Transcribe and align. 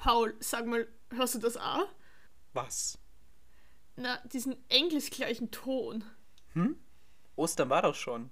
Paul, 0.00 0.34
sag 0.40 0.64
mal, 0.64 0.88
hörst 1.10 1.34
du 1.34 1.40
das 1.40 1.58
auch? 1.58 1.86
Was? 2.54 2.98
Na, 3.96 4.16
diesen 4.28 4.56
engelsgleichen 4.70 5.50
Ton. 5.50 6.04
Hm? 6.54 6.82
Ostern 7.36 7.68
war 7.68 7.82
doch 7.82 7.94
schon. 7.94 8.30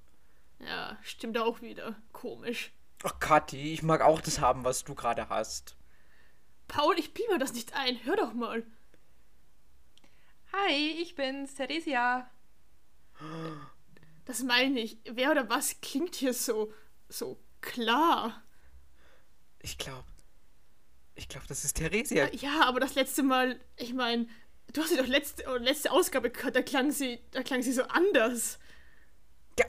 Ja, 0.60 0.96
stimmt 1.02 1.36
auch 1.36 1.60
wieder. 1.60 1.94
Komisch. 2.12 2.72
Ach, 3.02 3.18
Kathi, 3.20 3.74
ich 3.74 3.82
mag 3.82 4.00
auch 4.00 4.22
das 4.22 4.40
haben, 4.40 4.64
was 4.64 4.84
du 4.84 4.94
gerade 4.94 5.28
hast. 5.28 5.76
Paul, 6.68 6.98
ich 6.98 7.12
biege 7.12 7.32
mir 7.32 7.38
das 7.38 7.52
nicht 7.52 7.74
ein. 7.74 8.02
Hör 8.02 8.16
doch 8.16 8.32
mal. 8.32 8.64
Hi, 10.54 10.72
ich 11.02 11.16
bin's, 11.16 11.54
Theresia. 11.54 12.30
Das 14.24 14.42
meine 14.42 14.80
ich. 14.80 14.96
Wer 15.04 15.32
oder 15.32 15.50
was 15.50 15.82
klingt 15.82 16.14
hier 16.14 16.32
so, 16.32 16.72
so 17.10 17.38
klar? 17.60 18.42
Ich 19.60 19.76
glaube, 19.76 20.06
ich 21.18 21.28
glaube, 21.28 21.46
das 21.48 21.64
ist 21.64 21.76
Theresia. 21.76 22.28
Ja, 22.32 22.62
aber 22.64 22.80
das 22.80 22.94
letzte 22.94 23.22
Mal, 23.22 23.58
ich 23.76 23.92
meine, 23.92 24.28
du 24.72 24.80
hast 24.80 24.90
sie 24.90 24.96
doch 24.96 25.06
letzte, 25.06 25.44
letzte 25.58 25.90
Ausgabe 25.90 26.30
gehört, 26.30 26.54
da 26.54 26.62
klang 26.62 26.92
sie, 26.92 27.18
da 27.32 27.42
klang 27.42 27.62
sie 27.62 27.72
so 27.72 27.82
anders. 27.82 28.58
Ja, 29.58 29.66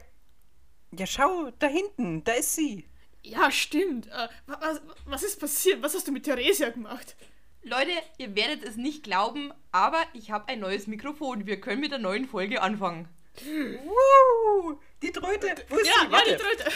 ja, 0.92 1.08
schau, 1.08 1.52
da 1.58 1.68
hinten, 1.68 2.24
da 2.24 2.34
ist 2.34 2.56
sie. 2.56 2.88
Ja, 3.24 3.52
stimmt. 3.52 4.08
Äh, 4.08 4.30
was, 4.46 4.82
was 5.06 5.24
ist 5.24 5.40
passiert? 5.40 5.82
Was 5.82 5.96
hast 5.96 6.08
du 6.08 6.12
mit 6.12 6.24
Theresia 6.24 6.70
gemacht? 6.70 7.16
Leute, 7.64 7.92
ihr 8.18 8.36
werdet 8.36 8.64
es 8.64 8.78
nicht 8.78 9.04
glauben, 9.04 9.52
aber 9.72 10.02
ich 10.14 10.32
habe 10.32 10.48
ein 10.48 10.60
neues 10.60 10.88
Mikrofon. 10.88 11.46
Wir 11.46 11.60
können 11.60 11.82
mit 11.82 11.92
der 11.92 12.00
neuen 12.00 12.28
Folge 12.28 12.62
anfangen. 12.62 13.10
Woo! 13.44 14.80
Die 15.02 15.12
Tröte! 15.12 15.56
Wo 15.68 15.78
ist 15.78 15.88
ja, 15.88 15.94
sie? 16.06 16.12
ja, 16.12 16.22
die 16.26 16.42
Tröte. 16.42 16.72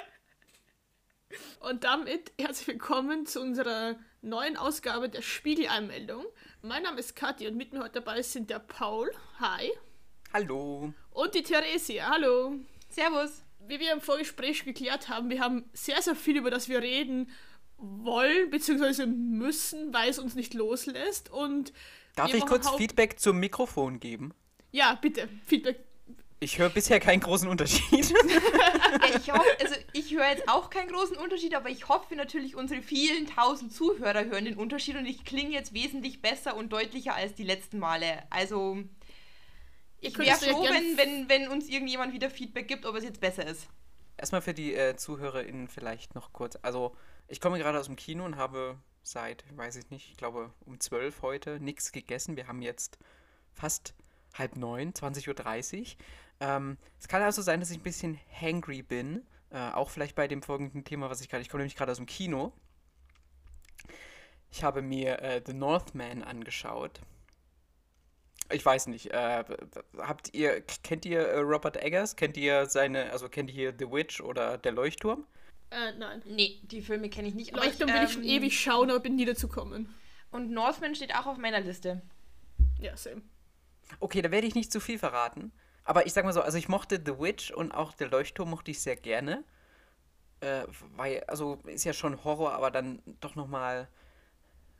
Und 1.60 1.84
damit 1.84 2.32
herzlich 2.40 2.68
willkommen 2.68 3.26
zu 3.26 3.40
unserer 3.40 3.96
neuen 4.22 4.56
Ausgabe 4.56 5.08
der 5.08 5.22
Spiegeleinmeldung. 5.22 6.24
Mein 6.62 6.82
Name 6.82 6.98
ist 6.98 7.16
Kathi 7.16 7.46
und 7.46 7.56
mit 7.56 7.72
mir 7.72 7.80
heute 7.80 8.00
dabei 8.00 8.22
sind 8.22 8.50
der 8.50 8.60
Paul. 8.60 9.10
Hi. 9.38 9.70
Hallo. 10.32 10.92
Und 11.10 11.34
die 11.34 11.42
Theresia. 11.42 12.10
Hallo. 12.10 12.54
Servus. 12.88 13.42
Wie 13.66 13.80
wir 13.80 13.92
im 13.92 14.00
Vorgespräch 14.00 14.64
geklärt 14.64 15.08
haben, 15.08 15.28
wir 15.28 15.40
haben 15.40 15.68
sehr, 15.74 16.00
sehr 16.00 16.14
viel, 16.16 16.38
über 16.38 16.50
das 16.50 16.68
wir 16.68 16.80
reden 16.80 17.30
wollen, 17.76 18.50
bzw. 18.50 19.06
müssen, 19.06 19.92
weil 19.92 20.08
es 20.08 20.18
uns 20.18 20.34
nicht 20.34 20.54
loslässt. 20.54 21.30
Und 21.30 21.72
Darf 22.16 22.32
ich 22.32 22.46
kurz 22.46 22.68
Feedback 22.70 23.20
zum 23.20 23.38
Mikrofon 23.38 24.00
geben? 24.00 24.32
Ja, 24.70 24.94
bitte. 24.94 25.28
Feedback. 25.44 25.84
Ich 26.40 26.58
höre 26.58 26.68
bisher 26.68 27.00
keinen 27.00 27.20
großen 27.20 27.48
Unterschied. 27.48 28.14
Ich 29.14 29.30
hoffe, 29.32 29.44
also 29.60 29.74
ich 29.92 30.14
höre 30.14 30.28
jetzt 30.28 30.48
auch 30.48 30.70
keinen 30.70 30.88
großen 30.88 31.16
Unterschied, 31.16 31.54
aber 31.54 31.68
ich 31.68 31.88
hoffe 31.88 32.14
natürlich, 32.14 32.56
unsere 32.56 32.82
vielen 32.82 33.26
tausend 33.26 33.72
Zuhörer 33.72 34.24
hören 34.24 34.44
den 34.44 34.56
Unterschied 34.56 34.96
und 34.96 35.06
ich 35.06 35.24
klinge 35.24 35.50
jetzt 35.50 35.74
wesentlich 35.74 36.22
besser 36.22 36.56
und 36.56 36.72
deutlicher 36.72 37.14
als 37.14 37.34
die 37.34 37.44
letzten 37.44 37.78
Male. 37.78 38.22
Also 38.30 38.78
ich 40.00 40.16
wäre 40.18 40.36
froh, 40.36 40.64
wenn, 40.64 40.96
wenn, 40.96 41.28
wenn 41.28 41.48
uns 41.48 41.68
irgendjemand 41.68 42.12
wieder 42.12 42.30
Feedback 42.30 42.68
gibt, 42.68 42.86
ob 42.86 42.96
es 42.96 43.04
jetzt 43.04 43.20
besser 43.20 43.46
ist. 43.46 43.68
Erstmal 44.16 44.42
für 44.42 44.54
die 44.54 44.74
äh, 44.74 44.96
ZuhörerInnen 44.96 45.68
vielleicht 45.68 46.14
noch 46.14 46.32
kurz. 46.32 46.58
Also, 46.62 46.94
ich 47.28 47.40
komme 47.40 47.58
gerade 47.58 47.78
aus 47.78 47.86
dem 47.86 47.96
Kino 47.96 48.24
und 48.24 48.36
habe 48.36 48.78
seit, 49.02 49.44
weiß 49.56 49.76
ich 49.76 49.90
nicht, 49.90 50.10
ich 50.10 50.16
glaube 50.16 50.52
um 50.66 50.80
12 50.80 51.22
heute 51.22 51.60
nichts 51.60 51.92
gegessen. 51.92 52.36
Wir 52.36 52.48
haben 52.48 52.62
jetzt 52.62 52.98
fast 53.52 53.94
halb 54.34 54.56
neun, 54.56 54.92
20.30 54.92 55.80
Uhr. 55.80 55.86
Ähm, 56.40 56.78
es 56.98 57.08
kann 57.08 57.22
also 57.22 57.42
sein, 57.42 57.60
dass 57.60 57.70
ich 57.70 57.78
ein 57.78 57.82
bisschen 57.82 58.18
hangry 58.40 58.82
bin. 58.82 59.26
Äh, 59.50 59.70
auch 59.70 59.90
vielleicht 59.90 60.14
bei 60.14 60.28
dem 60.28 60.42
folgenden 60.42 60.84
Thema, 60.84 61.10
was 61.10 61.20
ich 61.20 61.28
gerade. 61.28 61.42
Ich 61.42 61.48
komme 61.48 61.62
nämlich 61.62 61.76
gerade 61.76 61.90
aus 61.90 61.98
dem 61.98 62.06
Kino. 62.06 62.52
Ich 64.50 64.62
habe 64.62 64.82
mir 64.82 65.20
äh, 65.22 65.42
The 65.44 65.52
Northman 65.52 66.22
angeschaut. 66.22 67.00
Ich 68.50 68.64
weiß 68.64 68.86
nicht. 68.86 69.12
Äh, 69.12 69.44
habt 69.98 70.34
ihr, 70.34 70.62
kennt 70.82 71.04
ihr 71.04 71.20
äh, 71.20 71.40
Robert 71.40 71.76
Eggers? 71.76 72.16
Kennt 72.16 72.36
ihr 72.36 72.66
seine, 72.66 73.10
also 73.10 73.28
kennt 73.28 73.50
ihr 73.50 73.74
The 73.78 73.90
Witch 73.90 74.20
oder 74.20 74.56
Der 74.58 74.72
Leuchtturm? 74.72 75.26
Äh, 75.70 75.92
nein. 75.98 76.22
Nee, 76.26 76.60
die 76.62 76.80
Filme 76.80 77.10
kenne 77.10 77.28
ich 77.28 77.34
nicht. 77.34 77.52
aber 77.52 77.64
Leuchtturm 77.64 77.92
will 77.92 78.04
ich 78.04 78.12
schon 78.12 78.22
ähm, 78.22 78.28
ewig 78.28 78.58
schauen, 78.58 78.90
aber 78.90 79.00
bin 79.00 79.16
nie 79.16 79.26
dazu 79.26 79.48
gekommen. 79.48 79.94
Und 80.30 80.50
Northman 80.50 80.94
steht 80.94 81.14
auch 81.14 81.26
auf 81.26 81.36
meiner 81.36 81.60
Liste. 81.60 82.00
Ja, 82.80 82.96
same. 82.96 83.22
Okay, 84.00 84.22
da 84.22 84.30
werde 84.30 84.46
ich 84.46 84.54
nicht 84.54 84.72
zu 84.72 84.80
viel 84.80 84.98
verraten. 84.98 85.52
Aber 85.88 86.04
ich 86.04 86.12
sag 86.12 86.26
mal 86.26 86.34
so, 86.34 86.42
also 86.42 86.58
ich 86.58 86.68
mochte 86.68 87.00
The 87.02 87.18
Witch 87.18 87.50
und 87.50 87.72
auch 87.72 87.94
Der 87.94 88.10
Leuchtturm 88.10 88.50
mochte 88.50 88.70
ich 88.70 88.78
sehr 88.82 88.94
gerne. 88.94 89.42
Äh, 90.40 90.64
weil, 90.96 91.24
also 91.24 91.60
ist 91.64 91.84
ja 91.84 91.94
schon 91.94 92.22
Horror, 92.24 92.52
aber 92.52 92.70
dann 92.70 93.00
doch 93.20 93.36
nochmal 93.36 93.88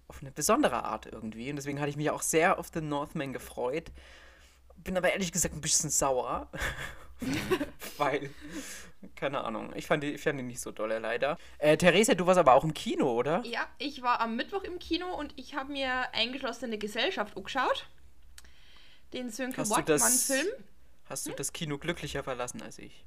auf 0.06 0.20
eine 0.20 0.30
besondere 0.30 0.84
Art 0.84 1.06
irgendwie. 1.06 1.48
Und 1.48 1.56
deswegen 1.56 1.80
hatte 1.80 1.88
ich 1.88 1.96
mich 1.96 2.10
auch 2.10 2.20
sehr 2.20 2.58
auf 2.58 2.69
The 2.74 2.82
Northman 2.82 3.32
gefreut. 3.32 3.91
Bin 4.76 4.98
aber 4.98 5.10
ehrlich 5.10 5.32
gesagt 5.32 5.54
ein 5.54 5.62
bisschen 5.62 5.88
sauer. 5.88 6.50
weil, 7.96 8.28
keine 9.16 9.42
Ahnung, 9.44 9.72
ich 9.76 9.86
fand, 9.86 10.02
die, 10.02 10.12
ich 10.12 10.20
fand 10.20 10.38
die 10.38 10.42
nicht 10.42 10.60
so 10.60 10.72
dolle 10.72 10.98
leider. 10.98 11.38
Äh, 11.56 11.78
Theresa, 11.78 12.14
du 12.16 12.26
warst 12.26 12.38
aber 12.38 12.52
auch 12.52 12.64
im 12.64 12.75
Kino, 12.75 13.10
oder? 13.10 13.42
Ja, 13.46 13.66
ich 13.78 14.02
war 14.02 14.20
am 14.20 14.36
Mittwoch 14.36 14.62
im 14.62 14.78
Kino 14.78 15.06
und 15.14 15.32
ich 15.36 15.54
habe 15.54 15.72
mir 15.72 16.12
eingeschlossene 16.12 16.76
Gesellschaft 16.76 17.34
angeschaut. 17.34 17.88
Den 19.14 19.30
Sönke 19.30 19.66
Wortmann-Film. 19.66 20.48
Hast 21.08 21.26
du 21.26 21.32
das 21.32 21.52
Kino 21.52 21.78
glücklicher 21.78 22.22
verlassen 22.22 22.62
als 22.62 22.78
ich? 22.78 23.04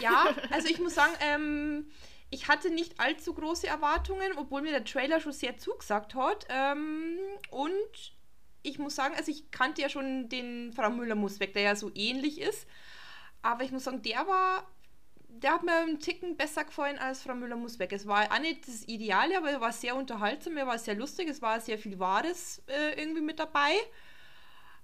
Ja, 0.00 0.34
also 0.50 0.68
ich 0.68 0.78
muss 0.78 0.94
sagen, 0.94 1.12
ähm, 1.20 1.90
ich 2.30 2.48
hatte 2.48 2.70
nicht 2.70 3.00
allzu 3.00 3.34
große 3.34 3.66
Erwartungen, 3.66 4.32
obwohl 4.36 4.62
mir 4.62 4.70
der 4.70 4.84
Trailer 4.84 5.20
schon 5.20 5.32
sehr 5.32 5.56
zugesagt 5.58 6.14
hat. 6.14 6.46
Ähm, 6.48 7.18
und 7.50 8.14
ich 8.62 8.78
muss 8.78 8.94
sagen, 8.94 9.14
also 9.16 9.30
ich 9.30 9.50
kannte 9.50 9.82
ja 9.82 9.88
schon 9.88 10.28
den 10.28 10.72
Frau 10.72 10.90
Müller-Musbeck, 10.90 11.52
der 11.52 11.62
ja 11.62 11.76
so 11.76 11.90
ähnlich 11.94 12.40
ist. 12.40 12.66
Aber 13.42 13.64
ich 13.64 13.72
muss 13.72 13.84
sagen, 13.84 14.02
der 14.02 14.26
war, 14.26 14.70
der 15.28 15.54
hat 15.54 15.62
mir 15.62 15.74
einen 15.76 15.98
Ticken 15.98 16.36
besser 16.36 16.64
gefallen 16.64 16.98
als 16.98 17.22
Frau 17.22 17.34
Müller-Musbeck. 17.34 17.92
Es 17.92 18.06
war 18.06 18.30
auch 18.30 18.38
nicht 18.38 18.68
das 18.68 18.86
Ideale, 18.86 19.38
aber 19.38 19.50
er 19.50 19.60
war 19.60 19.72
sehr 19.72 19.96
unterhaltsam, 19.96 20.56
er 20.56 20.66
war 20.66 20.78
sehr 20.78 20.94
lustig, 20.94 21.28
es 21.28 21.42
war 21.42 21.60
sehr 21.60 21.78
viel 21.78 21.98
Wahres 21.98 22.62
äh, 22.66 23.00
irgendwie 23.00 23.22
mit 23.22 23.38
dabei. 23.38 23.72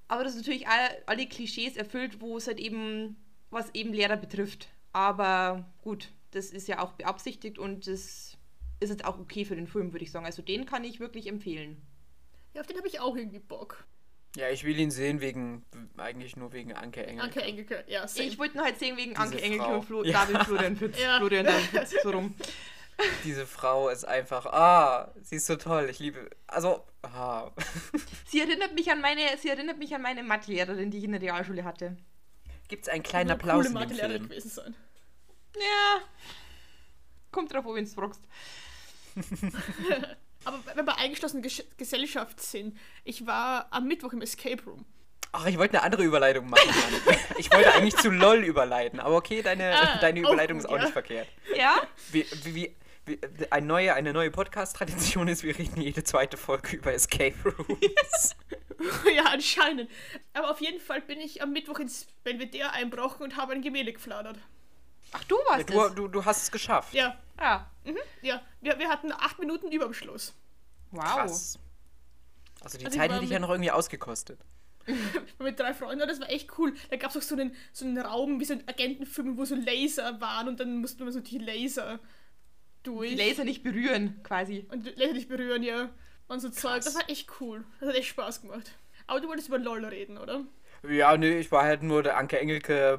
Aber 0.08 0.22
das 0.24 0.34
ist 0.34 0.38
natürlich 0.42 0.68
alle, 0.68 1.02
alle 1.06 1.26
Klischees 1.26 1.76
erfüllt, 1.76 2.20
wo 2.20 2.36
es 2.36 2.46
halt 2.46 2.58
eben, 2.60 3.16
was 3.50 3.74
eben 3.74 3.92
Lehrer 3.92 4.16
betrifft. 4.16 4.68
Aber 4.92 5.66
gut, 5.82 6.12
das 6.30 6.46
ist 6.50 6.68
ja 6.68 6.80
auch 6.80 6.92
beabsichtigt 6.92 7.58
und 7.58 7.86
das 7.86 8.36
ist 8.78 8.90
jetzt 8.90 9.04
auch 9.04 9.18
okay 9.18 9.44
für 9.44 9.56
den 9.56 9.66
Film, 9.66 9.92
würde 9.92 10.04
ich 10.04 10.10
sagen. 10.10 10.26
Also 10.26 10.42
den 10.42 10.66
kann 10.66 10.84
ich 10.84 11.00
wirklich 11.00 11.26
empfehlen. 11.26 11.80
Ja, 12.54 12.60
auf 12.60 12.66
den 12.66 12.76
habe 12.76 12.88
ich 12.88 13.00
auch 13.00 13.16
irgendwie 13.16 13.38
Bock. 13.40 13.84
Ja, 14.36 14.50
ich 14.50 14.64
will 14.64 14.78
ihn 14.78 14.90
sehen 14.90 15.20
wegen, 15.22 15.64
eigentlich 15.96 16.36
nur 16.36 16.52
wegen 16.52 16.72
Anke 16.74 17.06
Engel. 17.06 17.24
Anke 17.24 17.42
Engelke, 17.42 17.84
ja, 17.88 18.06
same. 18.06 18.28
Ich 18.28 18.38
wollte 18.38 18.56
nur 18.58 18.66
halt 18.66 18.78
sehen 18.78 18.96
wegen 18.98 19.10
Diese 19.12 19.22
Anke 19.22 19.40
Engelke 19.42 19.64
Frau. 19.64 19.74
und 19.76 19.84
Flo, 19.84 20.04
Ja. 20.04 20.24
David 20.26 20.42
Florian 20.46 20.76
Fitz. 20.76 20.98
Ja. 21.02 21.18
Florian 21.18 21.46
David 21.46 21.62
Fitz, 21.64 21.94
so 22.02 22.10
rum. 22.10 22.34
Diese 23.24 23.46
Frau 23.46 23.88
ist 23.88 24.04
einfach, 24.04 24.46
ah, 24.46 25.12
sie 25.20 25.36
ist 25.36 25.46
so 25.46 25.56
toll. 25.56 25.88
Ich 25.90 25.98
liebe, 25.98 26.30
also, 26.46 26.84
ah. 27.02 27.50
Sie 28.26 28.40
erinnert 28.40 28.74
mich 28.74 28.90
an 28.90 29.00
meine, 29.00 29.20
sie 29.40 29.48
erinnert 29.48 29.78
mich 29.78 29.94
an 29.94 30.02
meine 30.02 30.22
Mathelehrerin, 30.22 30.90
die 30.90 30.98
ich 30.98 31.04
in 31.04 31.12
der 31.12 31.20
Realschule 31.20 31.64
hatte. 31.64 31.96
Gibt 32.68 32.84
es 32.84 32.88
einen 32.88 33.02
kleinen 33.02 33.30
Eine 33.30 33.40
Applaus 33.40 33.56
coole 33.56 33.66
in 33.66 33.72
dem 33.72 33.80
Mathelehrerin 33.80 34.16
Film? 34.16 34.28
gewesen 34.28 34.50
sein. 34.50 34.74
Ja. 35.54 36.00
Kommt 37.30 37.52
drauf, 37.52 37.66
ob 37.66 37.76
du 37.76 37.86
fragst. 37.86 38.22
Aber 40.44 40.60
wenn 40.74 40.86
wir 40.86 40.98
eingeschlossene 40.98 41.42
Gesch 41.42 41.62
Gesellschaft 41.76 42.40
sind, 42.40 42.78
ich 43.04 43.26
war 43.26 43.66
am 43.70 43.86
Mittwoch 43.88 44.12
im 44.12 44.22
Escape 44.22 44.62
Room. 44.64 44.86
Ach, 45.32 45.44
ich 45.46 45.58
wollte 45.58 45.74
eine 45.74 45.82
andere 45.82 46.04
Überleitung 46.04 46.48
machen. 46.48 46.68
Mann. 46.68 47.16
Ich 47.38 47.52
wollte 47.52 47.72
eigentlich 47.74 47.96
zu 47.96 48.10
LOL 48.10 48.44
überleiten, 48.44 49.00
aber 49.00 49.16
okay, 49.16 49.42
deine, 49.42 49.74
Ah, 49.76 49.98
deine 50.00 50.20
auch 50.20 50.30
Überleitung 50.30 50.58
gut, 50.58 50.64
ist 50.64 50.70
auch 50.70 50.76
ja. 50.76 50.82
nicht 50.84 50.92
verkehrt. 50.92 51.28
Ja? 51.54 51.76
Wie, 52.10 52.24
wie, 52.44 52.74
wie, 53.06 53.18
eine 53.50 53.66
neue, 53.66 53.94
eine 53.94 54.12
neue 54.12 54.30
Podcast-Tradition 54.30 55.28
ist, 55.28 55.42
wir 55.42 55.56
reden 55.56 55.80
jede 55.80 56.04
zweite 56.04 56.36
Folge 56.36 56.76
über 56.76 56.92
Escape 56.92 57.36
Rooms. 57.44 58.36
ja, 59.16 59.24
anscheinend. 59.32 59.90
Aber 60.34 60.50
auf 60.50 60.60
jeden 60.60 60.80
Fall 60.80 61.00
bin 61.00 61.20
ich 61.20 61.42
am 61.42 61.52
Mittwoch 61.52 61.78
ins 61.78 62.06
Belvedere 62.24 62.72
einbrochen 62.72 63.22
und 63.22 63.36
habe 63.36 63.52
ein 63.52 63.62
Gemälde 63.62 63.92
gefladert. 63.92 64.38
Ach, 65.12 65.24
du 65.24 65.36
warst 65.48 65.70
du, 65.70 65.80
es. 65.80 65.94
du, 65.94 66.08
du 66.08 66.24
hast 66.24 66.42
es 66.42 66.50
geschafft. 66.50 66.92
Ja, 66.92 67.16
Ah, 67.38 67.66
ja. 68.22 68.40
Wir, 68.60 68.78
wir 68.78 68.88
hatten 68.88 69.12
acht 69.12 69.38
Minuten 69.38 69.70
über 69.70 69.84
am 69.84 69.94
Schluss. 69.94 70.34
wow. 70.90 71.04
Krass. 71.04 71.58
Also 72.62 72.78
die 72.78 72.86
Also 72.86 72.98
Zeit 72.98 73.12
hätte 73.12 73.24
ich 73.24 73.30
ja 73.30 73.38
noch 73.38 73.50
irgendwie 73.50 73.70
ausgekostet. 73.70 74.40
mit 75.38 75.58
drei 75.58 75.74
Freunden, 75.74 76.02
und 76.02 76.08
das 76.08 76.20
war 76.20 76.30
echt 76.30 76.58
cool. 76.58 76.74
Da 76.90 76.96
gab 76.96 77.10
es 77.10 77.16
auch 77.16 77.22
so 77.22 77.34
einen, 77.34 77.54
so 77.72 77.84
einen 77.84 77.98
Raum 77.98 78.40
wie 78.40 78.44
so 78.44 78.54
ein 78.54 78.66
Agentenfilm, 78.66 79.36
wo 79.36 79.44
so 79.44 79.54
Laser 79.54 80.20
waren 80.20 80.48
und 80.48 80.60
dann 80.60 80.78
mussten 80.78 81.04
wir 81.04 81.12
so 81.12 81.20
die 81.20 81.38
Laser 81.38 81.98
durch. 82.86 83.10
Die 83.10 83.16
Laser 83.16 83.44
nicht 83.44 83.62
berühren, 83.62 84.20
quasi. 84.22 84.66
Und 84.70 84.86
die 84.86 84.90
Laser 84.90 85.12
nicht 85.12 85.28
berühren, 85.28 85.62
ja. 85.62 85.90
Und 86.28 86.40
so 86.40 86.48
Zeug. 86.48 86.82
Das 86.84 86.94
war 86.94 87.08
echt 87.08 87.28
cool. 87.40 87.64
Das 87.80 87.90
hat 87.90 87.96
echt 87.96 88.08
Spaß 88.08 88.42
gemacht. 88.42 88.72
Aber 89.06 89.20
du 89.20 89.28
wolltest 89.28 89.48
über 89.48 89.58
LOL 89.58 89.84
reden, 89.84 90.18
oder? 90.18 90.44
Ja, 90.88 91.16
nee, 91.16 91.38
ich 91.38 91.50
war 91.50 91.64
halt 91.64 91.82
nur 91.82 92.02
der 92.02 92.16
Anke 92.16 92.38
Engelke. 92.38 92.98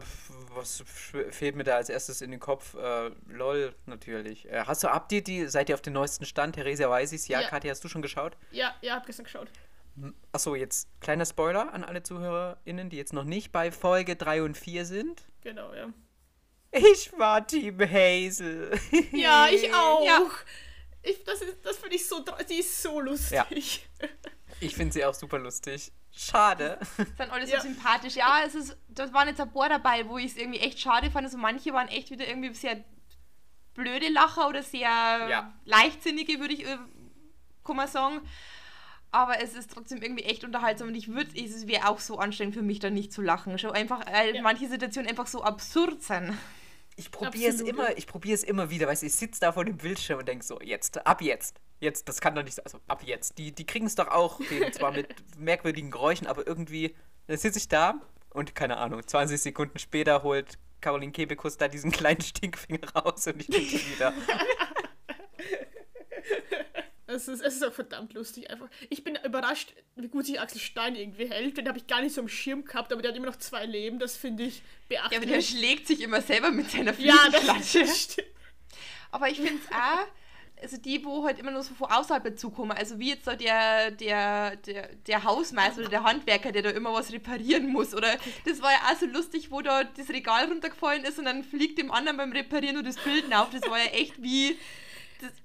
Was 0.56 0.84
fehlt 1.30 1.56
mir 1.56 1.64
da 1.64 1.76
als 1.76 1.90
erstes 1.90 2.22
in 2.22 2.32
den 2.32 2.40
Kopf? 2.40 2.76
Äh, 2.76 3.12
lol, 3.28 3.74
natürlich. 3.86 4.50
Äh, 4.50 4.64
hast 4.66 4.84
du 4.84 4.88
Update? 4.90 5.28
Die, 5.28 5.48
seid 5.48 5.70
ihr 5.70 5.76
auf 5.76 5.82
dem 5.82 5.94
neuesten 5.94 6.26
Stand? 6.26 6.56
Theresia 6.56 6.90
weiß 6.90 7.12
ich's. 7.14 7.28
Ja, 7.28 7.42
Ja. 7.42 7.48
Katja, 7.48 7.72
hast 7.72 7.84
du 7.84 7.88
schon 7.88 8.02
geschaut? 8.02 8.36
Ja, 8.52 8.74
ja, 8.82 8.96
hab 8.96 9.06
gestern 9.06 9.26
geschaut. 9.26 9.50
Achso, 10.32 10.56
jetzt 10.56 10.90
kleiner 11.02 11.26
Spoiler 11.26 11.74
an 11.74 11.84
alle 11.84 12.04
ZuhörerInnen, 12.04 12.90
die 12.90 12.98
jetzt 12.98 13.14
noch 13.14 13.24
nicht 13.24 13.52
bei 13.52 13.72
Folge 13.72 14.16
3 14.16 14.44
und 14.44 14.58
4 14.58 14.86
sind. 14.86 15.26
Genau, 15.42 15.74
ja. 15.74 15.90
Ich 16.72 17.12
war 17.18 17.46
Team 17.46 17.80
Hazel. 17.80 18.78
Ja, 19.12 19.48
ich 19.48 19.74
auch. 19.74 20.06
Ja. 20.06 20.22
Ich, 21.04 21.24
das 21.24 21.42
ist, 21.42 21.58
das 21.64 21.78
finde 21.78 21.96
ich 21.96 22.06
so, 22.08 22.24
die 22.50 22.56
ist 22.56 22.82
so 22.82 23.00
lustig. 23.00 23.88
Ich 24.60 24.76
finde 24.76 24.92
sie 24.92 25.06
auch 25.06 25.14
super 25.14 25.38
lustig. 25.38 25.92
Schade. 26.12 26.80
sind 26.96 27.30
alle 27.32 27.46
so 27.46 27.54
Ja. 27.54 27.62
sympathisch. 27.62 28.16
Ja, 28.16 28.40
es 28.44 28.56
ist, 28.56 28.76
da 28.88 29.14
waren 29.14 29.28
jetzt 29.28 29.40
ein 29.40 29.52
paar 29.54 29.70
dabei, 29.70 30.08
wo 30.10 30.18
ich 30.18 30.32
es 30.32 30.38
irgendwie 30.38 30.58
echt 30.60 30.80
schade 30.80 31.12
fand. 31.12 31.26
Also 31.26 31.38
manche 31.38 31.74
waren 31.74 31.88
echt 31.90 32.10
wieder 32.10 32.28
irgendwie 32.28 32.52
sehr 32.56 32.84
blöde 33.76 34.10
Lacher 34.10 34.48
oder 34.50 34.64
sehr 34.64 34.88
Ja. 34.90 35.54
leichtsinnige, 35.66 36.40
würde 36.40 36.56
ich 36.56 36.66
äh, 36.66 36.78
kann 37.64 37.76
man 37.76 37.88
sagen. 37.88 38.22
Aber 39.12 39.40
es 39.42 39.54
ist 39.54 39.72
trotzdem 39.72 40.02
irgendwie 40.02 40.24
echt 40.24 40.44
unterhaltsam 40.44 40.88
und 40.88 40.96
ich 40.96 41.08
würde, 41.10 41.30
es 41.40 41.68
wäre 41.68 41.88
auch 41.88 42.00
so 42.00 42.18
anstrengend 42.18 42.56
für 42.56 42.64
mich, 42.64 42.80
dann 42.80 42.96
nicht 42.96 43.14
zu 43.14 43.22
lachen. 43.22 43.60
Schon 43.60 43.72
einfach, 43.74 44.04
weil 44.12 44.36
Ja. 44.38 44.42
manche 44.42 44.68
Situationen 44.68 45.08
einfach 45.08 45.28
so 45.28 45.44
absurd 45.44 46.02
sind. 46.02 46.36
Ich 46.98 47.12
probiere 47.12 47.54
es 47.54 47.62
immer, 47.62 47.96
ich 47.96 48.08
probiere 48.08 48.34
es 48.34 48.44
immer 48.44 48.72
wieder, 48.72 48.88
weißt 48.88 49.04
du, 49.04 49.06
ich 49.06 49.14
sitze 49.14 49.40
da 49.40 49.52
vor 49.52 49.64
dem 49.64 49.78
Bildschirm 49.78 50.20
und 50.20 50.28
denke 50.28 50.44
so, 50.44 50.60
jetzt, 50.62 51.06
ab 51.06 51.22
jetzt. 51.22 51.56
Jetzt, 51.80 52.10
das 52.10 52.20
kann 52.20 52.34
doch 52.34 52.44
nicht 52.44 52.56
sein. 52.56 52.66
Also 52.66 52.80
ab 52.88 53.04
jetzt. 53.06 53.38
Die, 53.38 53.52
die 53.52 53.68
kriegen 53.68 53.86
es 53.86 53.94
doch 53.94 54.08
auch 54.08 54.40
hin, 54.40 54.74
zwar 54.74 54.92
mit 54.92 55.08
merkwürdigen 55.38 55.92
Geräuschen, 55.92 56.26
aber 56.26 56.48
irgendwie, 56.48 56.96
dann 57.28 57.38
sitze 57.38 57.60
ich 57.60 57.68
da 57.68 58.02
und 58.32 58.56
keine 58.56 58.78
Ahnung, 58.78 59.06
20 59.06 59.40
Sekunden 59.40 59.78
später 59.78 60.24
holt 60.24 60.58
Caroline 60.82 61.12
Kebekus 61.12 61.58
da 61.58 61.68
diesen 61.68 61.92
kleinen 61.92 62.22
Stinkfinger 62.22 62.90
raus 62.96 63.28
und 63.28 63.42
ich 63.42 63.48
denke 63.48 63.74
wieder. 63.74 64.14
Es 67.08 67.28
ist, 67.30 67.42
es 67.42 67.56
ist 67.56 67.66
auch 67.66 67.74
verdammt 67.74 68.14
lustig 68.14 68.50
einfach. 68.52 68.68
Ich 68.90 69.04
bin 69.04 69.18
überrascht, 69.24 69.74
wie 69.96 70.10
gut 70.10 70.26
sich 70.26 70.42
Axel 70.42 70.60
Stein 70.60 70.96
irgendwie 70.96 71.30
hält. 71.30 71.58
Den 71.58 71.68
habe 71.68 71.78
ich 71.78 71.88
gar 71.88 72.02
nicht 72.02 72.14
so 72.14 72.20
im 72.22 72.28
Schirm 72.28 72.66
gehabt, 72.66 72.92
aber 72.92 73.02
der 73.02 73.12
hat 73.12 73.18
immer 73.18 73.28
noch 73.28 73.38
zwei 73.38 73.66
Leben. 73.66 73.98
Das 73.98 74.18
finde 74.18 74.44
ich 74.44 74.62
Ja, 74.90 75.02
aber 75.04 75.12
der 75.12 75.20
beachtlich. 75.20 75.50
schlägt 75.50 75.88
sich 75.88 76.02
immer 76.02 76.22
selber 76.22 76.52
mit 76.52 76.70
seiner 76.70 76.94
Ja, 77.00 77.16
das 77.32 77.42
Fliegenklatsche. 77.44 77.88
stimmt. 77.96 78.28
Aber 79.12 79.30
ich 79.30 79.38
finde 79.38 79.54
es 79.64 79.72
auch, 79.74 80.06
also 80.62 80.76
die, 80.78 81.06
wo 81.06 81.24
halt 81.26 81.40
immer 81.40 81.52
nur 81.52 81.64
so 81.64 81.74
von 81.76 81.90
außerhalb 81.90 82.24
dazukommen, 82.26 82.76
also 82.76 83.00
wie 83.00 83.10
jetzt 83.12 83.24
so 83.26 83.32
der, 83.36 83.92
der, 83.92 84.58
der, 84.58 84.90
der 85.08 85.24
Hausmeister 85.24 85.82
oder 85.82 85.90
der 85.90 86.04
Handwerker, 86.04 86.52
der 86.52 86.64
da 86.64 86.72
immer 86.72 86.92
was 86.94 87.14
reparieren 87.14 87.68
muss. 87.72 87.94
Oder 87.96 88.18
das 88.44 88.62
war 88.62 88.72
ja 88.72 88.80
auch 88.92 89.00
so 89.00 89.06
lustig, 89.06 89.50
wo 89.50 89.62
da 89.62 89.86
das 89.86 90.10
Regal 90.10 90.48
runtergefallen 90.50 91.06
ist 91.06 91.20
und 91.20 91.26
dann 91.26 91.44
fliegt 91.46 91.78
dem 91.78 91.90
anderen 91.92 92.18
beim 92.18 92.34
Reparieren 92.34 92.76
nur 92.76 92.84
das 92.84 92.98
Bild 92.98 93.34
auf. 93.34 93.50
Das 93.52 93.62
war 93.70 93.78
ja 93.78 93.92
echt 93.92 94.22
wie, 94.22 94.58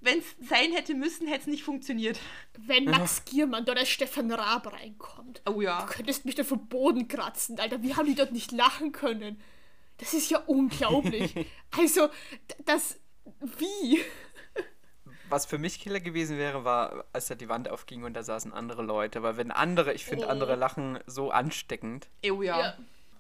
wenn 0.01 0.19
es 0.19 0.49
sein 0.49 0.73
hätte 0.73 0.95
müssen, 0.95 1.27
hätte 1.27 1.43
es 1.43 1.47
nicht 1.47 1.65
funktioniert. 1.65 2.19
Wenn 2.59 2.85
Max 2.85 3.25
Giermann 3.25 3.65
dort 3.65 3.79
als 3.79 3.89
Stefan 3.89 4.31
Raab 4.31 4.73
reinkommt, 4.73 5.43
Oh 5.49 5.61
ja. 5.61 5.81
du 5.87 5.93
könntest 5.93 6.25
mich 6.25 6.35
da 6.35 6.45
vom 6.45 6.69
Boden 6.69 7.09
kratzen, 7.09 7.59
Alter. 7.61 7.83
Wie 7.83 7.95
haben 7.95 8.07
die 8.07 8.15
dort 8.15 8.33
nicht 8.33 8.53
lachen 8.53 8.93
können? 8.93 9.41
Das 9.99 10.15
ist 10.15 10.31
ja 10.31 10.39
unglaublich. 10.47 11.35
also, 11.79 12.09
das. 12.65 12.99
Wie? 13.59 14.01
Was 15.29 15.47
für 15.47 15.59
mich 15.59 15.81
Killer 15.81 16.01
gewesen 16.01 16.37
wäre, 16.37 16.65
war, 16.65 17.05
als 17.13 17.27
da 17.29 17.35
die 17.35 17.49
Wand 17.49 17.69
aufging 17.69 18.03
und 18.05 18.15
da 18.15 18.23
saßen 18.23 18.53
andere 18.53 18.83
Leute. 18.83 19.23
Weil 19.23 19.37
wenn 19.37 19.51
andere, 19.51 19.95
ich 19.95 20.05
finde 20.05 20.27
Oh. 20.27 20.29
andere 20.29 20.57
lachen 20.57 20.99
so 21.07 21.31
ansteckend. 21.31 22.09
Oh 22.31 22.43
ja. 22.43 22.59
Ja. 22.61 22.79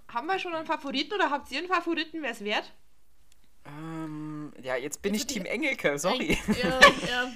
Haben 0.08 0.26
wir 0.26 0.38
schon 0.38 0.54
einen 0.54 0.66
Favoriten 0.66 1.14
oder 1.14 1.30
habt 1.30 1.50
ihr 1.50 1.58
einen 1.58 1.68
Favoriten, 1.68 2.20
wer 2.20 2.30
es 2.32 2.44
wert? 2.44 2.70
Ähm, 3.64 4.52
ja, 4.62 4.76
jetzt 4.76 5.02
bin 5.02 5.14
Jetzt 5.14 5.30
ich 5.30 5.36
Team 5.36 5.44
Engelke, 5.44 5.98
sorry. 5.98 6.38
Ja, 6.62 6.80
ja. 7.08 7.32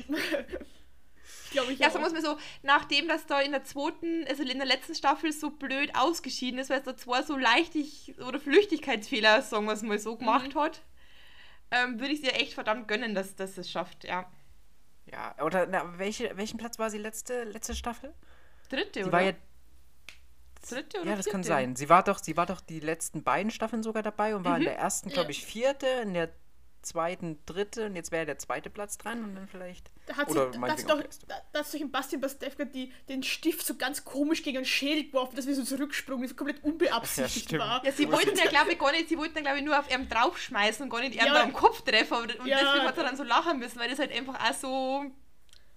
Glaube 1.52 1.72
ich 1.72 1.78
Ja, 1.78 1.92
wir 1.94 2.04
es 2.06 2.12
mal 2.12 2.22
so, 2.22 2.36
nachdem 2.62 3.06
das 3.08 3.26
da 3.26 3.40
in 3.40 3.52
der 3.52 3.64
zweiten, 3.64 4.26
also 4.28 4.42
in 4.42 4.58
der 4.58 4.66
letzten 4.66 4.94
Staffel 4.94 5.32
so 5.32 5.50
blöd 5.50 5.94
ausgeschieden 5.94 6.58
ist, 6.58 6.70
weil 6.70 6.78
es 6.80 6.84
da 6.84 6.96
zwar 6.96 7.22
so 7.22 7.36
leichtig 7.36 8.14
oder 8.26 8.40
Flüchtigkeitsfehler, 8.40 9.42
sagen 9.42 9.66
wir 9.66 9.72
es 9.72 9.82
mal 9.82 9.98
so, 9.98 10.16
gemacht 10.16 10.54
Mhm. 10.54 10.58
hat, 10.58 10.82
ähm, 11.70 12.00
würde 12.00 12.12
ich 12.12 12.20
sie 12.20 12.28
echt 12.28 12.54
verdammt 12.54 12.88
gönnen, 12.88 13.14
dass, 13.14 13.36
dass 13.36 13.56
es 13.58 13.70
schafft, 13.70 14.04
ja. 14.04 14.30
Ja, 15.10 15.36
oder 15.42 15.66
na, 15.66 15.96
welche, 15.98 16.36
welchen 16.36 16.58
Platz 16.58 16.78
war 16.80 16.90
sie 16.90 16.98
letzte, 16.98 17.44
letzte 17.44 17.76
Staffel? 17.76 18.12
Dritte, 18.68 18.98
Sie 19.00 19.04
oder? 19.04 19.12
war 19.12 19.22
ja 19.22 19.32
Dritte 20.70 21.00
oder 21.00 21.10
Ja, 21.10 21.16
das 21.16 21.26
kann 21.26 21.42
vierte? 21.44 21.48
sein. 21.48 21.76
Sie 21.76 21.88
war 21.88 22.02
doch, 22.02 22.18
sie 22.18 22.36
war 22.36 22.46
doch 22.46 22.60
die 22.60 22.80
letzten 22.80 23.22
beiden 23.22 23.50
Staffeln 23.50 23.82
sogar 23.82 24.02
dabei 24.02 24.34
und 24.36 24.44
war 24.44 24.56
in 24.58 24.64
der 24.64 24.76
ersten, 24.78 25.08
glaube 25.10 25.26
Ja. 25.26 25.30
ich, 25.30 25.44
vierte, 25.44 25.86
in 25.86 26.14
der 26.14 26.30
zweiten, 26.82 27.38
dritte 27.46 27.86
und 27.86 27.96
jetzt 27.96 28.12
wäre 28.12 28.26
der 28.26 28.38
zweite 28.38 28.70
Platz 28.70 28.96
dran 28.96 29.24
und 29.24 29.34
dann 29.34 29.48
vielleicht. 29.48 29.90
Da 30.06 30.16
hat 30.16 30.28
Oder 30.30 30.52
sich, 30.76 30.86
doch, 30.86 31.02
da, 31.26 31.58
hat 31.58 31.66
sich 31.66 31.80
ein 31.82 31.90
Bastian 31.90 32.20
Pastewka 32.20 32.64
die, 32.64 32.92
den 33.08 33.24
Stift 33.24 33.66
so 33.66 33.74
ganz 33.74 34.04
komisch 34.04 34.44
gegen 34.44 34.58
den 34.58 34.64
Schädel 34.64 35.04
geworfen, 35.08 35.34
dass 35.34 35.48
wir 35.48 35.54
so 35.56 35.64
zurücksprungen, 35.64 36.28
das 36.28 36.36
komplett 36.36 36.62
unbeabsichtigt 36.62 37.46
stimmt. 37.48 37.62
war. 37.62 37.84
Ja, 37.84 37.90
sie 37.90 38.08
wollten 38.12 38.36
ja, 38.38 38.44
glaube 38.48 38.70
ich, 38.72 38.78
gar 38.78 38.92
nicht, 38.92 39.08
sie 39.08 39.18
wollten, 39.18 39.42
glaube 39.42 39.58
ich, 39.58 39.64
nur 39.64 39.76
auf 39.76 39.92
ihm 39.92 40.08
draufschmeißen 40.08 40.84
und 40.84 40.90
gar 40.90 41.00
nicht 41.00 41.14
ihm 41.16 41.26
Ja. 41.26 41.34
da 41.34 41.42
am 41.42 41.52
Kopf 41.52 41.82
treffen. 41.82 42.14
Und, 42.18 42.36
und 42.38 42.46
Ja. 42.46 42.60
deswegen 42.60 42.86
hat 42.86 42.96
er 42.98 43.02
dann 43.04 43.16
so 43.16 43.24
lachen 43.24 43.58
müssen, 43.58 43.80
weil 43.80 43.90
das 43.90 43.98
halt 43.98 44.12
einfach 44.12 44.38
auch 44.48 44.54
so 44.54 45.04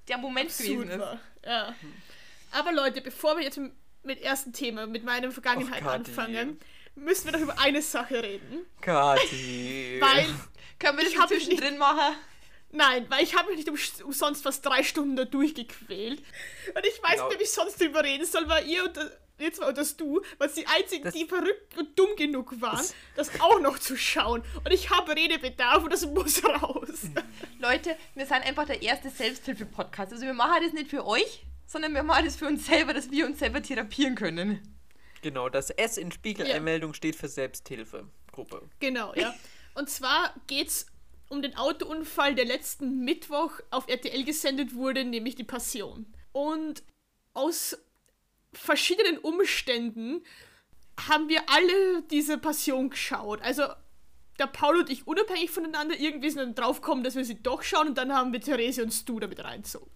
der 0.08 0.20
Moment 0.20 0.56
gewesen 0.56 0.92
Absurd 0.92 0.92
ist. 0.92 1.00
war. 1.00 1.20
Ja. 1.44 1.76
Aber 2.52 2.72
Leute, 2.72 3.02
bevor 3.02 3.36
wir 3.36 3.44
jetzt 3.44 3.60
mit 4.04 4.22
ersten 4.22 4.54
Thema, 4.54 4.88
mit 4.88 5.04
meiner 5.04 5.32
Vergangenheit 5.32 5.84
Och, 5.84 5.92
anfangen, 5.92 6.60
müssen 6.96 7.26
wir 7.26 7.34
noch 7.34 7.42
über 7.42 7.60
eine 7.60 7.82
Sache 7.82 8.22
reden. 8.24 8.66
Kathi. 8.82 9.98
Weil, 10.02 10.26
Können 10.80 10.98
wir 10.98 11.06
das 11.06 11.14
Ich 11.14 11.26
zwischendrin 11.28 11.78
machen? 11.78 12.16
nein, 12.72 13.06
weil 13.10 13.24
ich 13.24 13.36
habe 13.36 13.50
mich 13.54 13.58
nicht 13.66 13.70
um, 13.70 14.06
umsonst 14.06 14.44
fast 14.44 14.64
drei 14.66 14.84
Stunden 14.84 15.16
da 15.16 15.26
durchgequält. 15.26 16.20
Und 16.76 16.86
ich 16.86 17.02
weiß 17.02 17.14
Genau. 17.16 17.28
nicht, 17.30 17.40
wie 17.40 17.44
ich 17.44 17.52
sonst 17.52 17.82
drüber 17.82 18.04
reden 18.04 18.26
soll, 18.26 18.48
weil 18.48 18.68
ihr 18.68 18.84
und 18.86 18.96
das, 18.96 19.10
zwei 19.56 19.68
und 19.68 19.78
das 19.78 19.98
du, 19.98 20.22
was 20.38 20.54
die 20.54 20.68
einzigen, 20.68 21.04
Das- 21.06 21.14
die 21.16 21.26
verrückt 21.26 21.78
und 21.78 21.98
dumm 21.98 22.16
genug 22.16 22.62
waren, 22.62 22.86
das, 23.16 23.32
auch 23.42 23.60
noch 23.60 23.80
zu 23.80 23.98
schauen. 23.98 24.44
Und 24.64 24.72
ich 24.72 24.90
habe 24.92 25.16
Redebedarf 25.16 25.84
und 25.84 25.92
das 25.92 26.06
muss 26.06 26.44
raus. 26.46 27.00
Leute, 27.60 27.98
wir 28.16 28.26
sind 28.28 28.46
einfach 28.46 28.66
der 28.68 28.82
erste 28.84 29.10
Selbsthilfe-Podcast. 29.10 30.14
Also 30.14 30.26
wir 30.26 30.34
machen 30.36 30.62
das 30.64 30.74
nicht 30.74 30.90
für 30.92 31.06
euch, 31.08 31.44
sondern 31.70 31.94
wir 31.94 32.02
machen 32.02 32.26
das 32.26 32.36
für 32.36 32.48
uns 32.48 32.66
selber, 32.66 32.94
dass 32.94 33.12
wir 33.12 33.28
uns 33.28 33.40
selber 33.40 33.62
therapieren 33.62 34.16
können. 34.16 34.60
Genau, 35.22 35.50
das 35.50 35.70
S 35.70 35.98
in 35.98 36.12
Spiegeleinmeldung 36.12 36.96
steht 36.96 37.16
für 37.16 37.28
Selbsthilfegruppe. 37.28 38.68
Genau, 38.80 39.14
ja. 39.16 39.34
Und 39.76 39.90
zwar 39.90 40.34
geht's 40.48 40.88
um 41.30 41.44
den 41.44 41.56
Autounfall, 41.56 42.34
der 42.34 42.46
letzten 42.46 43.06
Mittwoch 43.06 43.52
auf 43.70 43.88
RTL 43.88 44.24
gesendet 44.24 44.74
wurde, 44.74 45.06
nämlich 45.06 45.36
die 45.36 45.44
Passion. 45.44 46.08
Und 46.32 46.82
aus 47.34 47.78
verschiedenen 48.52 49.20
Umständen 49.20 50.24
haben 51.08 51.30
wir 51.30 51.44
alle 51.50 52.02
diese 52.10 52.40
Passion 52.40 52.90
geschaut. 52.90 53.44
Also 53.44 53.64
der 54.40 54.48
Paul 54.48 54.78
und 54.78 54.90
ich 54.90 55.06
unabhängig 55.06 55.52
voneinander 55.52 56.00
irgendwie 56.00 56.32
sind 56.32 56.40
dann 56.40 56.56
draufgekommen, 56.56 57.04
dass 57.04 57.16
wir 57.16 57.26
sie 57.26 57.44
doch 57.44 57.62
schauen 57.62 57.90
und 57.90 57.98
dann 58.00 58.12
haben 58.12 58.34
wir 58.34 58.42
Therese 58.42 58.82
und 58.82 58.92
Stu 58.92 59.20
damit 59.20 59.44
reinzogen. 59.44 59.92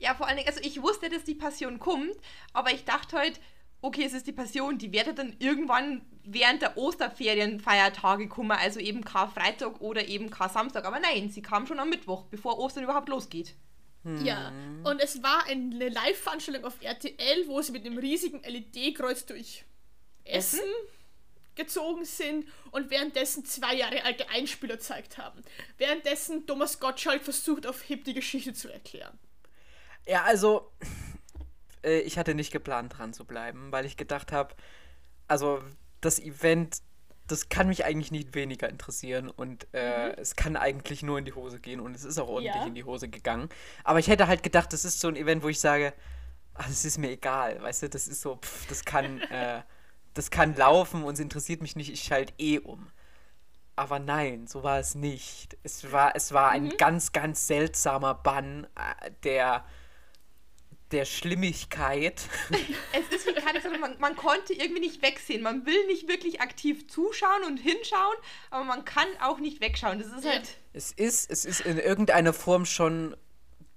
Ja, 0.00 0.14
vor 0.14 0.26
allen 0.26 0.38
Dingen, 0.38 0.48
also 0.48 0.60
ich 0.62 0.82
wusste, 0.82 1.08
dass 1.08 1.24
die 1.24 1.34
Passion 1.34 1.78
kommt, 1.78 2.16
aber 2.52 2.72
ich 2.72 2.84
dachte 2.84 3.16
halt, 3.16 3.38
okay, 3.82 4.04
es 4.04 4.14
ist 4.14 4.26
die 4.26 4.32
Passion, 4.32 4.78
die 4.78 4.92
wird 4.92 5.18
dann 5.18 5.36
irgendwann 5.38 6.02
während 6.24 6.62
der 6.62 6.76
Osterferienfeiertage 6.76 8.28
kommen, 8.28 8.52
also 8.52 8.80
eben 8.80 9.04
Karfreitag 9.04 9.80
oder 9.80 10.08
eben 10.08 10.30
Kar-Samstag. 10.30 10.84
Aber 10.84 11.00
nein, 11.00 11.30
sie 11.30 11.42
kam 11.42 11.66
schon 11.66 11.78
am 11.78 11.90
Mittwoch, 11.90 12.24
bevor 12.24 12.58
Ostern 12.58 12.84
überhaupt 12.84 13.08
losgeht. 13.08 13.54
Ja, 14.24 14.50
und 14.84 14.98
es 14.98 15.22
war 15.22 15.44
eine 15.46 15.90
Live-Veranstaltung 15.90 16.64
auf 16.64 16.80
RTL, 16.80 17.46
wo 17.46 17.60
sie 17.60 17.72
mit 17.72 17.84
einem 17.84 17.98
riesigen 17.98 18.42
LED-Kreuz 18.42 19.26
durch 19.26 19.66
Essen 20.24 20.60
gezogen 21.54 22.06
sind 22.06 22.46
und 22.70 22.88
währenddessen 22.88 23.44
zwei 23.44 23.74
Jahre 23.74 24.02
alte 24.04 24.30
Einspieler 24.30 24.76
gezeigt 24.76 25.18
haben. 25.18 25.42
Währenddessen 25.76 26.46
Thomas 26.46 26.80
Gottschalk 26.80 27.22
versucht, 27.22 27.66
auf 27.66 27.82
Hip 27.82 28.04
die 28.04 28.14
Geschichte 28.14 28.54
zu 28.54 28.72
erklären. 28.72 29.18
Ja, 30.10 30.24
also, 30.24 30.72
äh, 31.84 32.00
ich 32.00 32.18
hatte 32.18 32.34
nicht 32.34 32.50
geplant, 32.50 32.98
dran 32.98 33.12
zu 33.12 33.24
bleiben, 33.24 33.70
weil 33.70 33.86
ich 33.86 33.96
gedacht 33.96 34.32
habe, 34.32 34.54
also, 35.28 35.62
das 36.00 36.18
Event, 36.18 36.82
das 37.28 37.48
kann 37.48 37.68
mich 37.68 37.84
eigentlich 37.84 38.10
nicht 38.10 38.34
weniger 38.34 38.68
interessieren 38.68 39.28
und 39.30 39.72
äh, 39.72 40.16
es 40.16 40.34
kann 40.34 40.56
eigentlich 40.56 41.04
nur 41.04 41.16
in 41.18 41.24
die 41.24 41.32
Hose 41.32 41.60
gehen 41.60 41.78
und 41.78 41.94
es 41.94 42.02
ist 42.04 42.18
auch 42.18 42.26
ordentlich 42.26 42.56
Ja. 42.56 42.66
in 42.66 42.74
die 42.74 42.82
Hose 42.82 43.08
gegangen. 43.08 43.48
Aber 43.84 44.00
ich 44.00 44.08
hätte 44.08 44.26
halt 44.26 44.42
gedacht, 44.42 44.72
das 44.72 44.84
ist 44.84 44.98
so 44.98 45.06
ein 45.06 45.14
Event, 45.14 45.44
wo 45.44 45.48
ich 45.48 45.60
sage, 45.60 45.94
ach, 46.54 46.68
es 46.68 46.84
ist 46.84 46.98
mir 46.98 47.10
egal, 47.10 47.62
weißt 47.62 47.84
du, 47.84 47.88
das 47.88 48.08
ist 48.08 48.20
so, 48.20 48.36
pff, 48.36 48.66
das 48.66 48.84
kann, 48.84 49.20
äh, 49.30 49.62
das 50.14 50.32
kann 50.32 50.56
laufen 50.56 51.04
und 51.04 51.14
es 51.14 51.20
interessiert 51.20 51.62
mich 51.62 51.76
nicht, 51.76 51.92
ich 51.92 52.02
schalte 52.02 52.34
eh 52.38 52.58
um. 52.58 52.90
Aber 53.76 54.00
nein, 54.00 54.48
so 54.48 54.64
war 54.64 54.80
es 54.80 54.96
nicht. 54.96 55.56
Es 55.62 55.92
war, 55.92 56.16
es 56.16 56.32
war 56.32 56.50
ein 56.50 56.70
ganz, 56.78 57.12
ganz 57.12 57.46
seltsamer 57.46 58.14
Bann, 58.14 58.66
äh, 58.74 59.12
der 59.22 59.64
der 60.92 61.04
Schlimmigkeit. 61.04 62.22
Es 62.92 63.16
ist 63.16 63.26
wie 63.26 63.32
keine 63.34 63.60
man, 63.78 63.96
man 63.98 64.16
konnte 64.16 64.52
irgendwie 64.52 64.80
nicht 64.80 65.02
wegsehen. 65.02 65.42
Man 65.42 65.66
will 65.66 65.86
nicht 65.86 66.08
wirklich 66.08 66.40
aktiv 66.40 66.88
zuschauen 66.88 67.44
und 67.46 67.58
hinschauen, 67.58 68.16
aber 68.50 68.64
man 68.64 68.84
kann 68.84 69.06
auch 69.20 69.38
nicht 69.38 69.60
wegschauen. 69.60 69.98
Das 69.98 70.08
ist 70.08 70.26
halt. 70.26 70.56
Es 70.72 70.92
ist, 70.92 71.30
es 71.30 71.44
ist 71.44 71.60
in 71.60 71.78
irgendeiner 71.78 72.32
Form 72.32 72.64
schon 72.64 73.16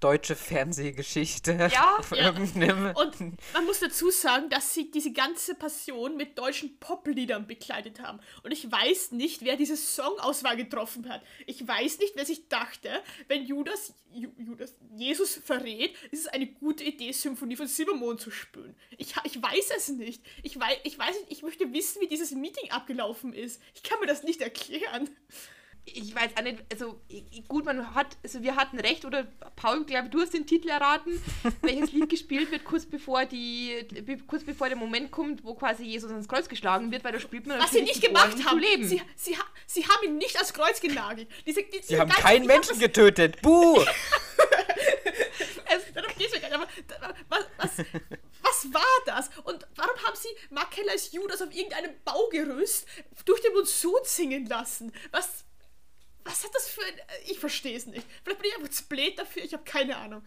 deutsche 0.03 0.35
Fernsehgeschichte. 0.35 1.69
Ja, 1.71 1.95
auf 1.99 2.11
ja. 2.11 2.25
irgendeinem- 2.25 2.93
Und 2.95 3.19
man 3.53 3.65
muss 3.65 3.79
dazu 3.79 4.09
sagen, 4.09 4.49
dass 4.49 4.73
sie 4.73 4.91
diese 4.91 5.11
ganze 5.13 5.55
Passion 5.55 6.17
mit 6.17 6.37
deutschen 6.37 6.77
Popliedern 6.79 7.47
bekleidet 7.47 7.99
haben. 8.01 8.19
Und 8.43 8.51
ich 8.51 8.69
weiß 8.69 9.11
nicht, 9.13 9.43
wer 9.43 9.55
diese 9.55 9.75
Songauswahl 9.77 10.57
getroffen 10.57 11.07
hat. 11.09 11.21
Ich 11.45 11.65
weiß 11.67 11.99
nicht, 11.99 12.15
wer 12.15 12.25
sich 12.25 12.47
dachte, 12.49 12.89
wenn 13.27 13.45
Judas, 13.45 13.93
Ju, 14.11 14.29
Judas 14.37 14.75
Jesus 14.95 15.39
verrät, 15.43 15.95
ist 16.11 16.21
es 16.21 16.27
eine 16.27 16.47
gute 16.47 16.83
Idee, 16.83 17.11
Symphonie 17.11 17.55
von 17.55 17.67
Silbermond 17.67 18.19
zu 18.19 18.29
spielen. 18.31 18.75
Ich, 18.97 19.13
ich 19.23 19.41
weiß 19.41 19.71
es 19.77 19.89
nicht. 19.89 20.21
Ich 20.43 20.59
weiß, 20.59 20.77
ich 20.83 20.97
weiß 20.99 21.15
nicht, 21.21 21.31
ich 21.31 21.43
möchte 21.43 21.71
wissen, 21.73 22.01
wie 22.01 22.07
dieses 22.07 22.31
Meeting 22.31 22.71
abgelaufen 22.71 23.33
ist. 23.33 23.61
Ich 23.73 23.83
kann 23.83 23.99
mir 23.99 24.07
das 24.07 24.23
nicht 24.23 24.41
erklären. 24.41 25.09
Ich 25.85 26.15
weiß 26.15 26.31
auch 26.37 26.43
nicht, 26.43 26.63
also 26.71 27.01
gut, 27.49 27.65
man 27.65 27.93
hat, 27.93 28.17
also 28.23 28.41
wir 28.41 28.55
hatten 28.55 28.79
recht, 28.79 29.03
oder 29.03 29.25
Paul, 29.57 29.83
glaube 29.83 30.07
du 30.09 30.21
hast 30.21 30.33
den 30.33 30.47
Titel 30.47 30.69
erraten, 30.69 31.21
welches 31.61 31.91
Lied 31.91 32.09
gespielt 32.09 32.51
wird, 32.51 32.63
kurz 32.63 32.85
bevor 32.85 33.25
die, 33.25 33.85
kurz 34.27 34.45
bevor 34.45 34.69
der 34.69 34.77
Moment 34.77 35.11
kommt, 35.11 35.43
wo 35.43 35.55
quasi 35.55 35.83
Jesus 35.83 36.09
ans 36.09 36.27
Kreuz 36.29 36.47
geschlagen 36.47 36.89
wird, 36.91 37.03
weil 37.03 37.11
da 37.11 37.19
spielt 37.19 37.47
man 37.47 37.59
Was 37.59 37.71
sie 37.71 37.81
nicht 37.81 38.01
gemacht 38.01 38.45
haben. 38.45 38.59
leben. 38.59 38.87
Sie, 38.87 39.01
sie, 39.17 39.35
sie 39.67 39.83
haben 39.85 40.05
ihn 40.05 40.17
nicht 40.17 40.35
ans 40.37 40.53
Kreuz 40.53 40.79
genagelt. 40.79 41.27
Diese, 41.45 41.63
die, 41.63 41.81
Sie 41.81 41.99
haben 41.99 42.09
keinen 42.09 42.45
Menschen 42.45 42.79
getötet. 42.79 43.33
getötet. 43.37 43.41
Buh! 43.41 43.83
Es, 45.65 45.93
darum 45.93 46.11
geht's 46.17 46.33
mir 46.33 46.39
gar 46.41 46.49
nicht. 46.49 46.61
Aber 47.01 47.15
was, 47.29 47.45
was, 47.57 47.85
was 48.41 48.73
war 48.73 48.83
das? 49.05 49.29
Und 49.43 49.65
warum 49.75 49.95
haben 50.05 50.15
sie 50.15 50.29
Mark 50.49 50.71
Keller 50.71 50.91
als 50.91 51.11
Judas 51.11 51.41
auf 51.41 51.53
irgendeinem 51.53 51.91
Baugerüst 52.05 52.87
durch 53.25 53.41
den 53.41 53.53
Monsun 53.53 53.99
singen 54.03 54.45
lassen? 54.45 54.91
Was, 55.11 55.45
was 56.25 56.43
hat 56.43 56.53
das 56.53 56.69
für 56.69 56.81
ein... 56.81 56.93
Ich 57.25 57.39
verstehe 57.39 57.75
es 57.75 57.85
nicht. 57.85 58.05
Vielleicht 58.23 58.41
bin 58.41 58.49
ich 58.49 58.57
einfach 58.57 58.69
zu 58.69 58.85
blöd 58.85 59.17
dafür, 59.17 59.43
ich 59.43 59.53
habe 59.53 59.63
keine 59.63 59.97
Ahnung. 59.97 60.23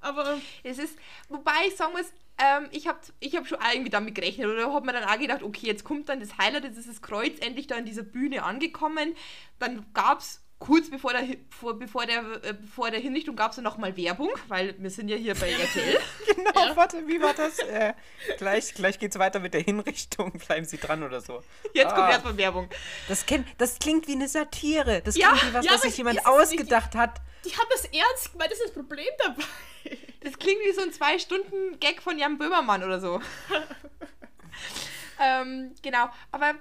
Aber 0.00 0.38
Es 0.62 0.78
ist, 0.78 0.98
wobei 1.28 1.66
ich 1.66 1.76
sagen 1.76 1.92
muss, 1.92 2.12
ähm, 2.36 2.68
ich 2.72 2.86
habe 2.86 2.98
ich 3.20 3.36
hab 3.36 3.46
schon 3.46 3.58
irgendwie 3.72 3.90
damit 3.90 4.14
gerechnet 4.14 4.48
oder 4.48 4.72
habe 4.72 4.84
mir 4.84 4.92
dann 4.92 5.04
auch 5.04 5.18
gedacht, 5.18 5.42
okay, 5.42 5.66
jetzt 5.66 5.84
kommt 5.84 6.08
dann 6.08 6.20
das 6.20 6.36
Highlight, 6.36 6.64
jetzt 6.64 6.78
ist 6.78 6.88
das 6.88 7.00
Kreuz 7.00 7.38
endlich 7.40 7.68
da 7.68 7.76
an 7.76 7.86
dieser 7.86 8.02
Bühne 8.02 8.42
angekommen. 8.42 9.16
Dann 9.58 9.86
gab 9.94 10.20
es 10.20 10.43
kurz 10.64 10.88
bevor 10.88 11.12
der, 11.12 11.24
vor, 11.50 11.78
bevor 11.78 12.06
der, 12.06 12.20
äh, 12.42 12.54
bevor 12.54 12.90
der 12.90 12.98
Hinrichtung 12.98 13.36
gab 13.36 13.50
es 13.50 13.56
dann 13.56 13.64
nochmal 13.64 13.94
Werbung, 13.98 14.30
weil 14.48 14.74
wir 14.78 14.88
sind 14.88 15.08
ja 15.08 15.16
hier 15.16 15.34
bei 15.34 15.50
RTL. 15.52 16.00
Genau, 16.34 16.74
warte, 16.76 17.06
wie 17.06 17.20
war 17.20 17.34
das? 17.34 17.58
Äh, 17.58 17.92
gleich 18.38 18.72
gleich 18.72 18.98
geht's 18.98 19.18
weiter 19.18 19.40
mit 19.40 19.52
der 19.52 19.60
Hinrichtung. 19.60 20.32
Bleiben 20.46 20.64
Sie 20.64 20.78
dran 20.78 21.02
oder 21.02 21.20
so. 21.20 21.42
Jetzt 21.74 21.90
kommt 21.94 22.06
Ah. 22.08 22.12
erstmal 22.12 22.36
Werbung. 22.38 22.70
Das, 23.08 23.26
kennt, 23.26 23.46
das 23.58 23.78
klingt 23.78 24.08
wie 24.08 24.12
eine 24.12 24.26
Satire. 24.26 25.02
Das 25.04 25.16
Ja, 25.16 25.32
klingt 25.32 25.50
wie 25.50 25.54
was, 25.54 25.64
ja, 25.66 25.72
was 25.72 25.82
sich 25.82 25.96
jemand 25.98 26.18
es 26.18 26.24
nicht. 26.24 26.32
ausgedacht 26.32 26.94
hat. 26.94 27.20
die 27.44 27.50
haben 27.52 27.68
das 27.70 27.84
ernst 27.84 28.32
gemeint, 28.32 28.50
das 28.50 28.58
ist 28.60 28.68
das 28.68 28.74
Problem 28.74 29.06
dabei. 29.18 29.42
Das 30.22 30.38
klingt 30.38 30.60
wie 30.64 30.72
so 30.72 30.80
ein 30.80 30.92
zwei 30.94 31.18
Stunden 31.18 31.78
Gag 31.78 32.00
von 32.00 32.18
Jan 32.18 32.38
Böhmermann 32.38 32.82
oder 32.82 33.00
so. 33.00 33.20
ähm, 35.20 35.74
genau, 35.82 36.08
aber 36.32 36.54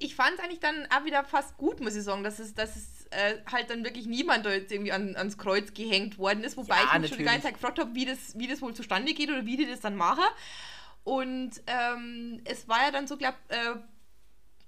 ich 0.00 0.16
fand 0.16 0.34
es 0.34 0.40
eigentlich 0.40 0.58
dann 0.60 0.88
auch 0.90 1.04
wieder 1.04 1.22
fast 1.24 1.56
gut, 1.56 1.80
muss 1.80 1.94
ich 1.94 2.02
sagen, 2.02 2.24
dass 2.24 2.40
es, 2.40 2.54
dass 2.54 2.74
es 2.74 3.01
äh, 3.12 3.38
halt 3.50 3.70
dann 3.70 3.84
wirklich 3.84 4.06
niemand 4.06 4.44
da 4.46 4.50
jetzt 4.52 4.72
irgendwie 4.72 4.92
an, 4.92 5.16
ans 5.16 5.38
Kreuz 5.38 5.74
gehängt 5.74 6.18
worden 6.18 6.44
ist, 6.44 6.56
wobei 6.56 6.76
Ja, 6.76 6.80
ich 6.80 6.84
mich 6.84 6.92
schon 6.92 7.18
die 7.18 7.24
natürlich. 7.24 7.26
ganze 7.26 7.42
Zeit 7.42 7.54
gefragt 7.54 7.78
habe, 7.78 7.94
wie 7.94 8.04
das, 8.04 8.38
wie 8.38 8.46
das 8.48 8.60
wohl 8.62 8.74
zustande 8.74 9.14
geht 9.14 9.30
oder 9.30 9.46
wie 9.46 9.56
die 9.56 9.66
das 9.66 9.80
dann 9.80 9.96
machen. 9.96 10.24
Und 11.04 11.50
ähm, 11.66 12.40
es 12.44 12.68
war 12.68 12.82
ja 12.84 12.90
dann 12.90 13.06
so, 13.06 13.16
glaub, 13.16 13.34
äh, 13.48 13.74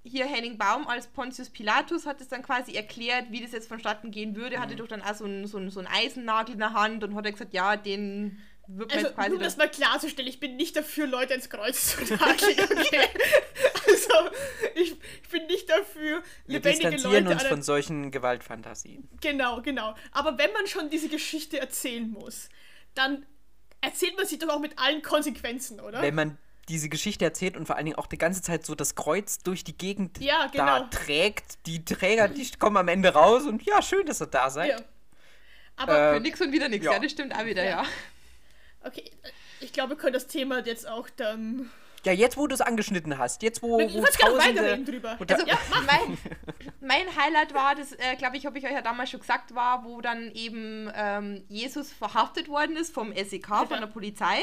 hier 0.03 0.27
Henning 0.27 0.59
Baum 0.59 0.87
als 0.87 1.07
Pontius 1.07 1.49
Pilatus 1.49 2.05
hat 2.07 2.21
es 2.21 2.29
dann 2.29 2.43
quasi 2.43 2.75
erklärt, 2.75 3.31
wie 3.31 3.41
das 3.41 3.53
jetzt 3.53 3.69
vonstatten 3.69 4.11
gehen 4.11 4.37
würde. 4.37 4.57
Mhm. 4.57 4.61
Hatte 4.61 4.77
doch 4.77 4.89
dann 4.89 5.01
auch 5.03 5.15
so 5.15 5.25
einen 5.25 5.47
so 5.47 5.69
so 5.71 5.81
einen 5.81 5.89
Eisennagel 5.89 6.53
in 6.55 6.59
der 6.59 6.75
Hand 6.75 7.03
und 7.05 7.15
hat 7.15 7.25
er 7.25 7.33
gesagt, 7.33 7.55
ja, 7.55 7.77
den 7.77 8.39
wird 8.67 8.93
Also, 8.93 9.07
jetzt 9.07 9.15
quasi. 9.15 9.29
nur 9.31 9.39
um 9.39 9.43
das 9.45 9.57
mal 9.57 9.69
klarzustellen, 9.71 10.29
ich 10.29 10.41
bin 10.41 10.57
nicht 10.57 10.77
dafür, 10.77 11.07
Leute 11.07 11.35
ins 11.35 11.51
Kreuz 11.51 11.97
zu 11.97 12.01
nageln, 12.15 12.59
okay? 12.61 13.09
also, 13.87 14.31
ich, 14.75 14.93
ich 15.23 15.29
bin 15.31 15.47
nicht 15.47 15.69
dafür, 15.69 16.23
Wir 16.47 16.55
lebendige 16.55 16.91
distanzieren 16.91 17.25
Leute 17.27 17.37
uns 17.37 17.45
von 17.49 17.63
solchen 17.63 18.11
Gewaltfantasien. 18.11 19.09
Genau, 19.21 19.61
genau. 19.63 19.95
Aber 20.13 20.39
wenn 20.39 20.53
man 20.53 20.67
schon 20.67 20.91
diese 20.91 21.09
Geschichte 21.09 21.59
erzählen 21.61 22.09
muss, 22.11 22.49
dann 22.95 23.27
erzählt 23.81 24.17
man 24.17 24.27
sie 24.27 24.39
doch 24.39 24.49
auch 24.49 24.61
mit 24.61 24.79
allen 24.79 25.03
Konsequenzen, 25.03 25.81
oder? 25.81 26.01
Wenn 26.01 26.15
man 26.15 26.39
diese 26.71 26.89
Geschichte 26.89 27.27
erzählt 27.27 27.59
und 27.59 27.67
vor 27.67 27.77
allen 27.77 27.85
Dingen 27.85 27.99
auch 27.99 28.07
die 28.07 28.17
ganze 28.17 28.41
Zeit 28.41 28.65
so 28.65 28.75
das 28.75 28.95
Kreuz 28.95 29.41
durch 29.41 29.65
die 29.65 29.77
Gegend 29.77 30.19
Ja, 30.21 30.49
da 30.55 30.79
genau. 30.79 30.89
trägt, 30.91 31.67
die 31.67 31.85
Träger, 31.85 32.29
die 32.29 32.51
kommen 32.59 32.79
am 32.79 32.89
Ende 32.89 33.11
raus 33.13 33.43
und 33.45 33.63
ja, 33.65 33.83
schön, 33.83 34.07
dass 34.07 34.23
ihr 34.23 34.27
da 34.29 34.49
seid. 34.49 34.71
ja. 34.71 34.77
Aber, 35.77 36.13
Äh, 36.13 36.15
Für 36.15 36.21
nix 36.21 36.41
und 36.41 36.53
wieder 36.53 36.69
nichts. 36.71 36.87
ja. 36.87 36.93
Ja. 36.93 36.99
das 37.01 37.11
stimmt 37.13 37.35
auch 37.37 37.45
wieder, 37.45 37.65
ja. 37.65 37.85
Okay, 38.85 39.11
ich 39.61 39.73
glaube, 39.73 39.91
wir 39.91 39.97
können 39.97 40.15
das 40.15 40.27
Thema 40.27 40.65
jetzt 40.65 40.89
auch 40.89 41.09
dann. 41.11 41.71
Ja, 42.05 42.13
jetzt 42.13 42.37
wo 42.37 42.47
du 42.47 42.53
es 42.55 42.61
angeschnitten 42.61 43.17
hast, 43.17 43.43
jetzt 43.43 43.63
wo, 43.63 43.81
Ich 43.81 43.95
wo 43.95 44.03
Tausende... 44.03 44.61
weiterreden 44.61 44.85
drüber. 44.85 45.17
Also, 45.27 45.47
mein, 45.87 46.19
mein 46.83 47.17
Highlight 47.17 47.55
war, 47.55 47.75
das 47.75 47.93
äh, 47.93 48.15
glaube 48.19 48.37
ich, 48.37 48.45
habe 48.45 48.59
ich 48.59 48.67
euch 48.67 48.73
ja 48.73 48.83
damals 48.83 49.11
schon 49.11 49.21
gesagt, 49.21 49.55
war, 49.55 49.85
wo 49.85 50.03
dann 50.03 50.31
eben 50.33 50.93
ähm, 50.95 51.45
Jesus 51.49 51.91
verhaftet 51.93 52.49
worden 52.49 52.77
ist 52.77 52.93
vom 52.93 53.15
SEK, 53.15 53.47
von 53.47 53.81
der 53.81 53.87
Polizei. 53.87 54.43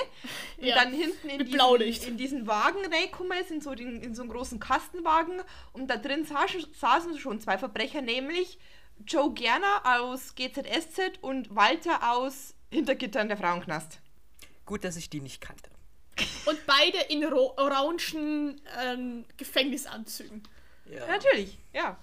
Und 0.57 0.65
Ja, 0.65 0.75
dann 0.75 0.91
hinten 0.91 1.29
in 1.29 1.37
mit 1.37 1.53
diesen, 1.53 2.07
in 2.07 2.17
diesen 2.17 2.47
Wagen 2.47 2.79
reingekommen 2.91 3.37
ist, 3.39 3.51
in 3.51 3.61
so, 3.61 3.75
den, 3.75 4.01
in 4.01 4.15
so 4.15 4.23
einen 4.23 4.31
großen 4.31 4.59
Kastenwagen. 4.59 5.39
Und 5.71 5.87
da 5.87 5.97
drin 5.97 6.25
saßen, 6.25 6.65
saßen 6.73 7.19
schon 7.19 7.39
zwei 7.39 7.59
Verbrecher, 7.59 8.01
nämlich 8.01 8.57
Joe 9.05 9.33
Gerner 9.33 9.83
aus 9.83 10.33
GZSZ 10.33 11.19
und 11.21 11.55
Walter 11.55 12.11
aus 12.11 12.55
Hintergittern 12.71 13.27
der 13.27 13.37
Frauenknast. 13.37 14.00
Gut, 14.71 14.85
dass 14.85 14.95
ich 14.95 15.09
die 15.09 15.19
nicht 15.19 15.41
kannte. 15.41 15.69
Und 16.45 16.65
beide 16.65 16.97
in 17.09 17.25
orangen 17.25 18.61
ähm, 18.81 19.25
Gefängnisanzügen. 19.35 20.43
Ja. 20.85 21.07
Natürlich, 21.07 21.57
ja. 21.73 21.97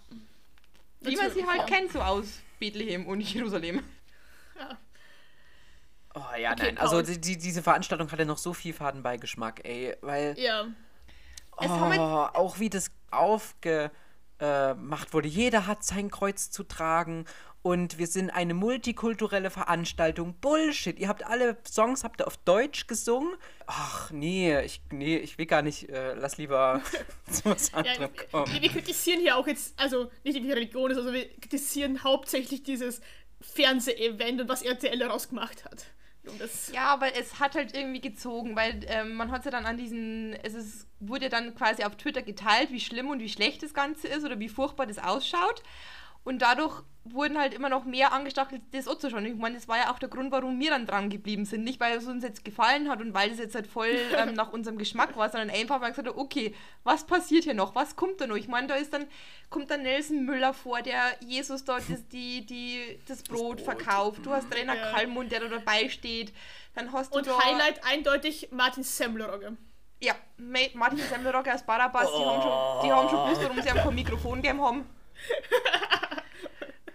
Wie 1.01 1.17
man 1.17 1.33
sie 1.33 1.47
halt 1.47 1.61
ja. 1.61 1.65
kennt, 1.65 1.93
so 1.93 2.03
aus 2.03 2.27
Bethlehem 2.61 3.07
und 3.07 3.23
Jerusalem. 3.23 3.83
Ja. 4.59 4.77
Oh 6.15 6.37
ja, 6.39 6.53
Okay, 6.53 6.73
nein. 6.73 6.77
Also 6.77 7.01
die, 7.01 7.19
die, 7.19 7.39
diese 7.39 7.63
Veranstaltung 7.63 8.13
hatte 8.13 8.27
noch 8.27 8.37
so 8.37 8.53
viel 8.53 8.75
Fadenbeigeschmack, 8.75 9.65
ey. 9.65 9.97
Weil 10.03 10.39
ja. 10.39 10.67
Oh, 11.57 11.63
jetzt- 11.63 11.71
auch 11.71 12.59
wie 12.59 12.69
das 12.69 12.91
aufgemacht 13.11 13.93
wurde. 15.15 15.29
Jeder 15.29 15.67
hat 15.67 15.85
sein 15.85 16.11
Kreuz 16.11 16.51
zu 16.51 16.65
tragen 16.65 17.25
und 17.63 17.99
wir 17.99 18.07
sind 18.07 18.31
eine 18.31 18.55
multikulturelle 18.55 19.51
Veranstaltung. 19.51 20.35
Bullshit. 20.41 20.99
Ihr 20.99 21.09
habt 21.09 21.27
alle 21.27 21.57
Songs 21.67 22.05
habt 22.05 22.21
ihr 22.21 22.27
auf 22.27 22.37
Deutsch 22.39 22.87
gesungen. 22.87 23.35
Ach 23.67 24.11
nee, 24.11 24.59
ich 24.61 24.81
nee, 24.91 25.17
ich 25.17 25.39
will 25.39 25.47
gar 25.47 25.63
nicht. 25.63 25.89
Äh, 25.89 26.15
lass 26.15 26.39
lieber 26.39 26.81
zu 27.31 27.45
was 27.47 27.71
Ja, 27.73 27.79
anderem 27.79 28.11
kommen. 28.31 28.53
wir, 28.53 28.63
wir 28.63 28.69
kritisieren 28.71 29.21
hier 29.21 29.37
auch 29.37 29.47
jetzt, 29.47 29.79
also 29.79 30.11
nicht 30.25 30.39
die 30.39 30.53
Religion 30.53 30.91
ist, 30.91 30.99
also 30.99 31.13
wir 31.13 31.29
kritisieren 31.41 32.03
hauptsächlich 32.05 32.63
dieses 32.63 33.01
Fernseh-Event 33.41 34.41
und 34.43 34.49
was 34.49 34.63
RTL 34.63 34.99
daraus 34.99 35.29
gemacht 35.29 35.65
hat. 35.65 35.87
Ja, 36.73 36.89
aber 36.89 37.17
es 37.17 37.41
hat 37.41 37.55
halt 37.55 37.75
irgendwie 37.75 38.01
gezogen, 38.03 38.55
weil 38.55 38.81
ähm, 38.89 39.15
man 39.15 39.31
hat 39.31 39.47
ja 39.47 39.51
dann 39.51 39.65
an 39.65 39.79
diesen, 39.79 40.35
es 40.43 40.53
ist, 40.53 40.87
wurde 41.01 41.31
dann 41.31 41.55
quasi 41.55 41.85
auf 41.85 41.97
Twitter 41.97 42.21
geteilt, 42.23 42.71
wie 42.71 42.81
schlimm 42.81 43.09
und 43.09 43.21
wie 43.21 43.31
schlecht 43.31 43.63
das 43.63 43.73
Ganze 43.73 44.09
ist 44.09 44.25
oder 44.25 44.39
wie 44.39 44.49
furchtbar 44.51 44.87
das 44.87 44.99
ausschaut. 44.99 45.63
Und 46.29 46.41
dadurch 46.43 46.83
wurden 47.05 47.39
halt 47.39 47.55
immer 47.55 47.71
noch 47.71 47.87
mehr 47.87 48.13
angestachelt, 48.13 48.61
das 48.73 48.87
anzuschauen. 48.87 49.25
Ich 49.25 49.35
meine, 49.35 49.55
das 49.55 49.67
war 49.67 49.79
ja 49.79 49.91
auch 49.91 49.99
der 49.99 50.11
Grund, 50.11 50.31
warum 50.31 50.61
wir 50.61 50.69
dann 50.69 50.85
dran 50.85 51.09
geblieben 51.09 51.47
sind. 51.47 51.65
Nicht, 51.65 51.81
weil 51.81 51.97
es 51.97 52.07
uns 52.07 52.23
jetzt 52.23 52.45
gefallen 52.45 52.91
hat 52.91 53.01
und 53.01 53.15
weil 53.15 53.31
es 53.31 53.39
jetzt 53.39 53.55
halt 53.55 53.67
voll 53.67 53.89
ähm, 54.19 54.35
nach 54.35 54.53
unserem 54.53 54.77
Geschmack 54.77 55.17
war, 55.17 55.31
sondern 55.31 55.49
einfach, 55.49 55.77
weil 55.77 55.89
wir 55.89 55.91
gesagt 56.03 56.09
haben, 56.09 56.19
okay, 56.19 56.55
was 56.85 57.07
passiert 57.07 57.45
hier 57.45 57.55
noch? 57.55 57.75
Was 57.75 57.97
kommt 57.97 58.21
da 58.21 58.27
noch? 58.27 58.37
Ich 58.37 58.47
meine, 58.47 58.67
da 58.67 58.75
ist 58.75 58.93
dann, 58.93 59.07
kommt 59.49 59.71
dann 59.71 59.83
Nelson 59.85 60.27
Müller 60.27 60.53
vor, 60.53 60.83
der 60.83 61.01
Jesus 61.21 61.65
dort 61.65 61.89
das, 61.89 62.07
die, 62.09 62.45
die, 62.45 63.01
das 63.09 63.23
Brot, 63.23 63.57
Brot. 63.57 63.61
verkauft. 63.63 64.27
Du 64.27 64.31
hast 64.33 64.51
Trainer 64.51 64.75
Ja. 64.77 64.93
Kalmund, 64.93 65.33
der 65.33 65.41
da 65.41 65.49
dabei 65.49 65.89
steht. 65.89 66.35
Dann 66.75 66.93
hast 66.93 67.15
du 67.15 67.21
und 67.21 67.27
da... 67.27 67.43
Highlight 67.43 67.81
eindeutig 67.87 68.49
Martin 68.51 68.83
Semmelrogge. 68.83 69.57
Ja, 70.03 70.15
Ma- 70.37 70.59
Martin 70.75 70.99
Semmelrocker 70.99 71.55
aus 71.55 71.63
Barabas, 71.65 72.07
die, 72.07 72.23
haben 72.23 72.43
schon, 72.43 72.83
die 72.87 72.93
haben 72.93 73.09
schon 73.09 73.25
gewusst, 73.25 73.43
warum 73.43 73.63
sie 73.63 73.71
am 73.71 73.95
Mikrofon 73.95 74.43
gegeben 74.43 74.61
haben. 74.61 74.85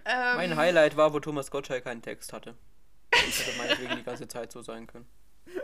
ähm, 0.04 0.36
Mein 0.36 0.56
Highlight 0.56 0.96
war, 0.96 1.12
wo 1.12 1.20
Thomas 1.20 1.50
Gottschalk 1.50 1.84
keinen 1.84 2.02
Text 2.02 2.32
hatte. 2.32 2.54
Das 3.10 3.46
hätte 3.46 3.56
meinetwegen 3.58 3.96
die 3.96 4.02
ganze 4.02 4.26
Zeit 4.28 4.52
so 4.52 4.62
sein 4.62 4.86
können. 4.86 5.06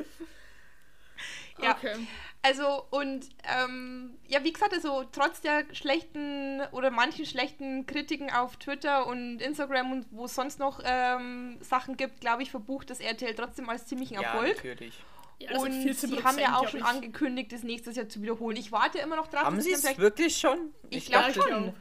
Ja. 1.63 1.73
Okay. 1.73 1.95
Also, 2.41 2.87
und 2.89 3.29
ähm, 3.45 4.17
ja, 4.27 4.43
wie 4.45 4.53
gesagt, 4.53 4.73
also 4.73 5.05
trotz 5.13 5.43
der 5.43 5.65
schlechten 5.75 6.63
oder 6.73 6.91
manchen 6.91 7.27
schlechten 7.27 7.85
Kritiken 7.85 8.31
auf 8.31 8.57
Twitter 8.57 9.07
und 9.07 9.41
Instagram 9.43 9.93
und 9.93 10.07
wo 10.11 10.25
es 10.25 10.35
sonst 10.35 10.59
noch 10.59 10.81
ähm, 10.83 11.59
Sachen 11.61 11.99
gibt, 11.99 12.23
glaube 12.23 12.43
ich, 12.43 12.51
verbucht 12.51 12.89
das 12.89 12.99
RTL 13.01 13.35
trotzdem 13.35 13.69
als 13.69 13.85
ziemlichen 13.85 14.15
Ja, 14.15 14.23
Erfolg. 14.23 14.57
natürlich. 14.57 15.03
Ja, 15.39 15.51
das 15.53 15.59
hat 15.59 15.69
und 15.69 15.75
14%, 15.75 15.95
sie 16.07 16.25
haben 16.25 16.39
ja 16.39 16.55
auch 16.57 16.61
glaub 16.61 16.71
schon 16.71 16.81
ich. 16.81 16.87
angekündigt, 16.87 17.53
das 17.53 17.63
nächstes 17.63 17.95
Jahr 17.97 18.09
zu 18.09 18.23
wiederholen. 18.23 18.57
Ich 18.57 18.73
warte 18.73 18.99
immer 18.99 19.17
noch 19.17 19.27
drauf, 19.27 19.45
Haben 19.45 19.61
sie 19.61 19.73
es 19.73 19.83
vielleicht. 19.83 19.99
wirklich 19.99 20.37
schon? 20.39 20.73
Ich 20.89 21.07
glaube 21.11 21.33
dachte- 21.35 21.43
schon. 21.43 21.75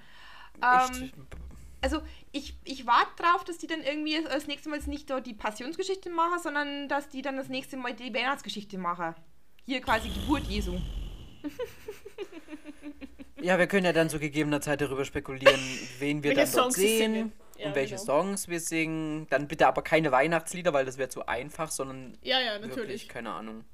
echt- 0.62 1.01
Ähm, 1.01 1.12
also 1.82 2.02
ich, 2.32 2.58
ich 2.64 2.86
warte 2.86 3.12
drauf, 3.18 3.44
dass 3.44 3.58
die 3.58 3.68
dann 3.68 3.82
irgendwie 3.82 4.18
als 4.26 4.48
nächstes 4.48 4.70
Mal 4.70 4.80
nicht 4.90 5.10
dort 5.10 5.26
die 5.26 5.34
Passionsgeschichte 5.34 6.10
machen, 6.10 6.40
sondern 6.42 6.88
dass 6.90 7.10
die 7.10 7.22
dann 7.22 7.38
das 7.38 7.50
nächste 7.50 7.78
Mal 7.78 7.94
die 7.94 8.14
Weihnachtsgeschichte 8.14 8.78
machen. 8.78 9.16
Hier 9.66 9.82
quasi 9.82 10.10
Geburt 10.10 10.44
Jesu. 10.44 10.78
Ja, 13.42 13.58
wir 13.58 13.68
können 13.68 13.86
ja 13.86 13.94
dann 13.94 14.10
zu 14.10 14.20
gegebener 14.20 14.62
Zeit 14.62 14.82
darüber 14.82 15.06
spekulieren, 15.06 15.60
wen 16.00 16.24
wir 16.24 16.34
dann 16.34 16.52
dort 16.52 16.74
sehen 16.74 17.14
singen. 17.14 17.34
Ja, 17.58 17.68
und 17.68 17.76
welche 17.76 17.96
genau. 17.96 18.06
Songs 18.06 18.48
wir 18.48 18.60
singen. 18.60 19.28
Dann 19.30 19.48
bitte 19.48 19.68
aber 19.68 19.82
keine 19.82 20.12
Weihnachtslieder, 20.12 20.74
weil 20.74 20.86
das 20.86 20.98
wäre 20.98 21.10
zu 21.10 21.28
einfach, 21.28 21.72
sondern 21.72 22.18
Ja, 22.22 22.40
ja, 22.40 22.54
wirklich, 22.54 22.70
natürlich. 22.70 23.10
keine 23.10 23.32
Ahnung. 23.32 23.66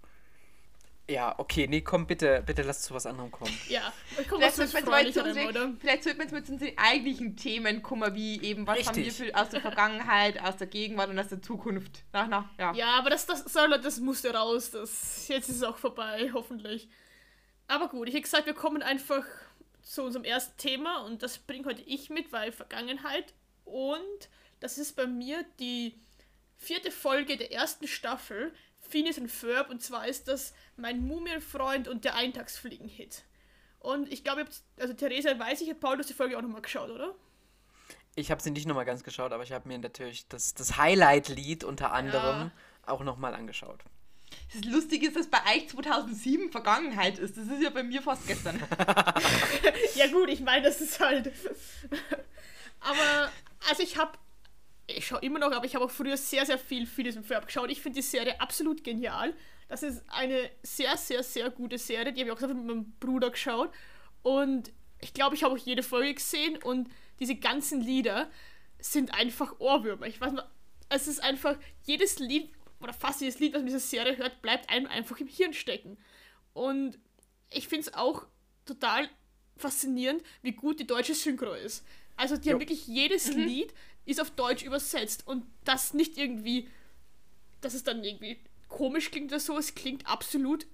Ja, 1.08 1.36
okay, 1.38 1.68
nee, 1.68 1.82
komm, 1.82 2.08
bitte, 2.08 2.42
bitte 2.44 2.64
lass 2.64 2.82
zu 2.82 2.94
was 2.96 3.06
anderem 3.06 3.30
kommen. 3.30 3.56
Ja, 3.70 3.94
ich 4.20 4.28
komme 4.28 4.42
Vielleicht 4.42 4.58
was 4.58 4.72
sollte 4.72 4.90
man 4.90 5.06
jetzt 5.06 5.16
mal 6.32 6.44
zu 6.44 6.54
unseren- 6.54 6.78
eigentlichen 6.78 7.36
Themen 7.36 7.84
kommen, 7.84 8.16
wie 8.16 8.42
eben, 8.42 8.66
was 8.66 8.88
haben 8.88 8.96
wir 8.96 9.06
Richtig. 9.06 9.28
für, 9.28 9.36
aus 9.36 9.50
der 9.50 9.62
Vergangenheit, 9.62 10.42
aus 10.42 10.58
der 10.58 10.66
Gegenwart 10.66 11.10
und 11.12 11.20
aus 11.20 11.28
der 11.28 11.44
Zukunft. 11.44 12.04
Na, 12.12 12.26
na, 12.28 12.50
ja. 12.58 12.74
Ja, 12.74 12.88
aber 12.98 13.12
das, 13.12 13.28
das, 13.28 13.44
soll, 13.46 13.70
das 13.80 14.00
musste 14.00 14.34
raus. 14.34 14.72
Das, 14.72 15.28
jetzt 15.28 15.48
ist 15.50 15.58
es 15.58 15.64
auch 15.64 15.78
vorbei, 15.78 16.32
hoffentlich. 16.34 16.90
Aber 17.68 17.88
gut, 17.90 18.08
ich 18.08 18.14
hätte 18.16 18.24
gesagt, 18.24 18.48
wir 18.48 18.54
kommen 18.56 18.82
einfach 18.82 19.26
zu 19.84 20.02
unserem 20.04 20.26
ersten 20.26 20.58
Thema 20.58 21.04
und 21.06 21.22
das 21.22 21.38
bringt 21.38 21.68
heute 21.68 21.84
ich 21.84 22.10
mit, 22.10 22.32
weil 22.32 22.52
Vergangenheit. 22.52 23.34
Und 23.64 24.30
das 24.60 24.80
ist 24.80 24.96
bei 24.96 25.06
mir 25.06 25.46
die 25.60 25.94
vierte 26.58 26.90
Folge 26.90 27.38
der 27.38 27.52
ersten 27.52 27.88
Staffel, 27.88 28.54
Phineas 28.90 29.18
und 29.18 29.30
Ferb. 29.30 29.70
Und 29.70 29.82
zwar 29.82 30.08
ist 30.08 30.28
das 30.28 30.54
mein 30.78 31.06
Mumienfreund 31.08 31.88
und 31.88 32.06
der 32.06 32.16
Eintagsfliegen-Hit. 32.16 33.24
Und 33.80 34.12
ich 34.12 34.24
glaube, 34.24 34.42
ihr 34.42 34.46
habt- 34.46 34.62
also 34.80 34.94
Theresa 34.94 35.38
weiß 35.38 35.62
ich, 35.62 35.80
Paul, 35.80 35.96
du 35.98 36.00
hast 36.00 36.10
die 36.10 36.14
Folge 36.14 36.38
auch 36.38 36.42
nochmal 36.42 36.62
geschaut, 36.62 36.90
oder? 36.90 37.14
Ich 38.16 38.32
habe 38.32 38.42
sie 38.42 38.52
nicht 38.52 38.66
nochmal 38.68 38.86
ganz 38.86 39.04
geschaut, 39.04 39.32
aber 39.34 39.44
ich 39.44 39.52
habe 39.52 39.68
mir 39.68 39.78
natürlich 39.78 40.28
das, 40.28 40.54
das 40.54 40.78
Highlight-Lied 40.78 41.64
unter 41.64 41.92
anderem 41.92 42.52
auch 42.86 43.02
nochmal 43.04 43.34
angeschaut. 43.36 43.82
Das 44.54 44.64
Lustige 44.66 45.08
ist, 45.08 45.16
dass 45.16 45.28
bei 45.28 45.38
euch 45.56 45.70
2007 45.70 46.52
Vergangenheit 46.52 47.20
ist. 47.20 47.38
Das 47.38 47.46
ist 47.48 47.62
ja 47.62 47.70
bei 47.70 47.84
mir 47.84 48.02
fast 48.02 48.26
gestern. 48.28 48.60
Ja 49.96 50.08
gut, 50.08 50.30
ich 50.30 50.42
meine, 50.42 50.64
das 50.66 50.82
ist 50.82 51.00
halt. 51.00 51.32
aber, 52.82 53.32
also 53.70 53.82
ich 53.84 53.98
habe, 53.98 54.18
ich 54.88 55.08
schaue 55.08 55.20
immer 55.22 55.40
noch, 55.40 55.52
aber 55.52 55.66
ich 55.66 55.76
habe 55.76 55.86
auch 55.86 55.92
früher 55.92 56.18
sehr, 56.18 56.46
sehr 56.46 56.58
viel 56.58 56.86
Phineas 56.86 57.16
und 57.16 57.26
Ferb 57.26 57.48
geschaut. 57.48 57.72
Ich 57.72 57.82
finde 57.82 57.98
die 57.98 58.04
Serie 58.04 58.40
absolut 58.40 58.84
genial. 58.84 59.34
Das 59.68 59.84
ist 59.84 60.04
eine 60.10 60.50
sehr, 60.62 60.96
sehr, 60.98 61.24
sehr 61.24 61.50
gute 61.50 61.78
Serie. 61.78 62.14
Die 62.14 62.22
habe 62.22 62.30
ich 62.30 62.36
auch 62.36 62.48
mit 62.48 62.66
meinem 62.66 62.92
Bruder 63.00 63.32
geschaut. 63.32 63.72
Und 64.22 64.72
ich 65.02 65.14
glaube, 65.14 65.36
ich 65.36 65.44
habe 65.44 65.56
auch 65.56 65.58
jede 65.58 65.82
Folge 65.82 66.14
gesehen. 66.14 66.58
Und 66.62 66.90
diese 67.20 67.36
ganzen 67.36 67.82
Lieder 67.82 68.30
sind 68.80 69.14
einfach 69.14 69.60
Ohrwürmer. 69.60 70.06
Ich 70.06 70.22
weiß 70.22 70.34
nicht, 70.34 70.46
es 70.90 71.08
ist 71.08 71.24
einfach, 71.24 71.58
jedes 71.84 72.20
Lied, 72.20 72.52
oder 72.80 72.94
fast 72.94 73.22
jedes 73.22 73.40
Lied, 73.40 73.54
was 73.54 73.62
man 73.62 73.68
in 73.68 73.74
dieser 73.74 73.80
Serie 73.80 74.18
hört, 74.18 74.42
bleibt 74.44 74.70
einem 74.70 74.86
einfach 74.86 75.20
im 75.20 75.28
Hirn 75.28 75.54
stecken. 75.54 75.98
Und 76.54 77.00
ich 77.50 77.68
finde 77.68 77.88
es 77.88 77.94
auch 77.96 78.28
total 78.66 79.10
faszinierend, 79.58 80.22
wie 80.44 80.52
gut 80.52 80.80
die 80.80 80.88
deutsche 80.88 81.16
Synchro 81.16 81.54
ist. 81.54 81.84
Also 82.18 82.38
die 82.38 82.50
haben 82.50 82.58
Jo. 82.58 82.62
wirklich 82.62 82.88
jedes 82.88 83.34
Lied 83.34 83.74
ist 84.06 84.22
auf 84.22 84.32
Deutsch 84.32 84.64
übersetzt 84.64 85.28
und 85.28 85.46
das 85.64 85.94
nicht 85.94 86.18
irgendwie, 86.18 86.70
dass 87.62 87.74
es 87.74 87.84
dann 87.84 88.04
irgendwie 88.04 88.40
komisch 88.68 89.12
klingt 89.12 89.32
oder 89.32 89.40
so. 89.40 89.58
Es 89.58 89.76
klingt 89.76 90.08
absolut 90.08 90.68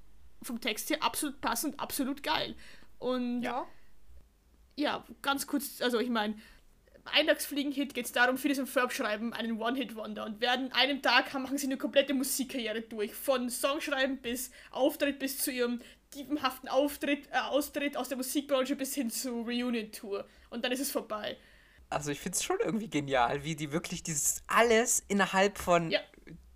vom 0.43 0.59
Text 0.59 0.89
her 0.89 1.03
absolut 1.03 1.39
passend, 1.41 1.79
absolut 1.79 2.23
geil. 2.23 2.55
Und 2.99 3.43
Ja. 3.43 3.65
ja, 4.75 5.05
ganz 5.21 5.47
kurz, 5.47 5.81
also 5.81 5.99
ich 5.99 6.09
meine, 6.09 6.35
Eintagsfliegen-Hit 7.05 7.93
geht 7.93 8.05
es 8.05 8.11
darum, 8.11 8.37
Phineas 8.37 8.59
und 8.59 8.67
Ferb 8.67 8.93
schreiben 8.93 9.33
einen 9.33 9.59
One-Hit-Wonder 9.59 10.25
und 10.25 10.39
werden 10.39 10.71
einem 10.71 11.01
Tag 11.01 11.33
machen 11.33 11.57
sie 11.57 11.65
eine 11.65 11.77
komplette 11.77 12.13
Musikkarriere 12.13 12.81
durch. 12.81 13.13
Von 13.13 13.49
Songschreiben 13.49 14.17
bis 14.17 14.51
Auftritt 14.71 15.19
bis 15.19 15.39
zu 15.39 15.51
ihrem 15.51 15.81
diebenhaften 16.13 16.69
Auftritt, 16.69 17.27
äh, 17.31 17.39
Austritt 17.39 17.97
aus 17.97 18.09
der 18.09 18.17
Musikbranche 18.17 18.75
bis 18.75 18.93
hin 18.93 19.09
zu 19.09 19.41
Reunion-Tour. 19.41 20.27
Und 20.49 20.63
dann 20.63 20.71
ist 20.71 20.79
es 20.81 20.91
vorbei. 20.91 21.37
Also 21.91 22.11
ich 22.11 22.19
finde 22.19 22.37
es 22.37 22.43
schon 22.43 22.57
irgendwie 22.63 22.89
genial, 22.89 23.43
wie 23.43 23.55
die 23.55 23.71
wirklich 23.71 24.01
dieses 24.01 24.43
alles 24.47 25.03
innerhalb 25.07 25.57
von, 25.57 25.91
Ja. 25.91 25.99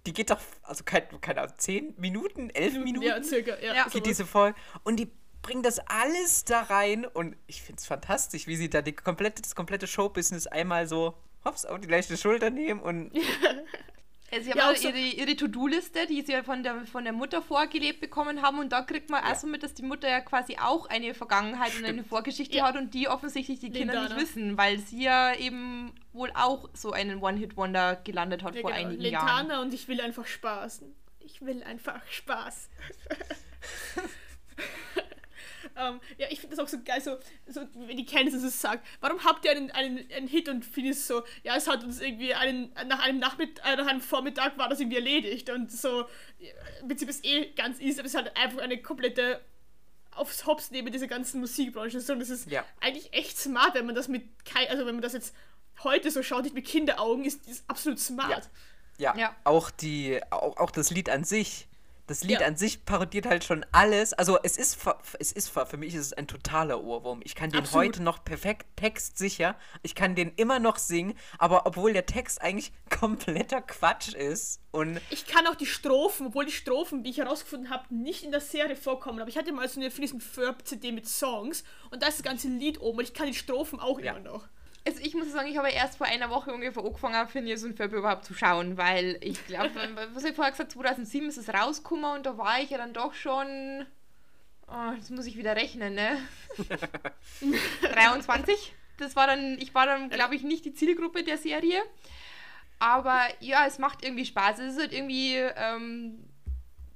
die 0.08 0.13
geht 0.13 0.30
doch, 0.32 0.39
also 0.63 0.84
keine, 0.84 1.08
keine 1.19 1.41
Ahnung, 1.41 1.56
10 1.58 1.93
Minuten, 1.98 2.50
11 2.50 2.74
Minuten 2.84 3.06
Ja, 3.06 3.21
circa. 3.21 3.60
Ja, 3.60 3.76
Ja. 3.76 3.88
geht 3.88 4.06
diese 4.06 4.26
Folge 4.26 4.58
und 4.84 4.98
die 4.98 5.12
bringen 5.41 5.62
das 5.62 5.78
alles 5.80 6.45
da 6.45 6.62
rein 6.62 7.06
und 7.06 7.36
ich 7.48 7.62
finde 7.62 7.80
es 7.80 7.86
fantastisch, 7.86 8.48
wie 8.48 8.56
sie 8.56 8.69
da 8.69 8.82
die 8.82 8.93
komplette, 8.93 9.41
das 9.43 9.54
komplette 9.56 9.86
Showbusiness 9.88 10.48
einmal 10.48 10.88
so 10.88 11.15
hops 11.43 11.65
auf 11.65 11.80
die 11.82 11.88
leichte 11.88 12.17
Schulter 12.17 12.50
nehmen 12.50 12.80
und 12.80 13.12
sie 14.41 14.52
haben 14.52 14.58
Ja, 14.60 14.65
ja, 14.65 14.71
auch 14.71 14.76
so- 14.76 14.88
ihre, 14.89 14.98
ihre 14.98 15.36
To-Do-Liste, 15.36 16.08
die 16.08 16.21
sie 16.21 16.32
ja 16.34 16.43
von 16.43 16.63
der, 16.63 16.86
von 16.86 17.04
der 17.04 17.13
Mutter 17.13 17.41
vorgelebt 17.41 18.02
bekommen 18.02 18.41
haben 18.41 18.60
und 18.60 18.71
da 18.71 18.82
kriegt 18.82 19.10
man 19.10 19.24
Ja. 19.24 19.30
also 19.30 19.48
mit, 19.48 19.63
dass 19.63 19.74
die 19.74 19.84
Mutter 19.84 20.08
ja 20.10 20.21
quasi 20.21 20.58
auch 20.62 20.88
eine 20.89 21.13
Vergangenheit 21.13 21.71
und 21.78 21.86
eine 21.86 22.04
Vorgeschichte 22.04 22.58
Ja. 22.58 22.65
hat 22.67 22.76
und 22.78 22.93
die 22.93 23.08
offensichtlich 23.08 23.60
die 23.60 23.71
Kinder 23.71 23.93
Lindana. 23.93 24.15
nicht 24.15 24.21
wissen, 24.21 24.58
weil 24.58 24.80
sie 24.80 25.04
ja 25.04 25.34
eben 25.36 25.93
wohl 26.13 26.32
auch 26.34 26.69
so 26.74 26.91
einen 26.91 27.21
One-Hit-Wonder 27.21 27.98
gelandet 27.98 28.43
hat 28.43 28.56
Ja, 28.56 28.62
vor 28.62 28.71
genau. 28.71 28.84
einigen 28.86 29.02
Lentana 29.02 29.54
Jahren. 29.56 29.65
und 29.65 29.74
ich 29.74 29.88
will 29.88 30.00
einfach 30.02 30.26
Spaß. 30.26 30.84
Ich 31.19 31.41
will 31.41 31.63
einfach 31.63 32.02
Spaß. 32.10 32.69
ähm, 35.75 35.99
ja, 36.17 36.28
ich 36.30 36.39
finde 36.39 36.56
das 36.56 36.65
auch 36.65 36.69
so 36.69 36.78
geil, 36.84 37.01
so, 37.01 37.17
so 37.47 37.62
wenn 37.75 37.97
die 37.97 38.06
Candice 38.06 38.39
so 38.41 38.49
sagt, 38.49 38.86
warum 39.01 39.23
habt 39.23 39.45
ihr 39.45 39.51
einen, 39.51 39.71
einen, 39.71 40.10
einen 40.12 40.28
Hit 40.28 40.49
und 40.49 40.65
Phineas 40.65 41.08
so, 41.08 41.23
ja, 41.43 41.56
es 41.56 41.67
hat 41.67 41.84
uns 41.84 41.99
irgendwie 42.01 42.34
einen, 42.34 42.71
nach 42.88 42.99
einem 43.04 43.19
Nachmittag, 43.19 43.65
äh, 43.65 43.75
nach 43.75 43.88
einem 43.88 44.01
Vormittag 44.01 44.58
war 44.58 44.69
das 44.69 44.80
irgendwie 44.80 44.97
erledigt 44.97 45.49
und 45.49 45.71
so, 45.71 46.01
ja, 46.39 46.51
im 46.82 46.88
Prinzip 46.88 47.10
ist 47.10 47.25
eh 47.25 47.51
ganz 47.54 47.80
easy, 47.80 47.99
aber 47.99 48.08
es 48.08 48.13
ist 48.13 48.17
halt 48.17 48.36
einfach 48.38 48.62
eine 48.62 48.82
komplette 48.82 49.41
aufs 50.12 50.45
Hops 50.45 50.71
nehmen 50.71 50.93
dieser 50.93 51.08
ganzen 51.08 51.41
Musikbranche. 51.41 51.99
So, 51.99 52.13
und 52.13 52.19
das 52.19 52.30
ist 52.30 52.49
Ja. 52.49 52.63
eigentlich 52.80 53.12
echt 53.13 53.38
smart, 53.38 53.73
wenn 53.75 53.86
man 53.86 53.95
das 53.95 54.08
mit 54.08 54.45
kein, 54.45 54.67
also 54.69 54.86
wenn 54.86 54.95
man 54.95 55.01
das 55.01 55.12
jetzt 55.13 55.36
heute 55.84 56.10
so 56.10 56.23
schaut, 56.23 56.43
nicht 56.43 56.56
mit 56.56 56.65
Kinderaugen, 56.65 57.25
ist, 57.25 57.45
ist 57.47 57.69
absolut 57.69 57.99
smart. 57.99 58.49
ja, 58.97 59.13
Ja. 59.17 59.36
auch 59.43 59.69
die, 59.71 60.21
auch, 60.32 60.56
auch 60.56 60.71
das 60.71 60.89
Lied 60.89 61.10
an 61.10 61.25
sich. 61.25 61.67
Das 62.08 62.24
Lied 62.24 62.39
Ja. 62.41 62.48
an 62.48 62.56
sich 62.56 62.86
parodiert 62.86 63.26
halt 63.26 63.44
schon 63.44 63.65
alles. 63.72 64.13
Also 64.13 64.38
es 64.44 64.58
ist, 64.58 64.78
es 65.20 65.32
ist 65.32 65.50
für 65.50 65.78
mich 65.78 65.96
ist 65.96 66.02
es 66.08 66.13
ein 66.13 66.28
totaler 66.28 66.84
Ohrwurm. 66.84 67.22
Ich 67.24 67.34
kann 67.34 67.50
den 67.50 67.62
Absolut. 67.62 67.86
heute 67.88 68.04
noch 68.04 68.24
perfekt 68.24 68.68
textsicher. 68.76 69.56
Ich 69.82 69.96
kann 69.96 70.13
den 70.13 70.32
immer 70.36 70.60
noch 70.60 70.78
singen, 70.78 71.18
aber 71.39 71.65
obwohl 71.65 71.94
der 71.94 72.06
Text 72.06 72.41
eigentlich 72.41 72.72
kompletter 72.91 73.62
Quatsch 73.62 74.13
ist 74.13 74.62
und 74.72 75.02
Ich 75.10 75.26
kann 75.26 75.48
auch 75.48 75.56
die 75.56 75.65
Strophen, 75.65 76.28
obwohl 76.28 76.46
die 76.46 76.52
Strophen, 76.52 77.04
wie 77.04 77.10
ich 77.10 77.18
herausgefunden 77.18 77.70
habe, 77.72 77.94
nicht 77.94 78.24
in 78.24 78.32
der 78.32 78.41
Serie 78.41 78.76
vorkommen. 78.76 79.20
Aber 79.20 79.30
ich 79.30 79.38
hatte 79.38 79.52
mal 79.52 79.68
so 79.68 79.80
eine 79.80 79.89
Phineas 79.89 80.12
und 80.13 80.22
Ferb 80.22 80.68
CD 80.68 80.91
mit 80.91 81.08
Songs 81.08 81.63
und 81.89 82.04
da 82.04 82.08
ist 82.08 82.20
das 82.20 82.24
ganze 82.24 82.48
Lied 82.50 82.80
oben 82.82 83.00
und 83.00 83.04
ich 83.06 83.13
kann 83.15 83.28
die 83.28 83.34
Strophen 83.34 83.80
auch 83.80 84.00
Ja. 84.00 84.12
immer 84.12 84.20
noch. 84.20 84.48
Also 84.88 85.02
ich 85.02 85.15
muss 85.15 85.32
sagen, 85.32 85.48
ich 85.48 85.58
habe 85.58 85.69
erst 85.69 85.98
vor 85.98 86.06
einer 86.06 86.30
Woche 86.30 86.54
ungefähr 86.54 86.84
angefangen, 86.84 87.28
Phineas 87.28 87.63
und 87.63 87.76
Ferb 87.76 87.93
überhaupt 87.93 88.24
zu 88.24 88.36
schauen, 88.36 88.78
weil 88.78 89.17
ich 89.21 89.45
glaube, 89.48 89.71
was 90.13 90.24
habe 90.24 90.30
ich 90.30 90.36
vorher 90.36 90.52
gesagt, 90.52 90.71
2007 90.74 91.28
ist 91.28 91.38
es 91.38 91.50
rausgekommen 91.50 92.17
und 92.17 92.26
da 92.26 92.38
war 92.38 92.60
ich 92.62 92.69
ja 92.69 92.78
dann 92.78 92.93
doch 92.93 93.13
schon, 93.13 93.86
oh, 94.67 94.91
jetzt 94.95 95.10
muss 95.10 95.26
ich 95.26 95.38
wieder 95.38 95.56
rechnen, 95.56 95.95
ne? 95.95 96.17
23. 97.93 98.74
Das 98.98 99.15
war 99.15 99.28
dann, 99.28 99.58
ich 99.60 99.74
war 99.74 99.88
dann, 99.88 100.10
glaube 100.10 100.36
ich, 100.36 100.43
nicht 100.43 100.65
die 100.65 100.74
Zielgruppe 100.74 101.24
der 101.24 101.38
Serie. 101.38 101.82
Aber 102.80 103.21
ja, 103.39 103.65
es 103.65 103.80
macht 103.80 104.04
irgendwie 104.04 104.26
Spaß. 104.26 104.60
Es 104.60 104.74
ist 104.74 104.80
halt 104.80 104.93
irgendwie, 104.93 105.36
ähm, 105.36 106.26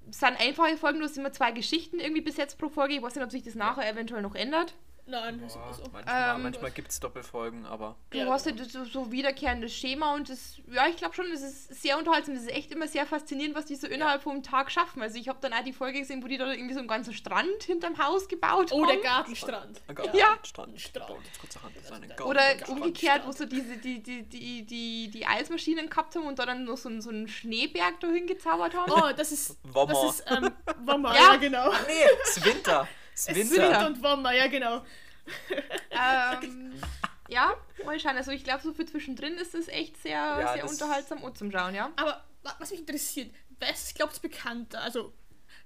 es 0.10 0.20
sind 0.20 0.40
einfache 0.40 0.78
Folgen, 0.78 1.00
du 1.00 1.06
hast 1.06 1.18
immer 1.18 1.32
zwei 1.32 1.52
Geschichten 1.52 2.00
irgendwie 2.00 2.22
bis 2.22 2.38
jetzt 2.38 2.58
pro 2.58 2.70
Folge. 2.70 2.96
Ich 2.96 3.02
weiß 3.02 3.16
nicht, 3.16 3.24
ob 3.24 3.32
sich 3.32 3.44
das 3.44 3.56
nachher 3.56 3.90
eventuell 3.90 4.22
noch 4.22 4.36
ändert. 4.36 4.76
Nein, 5.10 5.42
ist 5.44 5.56
immer 5.56 5.74
so. 5.74 5.84
Manchmal, 5.92 6.36
Ähm, 6.36 6.44
manchmal 6.44 6.72
gibt 6.72 6.90
es 6.92 7.00
Doppelfolgen, 7.00 7.66
aber. 7.66 7.96
Du 8.12 8.18
Ja, 8.20 8.28
hast 8.28 8.46
ja 8.46 8.52
das 8.52 8.72
so, 8.72 8.86
so 8.86 9.12
wiederkehrendes 9.12 9.74
Schema 9.74 10.14
und 10.14 10.30
das, 10.30 10.58
ja, 10.72 10.88
ich 10.88 10.98
glaube 10.98 11.16
schon, 11.16 11.26
das 11.32 11.42
ist 11.42 11.82
sehr 11.82 11.98
unterhaltsam. 11.98 12.36
Das 12.36 12.44
ist 12.44 12.52
echt 12.52 12.72
immer 12.72 12.88
sehr 12.88 13.06
faszinierend, 13.06 13.56
was 13.56 13.66
die 13.66 13.76
so 13.76 13.88
innerhalb 13.88 14.22
vom 14.22 14.44
Tag 14.44 14.72
schaffen. 14.72 15.02
Also 15.02 15.18
ich 15.18 15.28
habe 15.28 15.40
dann 15.42 15.52
auch 15.54 15.64
die 15.64 15.74
Folge 15.74 16.00
gesehen, 16.00 16.24
wo 16.24 16.28
die 16.28 16.38
da 16.38 16.52
irgendwie 16.52 16.74
so 16.74 16.80
einen 16.80 16.88
ganzen 16.88 17.14
Strand 17.14 17.64
hinterm 17.64 17.98
Haus 17.98 18.28
gebaut 18.28 18.68
Oh, 18.72 18.82
haben. 18.82 18.88
der 18.88 18.98
Gartenstrand. 18.98 19.82
Ja. 20.14 20.38
Strand. 20.44 20.80
Strand. 20.80 21.12
Seine 21.84 22.16
Oder 22.24 22.42
umgekehrt, 22.68 23.24
wo 23.26 23.32
so 23.32 23.46
diese, 23.46 23.78
die, 23.78 24.02
die, 24.04 24.24
die, 24.24 24.66
die, 24.66 25.10
die 25.10 25.26
Eismaschinen 25.26 25.90
gehabt 25.90 26.16
haben 26.16 26.26
und 26.28 26.38
da 26.40 26.46
dann 26.46 26.66
noch 26.66 26.78
so, 26.78 26.90
einen- 26.90 27.02
so 27.02 27.10
einen 27.10 27.28
Schneeberg 27.28 28.00
dahin 28.00 28.28
gezaubert 28.28 28.76
haben. 28.76 28.92
Oh, 28.92 29.12
das 29.16 29.32
ist. 29.32 29.58
Wommer. 29.64 29.94
Das 29.94 30.20
ist 30.20 30.24
ähm, 30.32 30.52
Wommer, 30.86 31.14
Ja. 31.16 31.32
ja, 31.32 31.36
genau. 31.38 31.72
Nee, 31.88 31.94
es 32.24 32.38
ist 32.38 32.46
Winter. 32.46 32.88
Winter. 33.28 33.88
und 33.88 34.04
Wommer, 34.04 34.34
ja, 34.34 34.48
genau. 34.48 34.84
Ähm, 35.92 36.74
ja, 37.30 37.54
mal 37.86 38.00
schauen. 38.00 38.18
Also 38.18 38.32
ich 38.32 38.44
glaube, 38.44 38.62
so 38.64 38.74
für 38.74 38.86
zwischendrin 38.86 39.34
ist 39.36 39.54
es 39.56 39.68
echt 39.68 40.02
sehr, 40.02 40.12
Ja, 40.40 40.54
sehr 40.54 40.68
unterhaltsam 40.70 41.22
und 41.24 41.38
zum 41.38 41.52
Schauen, 41.52 41.76
ja. 41.76 41.92
Aber 41.96 42.24
wa- 42.44 42.56
was 42.60 42.72
mich 42.72 42.80
interessiert, 42.80 43.34
wer 43.60 43.72
ist, 43.72 43.94
glaubt 43.96 44.14
es 44.14 44.20
bekannter? 44.20 44.82
Also, 44.82 45.14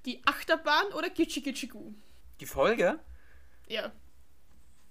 die 0.06 0.22
Achterbahn 0.26 0.88
oder 0.94 1.10
Gitschi 1.10 1.42
Gitschi 1.42 1.68
Gu? 1.68 1.94
Die 2.40 2.46
Folge? 2.46 3.00
Ja. 3.68 3.92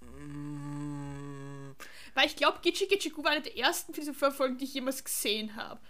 Mm, 0.01 1.75
Weil 2.15 2.27
ich 2.27 2.37
glaube, 2.37 2.59
Gitschi 2.63 2.87
Gitschi 2.87 3.11
Gu 3.11 3.23
war 3.25 3.33
eine 3.33 3.43
der 3.43 3.57
ersten 3.57 3.93
Philosophie 3.95 4.31
Folgen, 4.31 4.59
die 4.59 4.65
ich 4.65 4.75
jemals 4.75 5.03
gesehen 5.05 5.57
habe. 5.57 5.81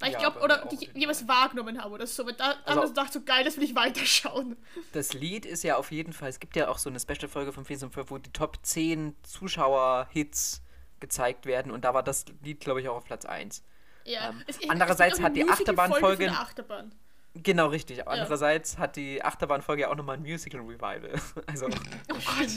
Weil 0.00 0.08
ich 0.08 0.14
Ja, 0.14 0.30
glaube, 0.30 0.40
oder 0.40 0.64
die 0.66 0.76
ich 0.86 0.90
jemals 0.94 1.28
wahrgenommen 1.28 1.80
habe 1.82 1.94
oder 1.94 2.06
so. 2.06 2.26
Weil 2.26 2.32
da, 2.32 2.54
da 2.54 2.60
Also- 2.64 2.82
ich 2.84 2.88
gedacht, 2.88 3.12
so 3.12 3.20
geil, 3.22 3.44
das 3.44 3.56
will 3.56 3.64
ich 3.64 3.74
weiterschauen. 3.76 4.56
Das 4.92 5.12
Lied 5.12 5.46
ist 5.46 5.62
ja 5.62 5.76
auf 5.76 5.92
jeden 5.92 6.12
Fall, 6.12 6.28
es 6.30 6.40
gibt 6.40 6.56
ja 6.56 6.68
auch 6.68 6.78
so 6.78 6.88
eine 6.90 6.98
Special-Folge 6.98 7.52
von 7.52 7.64
Phineas 7.64 7.82
und 7.82 7.92
Ferb, 7.92 8.10
wo 8.10 8.18
die 8.18 8.32
Top 8.32 8.58
10 8.62 9.14
Zuschauer-Hits 9.22 10.62
gezeigt 11.00 11.46
werden 11.46 11.70
und 11.72 11.84
da 11.84 11.94
war 11.94 12.02
das 12.02 12.24
Lied, 12.42 12.60
glaube 12.60 12.80
ich, 12.80 12.88
auch 12.88 12.96
auf 12.96 13.04
Platz 13.04 13.24
1. 13.24 13.62
Ja. 14.04 14.30
Ähm, 14.30 14.42
Es- 14.46 14.56
es- 14.56 14.64
es 14.64 14.70
andererseits 14.70 15.18
auch 15.18 15.22
hat 15.24 15.36
die 15.36 15.44
Achterbahnfolge- 15.44 16.28
Achterbahn. 16.30 16.94
Genau, 17.34 17.68
richtig. 17.68 18.00
Aber 18.02 18.10
Andererseits 18.12 18.76
hat 18.78 18.96
die 18.96 19.22
Achterbahnfolge 19.22 19.82
ja 19.82 19.90
auch 19.90 19.94
nochmal 19.96 20.16
ein 20.16 20.22
Musical-Revival. 20.22 21.12
Also, 21.46 21.66
Oh 22.10 22.14
Gott. 22.14 22.48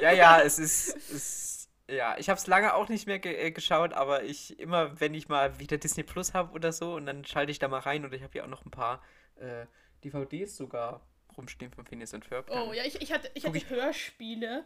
ja, 0.00 0.12
ja, 0.12 0.40
es 0.40 0.58
ist, 0.58 0.96
es, 1.12 1.49
ja, 1.94 2.16
ich 2.18 2.28
habe 2.28 2.38
es 2.38 2.46
lange 2.46 2.74
auch 2.74 2.88
nicht 2.88 3.06
mehr 3.06 3.18
ge 3.18 3.34
äh, 3.34 3.50
geschaut, 3.50 3.92
aber 3.92 4.24
ich, 4.24 4.58
immer 4.58 5.00
wenn 5.00 5.14
ich 5.14 5.28
mal 5.28 5.58
wieder 5.58 5.78
Disney 5.78 6.02
Plus 6.02 6.34
habe 6.34 6.52
oder 6.52 6.72
so 6.72 6.94
und 6.94 7.06
dann 7.06 7.24
schalte 7.24 7.52
ich 7.52 7.58
da 7.58 7.68
mal 7.68 7.80
rein 7.80 8.04
und 8.04 8.14
ich 8.14 8.22
habe 8.22 8.36
ja 8.38 8.44
auch 8.44 8.48
noch 8.48 8.64
ein 8.64 8.70
paar 8.70 9.02
äh, 9.36 9.66
DVDs 10.04 10.56
sogar 10.56 11.00
rumstehen 11.36 11.72
von 11.72 11.86
Phineas 11.86 12.14
und 12.14 12.24
Ferb. 12.24 12.50
Oh 12.50 12.72
ja, 12.72 12.84
ich, 12.84 13.00
ich 13.00 13.12
hatte, 13.12 13.30
ich 13.34 13.46
hatte 13.46 13.68
Hörspiele 13.68 14.64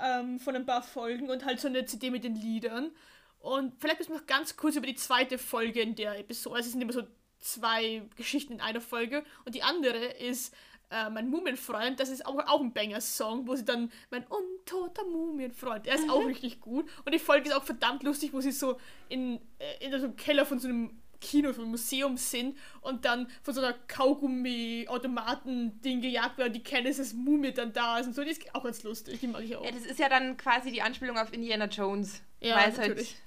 ähm, 0.00 0.38
von 0.38 0.56
ein 0.56 0.66
paar 0.66 0.82
Folgen 0.82 1.30
und 1.30 1.44
halt 1.44 1.60
so 1.60 1.68
eine 1.68 1.84
CD 1.84 2.10
mit 2.10 2.24
den 2.24 2.34
Liedern. 2.34 2.92
Und 3.40 3.74
vielleicht 3.80 3.98
müssen 3.98 4.12
wir 4.12 4.20
noch 4.20 4.26
ganz 4.26 4.56
kurz 4.56 4.76
über 4.76 4.86
die 4.86 4.94
zweite 4.94 5.36
Folge 5.38 5.80
in 5.80 5.94
der 5.94 6.18
Episode. 6.18 6.56
Also 6.56 6.66
es 6.66 6.72
sind 6.72 6.80
immer 6.80 6.92
so 6.92 7.02
zwei 7.38 8.02
Geschichten 8.16 8.54
in 8.54 8.60
einer 8.60 8.80
Folge. 8.80 9.24
Und 9.44 9.54
die 9.54 9.62
andere 9.62 9.98
ist 9.98 10.54
äh, 10.92 11.10
mein 11.10 11.30
Mumienfreund. 11.30 11.98
Das 11.98 12.10
ist 12.10 12.26
auch, 12.26 12.38
auch 12.46 12.60
ein 12.60 12.72
Banger-Song, 12.72 13.46
wo 13.46 13.56
sie 13.56 13.64
dann 13.64 13.90
mein 14.10 14.24
untoter 14.26 15.04
Mumienfreund. 15.04 15.86
Der 15.86 15.94
ist 15.94 16.10
auch 16.10 16.26
richtig 16.26 16.60
gut. 16.60 16.88
Und 17.04 17.14
die 17.14 17.18
Folge 17.18 17.48
ist 17.48 17.54
auch 17.54 17.64
verdammt 17.64 18.02
lustig, 18.02 18.32
wo 18.32 18.40
sie 18.40 18.52
so 18.52 18.78
in, 19.08 19.40
äh, 19.58 19.86
in 19.86 19.92
so 19.92 19.98
einem 19.98 20.16
Keller 20.16 20.46
von 20.46 20.58
so 20.58 20.68
einem 20.68 21.02
Kino, 21.22 21.52
vom 21.52 21.70
Museum 21.70 22.16
sind 22.16 22.58
und 22.80 23.04
dann 23.04 23.28
von 23.42 23.54
so 23.54 23.60
einer 23.60 23.74
Kaugummi-Automaten-Ding 23.86 26.00
gejagt 26.00 26.36
werden, 26.36 26.52
die 26.52 26.64
kennen, 26.64 26.92
dass 26.94 27.14
Mumie 27.14 27.52
dann 27.52 27.72
da 27.72 27.98
ist 27.98 28.08
und 28.08 28.14
so. 28.14 28.24
Die 28.24 28.30
ist 28.30 28.52
auch 28.54 28.64
ganz 28.64 28.82
lustig, 28.82 29.20
die 29.20 29.28
mag 29.28 29.42
ich 29.42 29.54
auch. 29.56 29.64
Ja, 29.64 29.70
das 29.70 29.86
ist 29.86 30.00
ja 30.00 30.10
dann 30.10 30.36
quasi 30.36 30.72
die 30.72 30.82
Anspielung 30.82 31.16
auf 31.16 31.32
Indiana 31.32 31.66
Jones. 31.66 32.20
Ja, 32.40 32.66
es 32.66 32.76
natürlich. 32.76 33.14
Halt, 33.14 33.22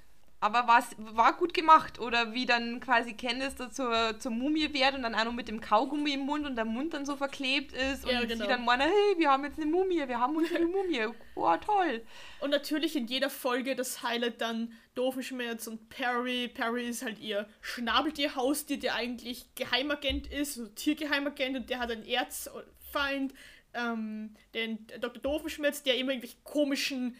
aber 0.46 0.68
war's, 0.68 0.94
war 0.98 1.32
gut 1.36 1.52
gemacht. 1.52 1.98
Oder 1.98 2.32
wie 2.32 2.46
dann 2.46 2.80
quasi 2.80 3.14
Candice 3.14 3.56
da 3.56 3.70
zur, 3.70 4.18
zur 4.18 4.30
Mumie 4.30 4.72
wird 4.72 4.94
und 4.94 5.02
dann 5.02 5.14
auch 5.14 5.24
noch 5.24 5.32
mit 5.32 5.48
dem 5.48 5.60
Kaugummi 5.60 6.12
im 6.12 6.20
Mund 6.20 6.46
und 6.46 6.56
der 6.56 6.64
Mund 6.64 6.94
dann 6.94 7.04
so 7.04 7.16
verklebt 7.16 7.72
ist 7.72 8.04
und 8.04 8.12
Ja, 8.12 8.24
genau. 8.24 8.44
sie 8.44 8.48
dann 8.48 8.64
meinen, 8.64 8.82
hey, 8.82 9.18
wir 9.18 9.30
haben 9.30 9.44
jetzt 9.44 9.58
eine 9.58 9.66
Mumie, 9.66 10.06
wir 10.06 10.20
haben 10.20 10.36
unsere 10.36 10.64
Mumie. 10.64 11.06
Oh, 11.38 11.54
toll. 11.58 12.02
Und 12.40 12.48
natürlich 12.48 12.96
in 12.96 13.06
jeder 13.06 13.28
Folge 13.28 13.76
das 13.76 14.02
Highlight 14.02 14.40
dann 14.40 14.72
Doofenschmerz 14.94 15.66
und 15.66 15.90
Perry. 15.90 16.48
Perry 16.48 16.88
ist 16.88 17.04
halt 17.04 17.18
ihr 17.18 17.46
Schnabeltier-Haustier, 17.60 18.78
der 18.78 18.94
eigentlich 18.94 19.54
Geheimagent 19.54 20.28
ist, 20.28 20.54
so 20.54 20.66
Tiergeheimagent 20.66 21.56
und 21.56 21.68
der 21.68 21.78
hat 21.78 21.90
einen 21.90 22.06
Erzfeind, 22.06 23.34
ähm, 23.74 24.34
den 24.54 24.86
Dr. 25.00 25.20
Doofenschmerz, 25.20 25.82
der 25.82 25.98
immer 25.98 26.12
irgendwelche 26.12 26.38
komischen 26.42 27.16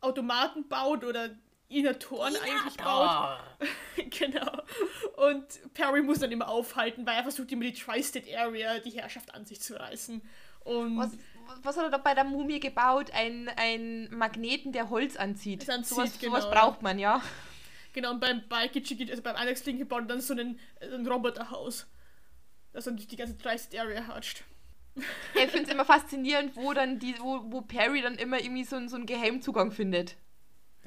Automaten 0.00 0.68
baut 0.68 1.04
oder 1.04 1.30
Inatoren 1.70 2.34
eigentlich 2.36 2.76
baut. 2.76 3.38
genau. 4.18 4.62
Und 5.16 5.72
Perry 5.72 6.02
muss 6.02 6.18
dann 6.18 6.32
immer 6.32 6.48
aufhalten, 6.48 7.06
weil 7.06 7.16
er 7.16 7.22
versucht 7.22 7.50
immer 7.52 7.64
die 7.64 7.72
Tri-State 7.72 8.38
Area, 8.38 8.78
die 8.80 8.90
Herrschaft 8.90 9.32
an 9.34 9.46
sich 9.46 9.60
zu 9.60 9.78
reißen. 9.78 10.20
Und 10.64 10.98
Was, 10.98 11.12
was 11.62 11.76
hat 11.76 11.84
er 11.84 11.90
da 11.90 11.98
bei 11.98 12.14
der 12.14 12.24
Mumie 12.24 12.60
gebaut? 12.60 13.10
Ein, 13.12 13.48
ein 13.56 14.08
Magneten, 14.10 14.72
der 14.72 14.90
Holz 14.90 15.16
anzieht. 15.16 15.62
Das 15.62 15.70
anzieht, 15.70 15.96
sowas, 15.96 16.20
sowas 16.20 16.44
genau. 16.44 16.54
braucht 16.54 16.82
man, 16.82 16.98
ja. 16.98 17.22
Genau, 17.92 18.10
und 18.12 18.20
beim 18.20 18.42
bei 18.48 18.70
also 18.70 19.22
beim 19.22 19.36
Alex 19.36 19.64
Link 19.64 19.78
gebaut 19.78 20.04
dann 20.08 20.20
so 20.20 20.34
einen, 20.34 20.58
ein 20.80 21.06
Roboterhaus. 21.06 21.86
Das 22.72 22.84
dann 22.84 22.96
durch 22.96 23.08
die 23.08 23.16
ganze 23.16 23.36
Tri-State 23.38 23.80
Area 23.80 24.06
hatscht. 24.06 24.44
Ich 25.34 25.50
finde 25.50 25.64
es 25.66 25.68
immer 25.72 25.84
faszinierend, 25.84 26.56
wo 26.56 26.72
dann 26.72 26.98
die, 26.98 27.14
wo, 27.20 27.40
wo 27.46 27.60
Perry 27.62 28.02
dann 28.02 28.16
immer 28.16 28.40
irgendwie 28.40 28.64
so, 28.64 28.76
einen- 28.76 28.88
so 28.88 28.96
einen 28.96 29.06
Geheimzugang 29.06 29.70
findet. 29.70 30.16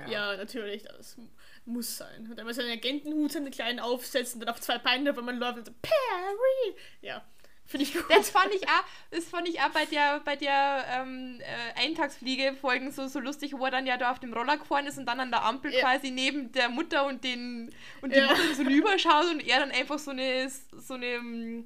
Ja. 0.07 0.35
natürlich, 0.37 0.83
das 0.83 1.17
muss 1.65 1.97
sein. 1.97 2.27
Und 2.29 2.35
dann 2.37 2.45
mal 2.45 2.53
seinen 2.53 2.71
Agentenhut, 2.71 3.31
seinen 3.31 3.51
kleinen 3.51 3.79
aufsetzen, 3.79 4.39
dann 4.39 4.49
auf 4.49 4.59
zwei 4.59 4.77
Beine, 4.77 5.15
wenn 5.15 5.25
man 5.25 5.37
läuft 5.37 5.59
und 5.59 5.65
so, 5.67 5.71
Perry! 5.81 6.75
Ja, 7.01 7.23
finde 7.65 7.85
ich 7.85 7.93
gut. 7.93 8.03
Das 8.09 8.29
fand 8.29 8.53
ich 8.53 8.67
auch, 8.67 8.83
das 9.11 9.25
fand 9.25 9.47
ich 9.47 9.61
auch 9.61 9.69
bei 9.69 9.85
der, 9.85 10.19
bei 10.21 10.35
der 10.35 10.83
ähm, 10.89 11.39
äh, 11.39 11.81
Eintagsfliege-Folgen 11.85 12.91
so, 12.91 13.07
so 13.07 13.19
lustig, 13.19 13.53
wo 13.57 13.65
er 13.65 13.71
dann 13.71 13.85
ja 13.87 13.97
da 13.97 14.11
auf 14.11 14.19
dem 14.19 14.33
Roller 14.33 14.57
gefahren 14.57 14.85
ist 14.87 14.97
und 14.97 15.05
dann 15.05 15.19
an 15.19 15.31
der 15.31 15.43
Ampel 15.45 15.73
Ja. 15.73 15.81
quasi 15.81 16.11
neben 16.11 16.51
der 16.51 16.69
Mutter 16.69 17.05
und 17.05 17.23
den 17.23 17.73
und 18.01 18.13
die 18.13 18.17
Ja. 18.19 18.27
Mutter 18.27 18.55
so 18.55 18.63
rüberschaut 18.63 19.29
und 19.31 19.47
er 19.47 19.59
dann 19.61 19.71
einfach 19.71 19.99
so 19.99 20.11
eine 20.11 20.49
so 20.49 20.95
eine 20.95 21.63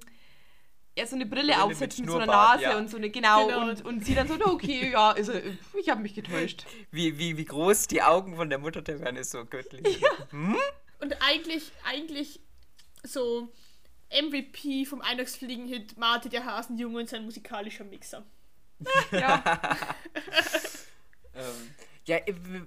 ja, 0.98 1.06
so 1.06 1.16
eine 1.16 1.26
Brille, 1.26 1.54
Brille 1.54 1.64
aufsetzt 1.64 2.00
mit 2.00 2.08
mit, 2.08 2.16
so 2.16 2.22
einer 2.22 2.32
Nase 2.32 2.64
ja. 2.64 2.78
und 2.78 2.90
so 2.90 2.98
eine, 2.98 3.10
genau, 3.10 3.48
Genau. 3.48 3.62
Und, 3.62 3.86
und 3.86 4.06
sie 4.06 4.16
dann 4.16 4.28
so, 4.28 4.36
"Na, 4.38 4.48
okay, 4.48 4.92
ja, 4.92 5.12
also, 5.12 5.32
ich 5.80 5.90
habe 5.90 6.02
mich 6.02 6.16
getäuscht. 6.16 6.66
Wie, 6.92 7.18
wie, 7.18 7.38
wie 7.38 7.46
groß 7.46 7.88
die 7.88 8.02
Augen 8.02 8.36
von 8.36 8.50
der 8.50 8.60
Mutter 8.60 8.82
der 8.82 9.00
werden, 9.00 9.16
ist 9.18 9.32
so 9.32 9.46
göttlich. 9.46 10.02
Und 11.00 11.22
eigentlich, 11.22 11.72
eigentlich 11.86 12.40
so 13.04 13.54
MVP 14.12 14.86
vom 14.86 15.02
Eintagsfliegen-Hit 15.02 15.98
Marty 15.98 16.30
der 16.30 16.46
Hasenjunge 16.46 16.98
und 17.02 17.10
sein 17.10 17.24
musikalischer 17.26 17.84
Mixer. 17.84 18.26
Ja, 19.12 19.44
Ähm, 21.38 21.72
ja, 22.06 22.18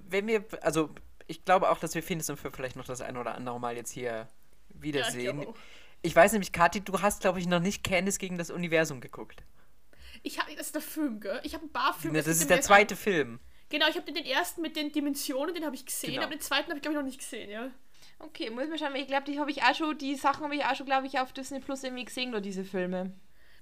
wenn 0.09 0.27
wir, 0.27 0.45
also 0.63 0.91
ich 1.27 1.45
glaube 1.45 1.71
auch, 1.71 1.79
dass 1.79 1.95
wir 1.95 2.03
Phineas 2.03 2.31
und 2.31 2.37
Ferb 2.37 2.55
vielleicht 2.55 2.77
noch 2.77 2.85
das 2.87 3.01
ein 3.01 3.17
oder 3.17 3.35
andere 3.35 3.59
Mal 3.59 3.77
jetzt 3.77 3.91
hier 3.91 4.11
Ja, 4.13 4.27
ich 4.71 4.83
wiedersehen. 4.83 5.47
auch. 5.47 5.55
Ich 6.03 6.15
weiß 6.17 6.33
nämlich, 6.33 6.53
Kathi, 6.53 6.81
du 6.81 7.01
hast, 7.03 7.21
glaube 7.21 7.39
ich, 7.41 7.47
noch 7.47 7.61
nicht 7.61 7.85
Candice 7.85 8.19
gegen 8.19 8.39
das 8.39 8.51
Universum 8.51 9.01
geguckt. 9.01 9.43
Ich 10.23 10.39
habe, 10.39 10.55
das 10.55 10.67
ist 10.67 10.75
der 10.75 10.83
Film, 10.83 11.21
gell? 11.21 11.41
Ich 11.45 11.55
habe 11.55 11.65
ein 11.65 11.73
paar 11.73 11.95
Filme. 11.95 12.19
Ne, 12.19 12.23
das 12.25 12.39
ist 12.41 12.51
der 12.51 12.61
zweite 12.61 12.97
Film. 12.97 13.41
Genau, 13.71 13.87
ich 13.89 13.97
habe 13.97 14.11
den 14.13 14.25
ersten 14.25 14.63
mit 14.63 14.77
den 14.77 14.91
Dimensionen, 14.93 15.55
den 15.55 15.65
habe 15.65 15.77
ich 15.77 15.87
gesehen, 15.87 16.13
Genau. 16.15 16.25
aber 16.25 16.33
den 16.35 16.41
zweiten 16.41 16.69
habe 16.69 16.77
ich 16.77 16.83
glaube 16.83 16.95
ich 16.97 16.99
noch 16.99 17.07
nicht 17.07 17.21
gesehen, 17.21 17.49
ja. 17.51 17.71
okay, 18.19 18.51
muss 18.51 18.69
man 18.69 18.77
schauen, 18.79 18.93
weil 18.93 19.03
ich 19.03 19.07
glaube, 19.07 19.25
die 19.31 19.39
habe 19.39 19.51
ich 19.51 19.63
auch 19.63 19.75
schon, 19.75 19.97
die 19.97 20.17
Sachen 20.17 20.43
habe 20.45 20.55
ich 20.57 20.65
auch 20.65 20.75
schon, 20.75 20.87
glaube 20.87 21.07
ich, 21.07 21.19
auf 21.21 21.33
Disney 21.33 21.61
Plus 21.61 21.85
irgendwie 21.85 22.05
gesehen, 22.05 22.33
nur 22.33 22.41
diese 22.41 22.65
Filme. 22.65 23.13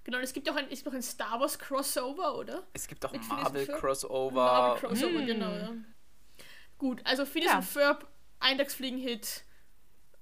Genau, 0.04 0.16
und 0.18 0.24
es 0.24 0.32
gibt 0.32 0.48
auch 0.50 0.56
ein, 0.56 0.68
ist 0.70 0.86
noch 0.86 0.94
ein 0.94 1.02
Star 1.02 1.38
Wars 1.38 1.58
Crossover, 1.58 2.36
oder? 2.38 2.66
Es 2.72 2.88
gibt 2.88 3.04
auch 3.04 3.12
ein 3.12 3.22
Ferb? 3.22 3.42
Marvel-Crossover. 3.42 4.32
Marvel 4.42 4.88
Crossover, 4.88 5.22
genau, 5.22 5.52
ja. 5.52 5.72
Gut, 6.78 7.02
also 7.04 7.26
Phineas 7.26 7.50
Ja. 7.52 7.58
und 7.58 7.64
Ferb, 7.66 8.08
Eintagsfliegen-Hit, 8.40 9.44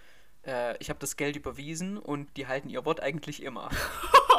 äh, 0.47 0.77
ich 0.79 0.88
habe 0.88 1.01
das 1.01 1.16
Geld 1.16 1.37
überwiesen 1.37 1.99
und 1.99 2.37
die 2.37 2.47
halten 2.47 2.68
ihr 2.68 2.85
Wort 2.85 3.01
eigentlich 3.01 3.42
immer. 3.42 3.71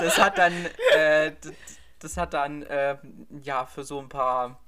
das 0.00 0.18
hat 0.18 0.38
dann, 0.38 0.52
äh, 0.96 1.32
das 1.98 2.16
hat 2.16 2.34
dann, 2.34 2.62
äh, 2.62 2.96
ja, 3.42 3.66
für 3.66 3.84
so 3.84 4.00
ein 4.00 4.08
paar 4.08 4.60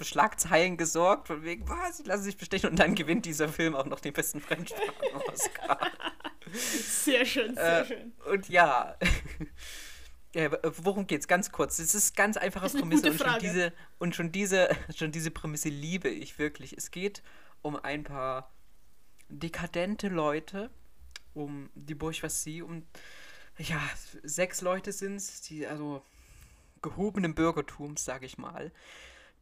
Schlagzeilen 0.00 0.76
gesorgt, 0.76 1.26
von 1.26 1.42
wegen, 1.42 1.68
was, 1.68 1.98
sie 1.98 2.04
lassen 2.04 2.22
sich 2.22 2.36
bestechen 2.36 2.70
und 2.70 2.78
dann 2.78 2.94
gewinnt 2.94 3.26
dieser 3.26 3.48
Film 3.48 3.74
auch 3.74 3.86
noch 3.86 4.00
den 4.00 4.12
besten 4.12 4.40
Fremdsprachen-Oscar. 4.40 5.78
Sehr 6.52 7.24
schön, 7.26 7.54
sehr 7.54 7.80
Äh, 7.82 7.86
schön. 7.86 8.12
Und 8.30 8.48
ja, 8.48 8.96
äh, 10.32 10.50
worum 10.62 11.06
geht's? 11.06 11.26
Ganz 11.28 11.50
kurz. 11.52 11.78
Es 11.78 11.94
ist 11.94 12.16
ganz 12.16 12.36
einfache 12.36 12.64
Das 12.64 12.74
ist 12.74 12.82
eine 12.82 12.90
Prämisse 12.90 13.10
und 13.10 13.18
schon 13.18 13.38
diese 13.40 13.72
und 13.98 14.14
schon 14.14 14.32
diese 14.32 14.68
schon 14.96 15.12
diese 15.12 15.30
Prämisse 15.30 15.68
liebe 15.68 16.08
ich 16.08 16.38
wirklich. 16.38 16.76
Es 16.76 16.90
geht 16.90 17.22
um 17.62 17.76
ein 17.76 18.04
paar 18.04 18.50
dekadente 19.28 20.08
Leute, 20.08 20.70
um 21.34 21.70
die 21.74 21.94
Bourgeoisie, 21.94 22.62
um 22.62 22.86
ja 23.68 23.80
sechs 24.22 24.60
Leute 24.60 24.92
sind's, 24.92 25.42
die 25.42 25.66
also 25.66 26.02
gehobenen 26.82 27.34
Bürgertums, 27.34 28.04
sage 28.04 28.26
ich 28.26 28.38
mal, 28.38 28.72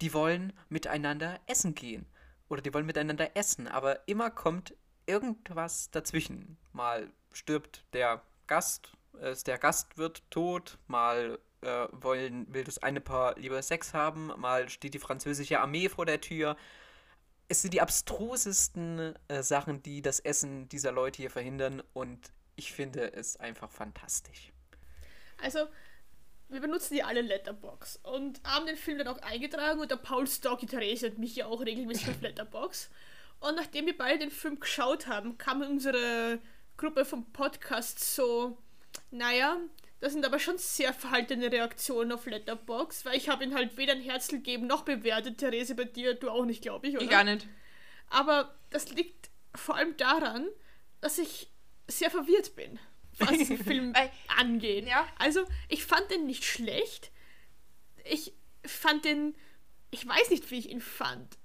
die 0.00 0.12
wollen 0.12 0.52
miteinander 0.68 1.40
essen 1.46 1.74
gehen 1.74 2.06
oder 2.48 2.62
die 2.62 2.72
wollen 2.74 2.86
miteinander 2.86 3.36
essen, 3.36 3.68
aber 3.68 4.08
immer 4.08 4.30
kommt 4.30 4.74
irgendwas 5.06 5.90
dazwischen. 5.90 6.56
Mal 6.72 7.10
stirbt 7.32 7.84
der 7.92 8.22
Gast, 8.46 8.92
äh, 9.20 9.34
der 9.46 9.58
Gast 9.58 9.96
wird 9.98 10.22
tot, 10.30 10.78
mal 10.86 11.38
äh, 11.60 11.86
wollen, 11.92 12.52
will 12.52 12.64
das 12.64 12.78
eine 12.78 13.00
Paar 13.00 13.38
lieber 13.38 13.62
Sex 13.62 13.94
haben, 13.94 14.32
mal 14.36 14.68
steht 14.68 14.94
die 14.94 14.98
französische 14.98 15.60
Armee 15.60 15.88
vor 15.88 16.06
der 16.06 16.20
Tür. 16.20 16.56
Es 17.48 17.62
sind 17.62 17.72
die 17.72 17.80
abstrusesten 17.80 19.14
äh, 19.28 19.42
Sachen, 19.42 19.82
die 19.82 20.02
das 20.02 20.20
Essen 20.20 20.68
dieser 20.68 20.92
Leute 20.92 21.18
hier 21.18 21.30
verhindern 21.30 21.82
und 21.94 22.32
ich 22.58 22.72
finde 22.72 23.12
es 23.12 23.36
einfach 23.36 23.70
fantastisch. 23.70 24.52
Also, 25.40 25.68
wir 26.48 26.60
benutzen 26.60 26.96
ja 26.96 27.06
alle 27.06 27.22
Letterbox 27.22 28.00
und 28.02 28.40
haben 28.44 28.66
den 28.66 28.76
Film 28.76 28.98
dann 28.98 29.08
auch 29.08 29.18
eingetragen 29.18 29.80
und 29.80 29.90
der 29.90 29.96
Paul 29.96 30.26
Stocky 30.26 30.66
Therese 30.66 31.06
hat 31.06 31.18
mich 31.18 31.36
ja 31.36 31.46
auch 31.46 31.60
regelmäßig 31.60 32.08
auf 32.08 32.20
Letterbox. 32.20 32.90
Und 33.40 33.54
nachdem 33.54 33.86
wir 33.86 33.96
beide 33.96 34.18
den 34.18 34.30
Film 34.30 34.58
geschaut 34.58 35.06
haben, 35.06 35.38
kam 35.38 35.62
unsere 35.62 36.40
Gruppe 36.76 37.04
vom 37.04 37.30
Podcast 37.32 38.00
so, 38.00 38.58
naja, 39.10 39.58
das 40.00 40.12
sind 40.12 40.24
aber 40.24 40.38
schon 40.38 40.58
sehr 40.58 40.92
verhaltene 40.92 41.52
Reaktionen 41.52 42.10
auf 42.12 42.26
Letterbox, 42.26 43.04
weil 43.04 43.16
ich 43.16 43.28
habe 43.28 43.44
ihn 43.44 43.54
halt 43.54 43.76
weder 43.76 43.92
ein 43.92 44.00
Herzl 44.00 44.36
gegeben 44.36 44.66
noch 44.66 44.82
bewertet. 44.82 45.38
Therese, 45.38 45.74
bei 45.76 45.84
dir, 45.84 46.14
du 46.14 46.30
auch 46.30 46.44
nicht, 46.44 46.62
glaube 46.62 46.88
ich, 46.88 46.96
oder? 46.96 47.04
Ich 47.04 47.10
gar 47.10 47.24
nicht. 47.24 47.46
Aber 48.08 48.54
das 48.70 48.90
liegt 48.90 49.30
vor 49.54 49.76
allem 49.76 49.96
daran, 49.96 50.48
dass 51.00 51.18
ich 51.18 51.52
sehr 51.88 52.10
verwirrt 52.10 52.54
bin, 52.54 52.78
was 53.18 53.30
diesen 53.30 53.58
Film 53.58 53.94
angeht. 54.36 54.86
ja. 54.86 55.06
Also, 55.18 55.44
ich 55.68 55.84
fand 55.84 56.10
den 56.10 56.26
nicht 56.26 56.44
schlecht. 56.44 57.10
Ich 58.04 58.32
fand 58.64 59.04
den. 59.04 59.34
Ich 59.90 60.06
weiß 60.06 60.30
nicht, 60.30 60.50
wie 60.50 60.58
ich 60.58 60.70
ihn 60.70 60.80
fand. 60.82 61.38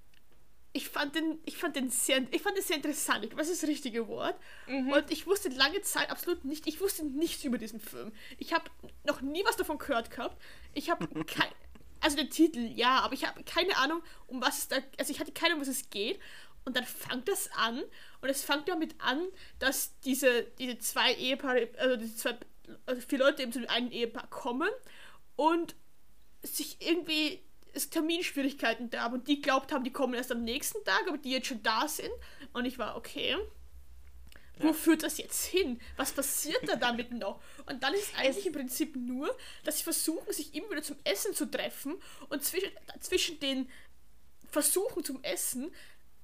Ich 0.76 0.88
fand 0.88 1.14
den, 1.14 1.38
ich 1.44 1.56
fand 1.56 1.76
den 1.76 1.88
sehr, 1.88 2.26
ich 2.32 2.42
fand 2.42 2.56
den 2.56 2.64
sehr 2.64 2.76
interessant. 2.76 3.24
Ich 3.24 3.36
weiß 3.36 3.48
das 3.48 3.62
richtige 3.62 4.08
Wort. 4.08 4.34
Und 4.66 5.10
ich 5.10 5.24
wusste 5.26 5.48
lange 5.50 5.80
Zeit 5.82 6.10
absolut 6.10 6.44
nicht, 6.44 6.66
ich 6.66 6.80
wusste 6.80 7.06
nichts 7.06 7.44
über 7.44 7.58
diesen 7.58 7.78
Film. 7.80 8.10
Ich 8.38 8.52
habe 8.52 8.64
noch 9.04 9.20
nie 9.20 9.44
was 9.44 9.56
davon 9.56 9.78
gehört 9.78 10.10
gehabt. 10.10 10.36
Ich 10.72 10.90
habe 10.90 11.06
kein, 11.26 11.48
also 12.00 12.16
den 12.16 12.28
Titel, 12.28 12.58
ja, 12.58 12.98
aber 13.00 13.14
ich 13.14 13.24
habe 13.24 13.44
keine 13.44 13.76
Ahnung, 13.76 14.02
um 14.26 14.42
was 14.42 14.58
es 14.58 14.68
da, 14.68 14.76
also 14.98 15.12
ich 15.12 15.20
hatte 15.20 15.30
keine 15.30 15.52
Ahnung, 15.54 15.62
um 15.62 15.68
was 15.68 15.76
es 15.76 15.90
geht. 15.90 16.18
Und 16.64 16.76
dann 16.76 16.84
fängt 16.84 17.28
das 17.28 17.50
an 17.52 17.82
und 18.22 18.28
es 18.28 18.42
fängt 18.42 18.68
damit 18.68 18.94
an, 18.98 19.26
dass 19.58 19.98
diese, 20.00 20.44
diese 20.58 20.78
zwei 20.78 21.12
Ehepaare, 21.14 21.68
also 21.76 21.96
diese 21.96 22.16
zwei, 22.16 22.38
also 22.86 23.00
vier 23.02 23.18
Leute 23.18 23.42
eben 23.42 23.52
zu 23.52 23.60
dem 23.60 23.68
einen 23.68 23.92
Ehepaar 23.92 24.28
kommen 24.30 24.70
und 25.36 25.74
sich 26.42 26.78
irgendwie 26.80 27.42
es 27.74 27.90
Terminschwierigkeiten 27.90 28.88
da 28.90 29.02
haben 29.02 29.14
und 29.14 29.28
die 29.28 29.42
glaubt 29.42 29.72
haben, 29.72 29.84
die 29.84 29.92
kommen 29.92 30.14
erst 30.14 30.32
am 30.32 30.44
nächsten 30.44 30.82
Tag, 30.84 31.04
aber 31.08 31.18
die 31.18 31.32
jetzt 31.32 31.48
schon 31.48 31.62
da 31.62 31.88
sind. 31.88 32.12
Und 32.52 32.64
ich 32.64 32.78
war, 32.78 32.96
okay, 32.96 33.36
wo 34.58 34.72
führt 34.72 35.02
das 35.02 35.18
jetzt 35.18 35.44
hin? 35.46 35.80
Was 35.96 36.12
passiert 36.12 36.68
da 36.68 36.76
damit 36.76 37.10
noch? 37.10 37.42
Und 37.66 37.82
dann 37.82 37.92
ist 37.94 38.12
es 38.12 38.18
eigentlich 38.18 38.46
im 38.46 38.52
Prinzip 38.52 38.94
nur, 38.94 39.36
dass 39.64 39.78
sie 39.78 39.84
versuchen, 39.84 40.32
sich 40.32 40.54
immer 40.54 40.70
wieder 40.70 40.82
zum 40.82 40.96
Essen 41.02 41.34
zu 41.34 41.50
treffen 41.50 41.96
und 42.28 42.44
zwischen, 42.44 42.70
zwischen 43.00 43.40
den 43.40 43.68
Versuchen 44.50 45.04
zum 45.04 45.22
Essen 45.24 45.72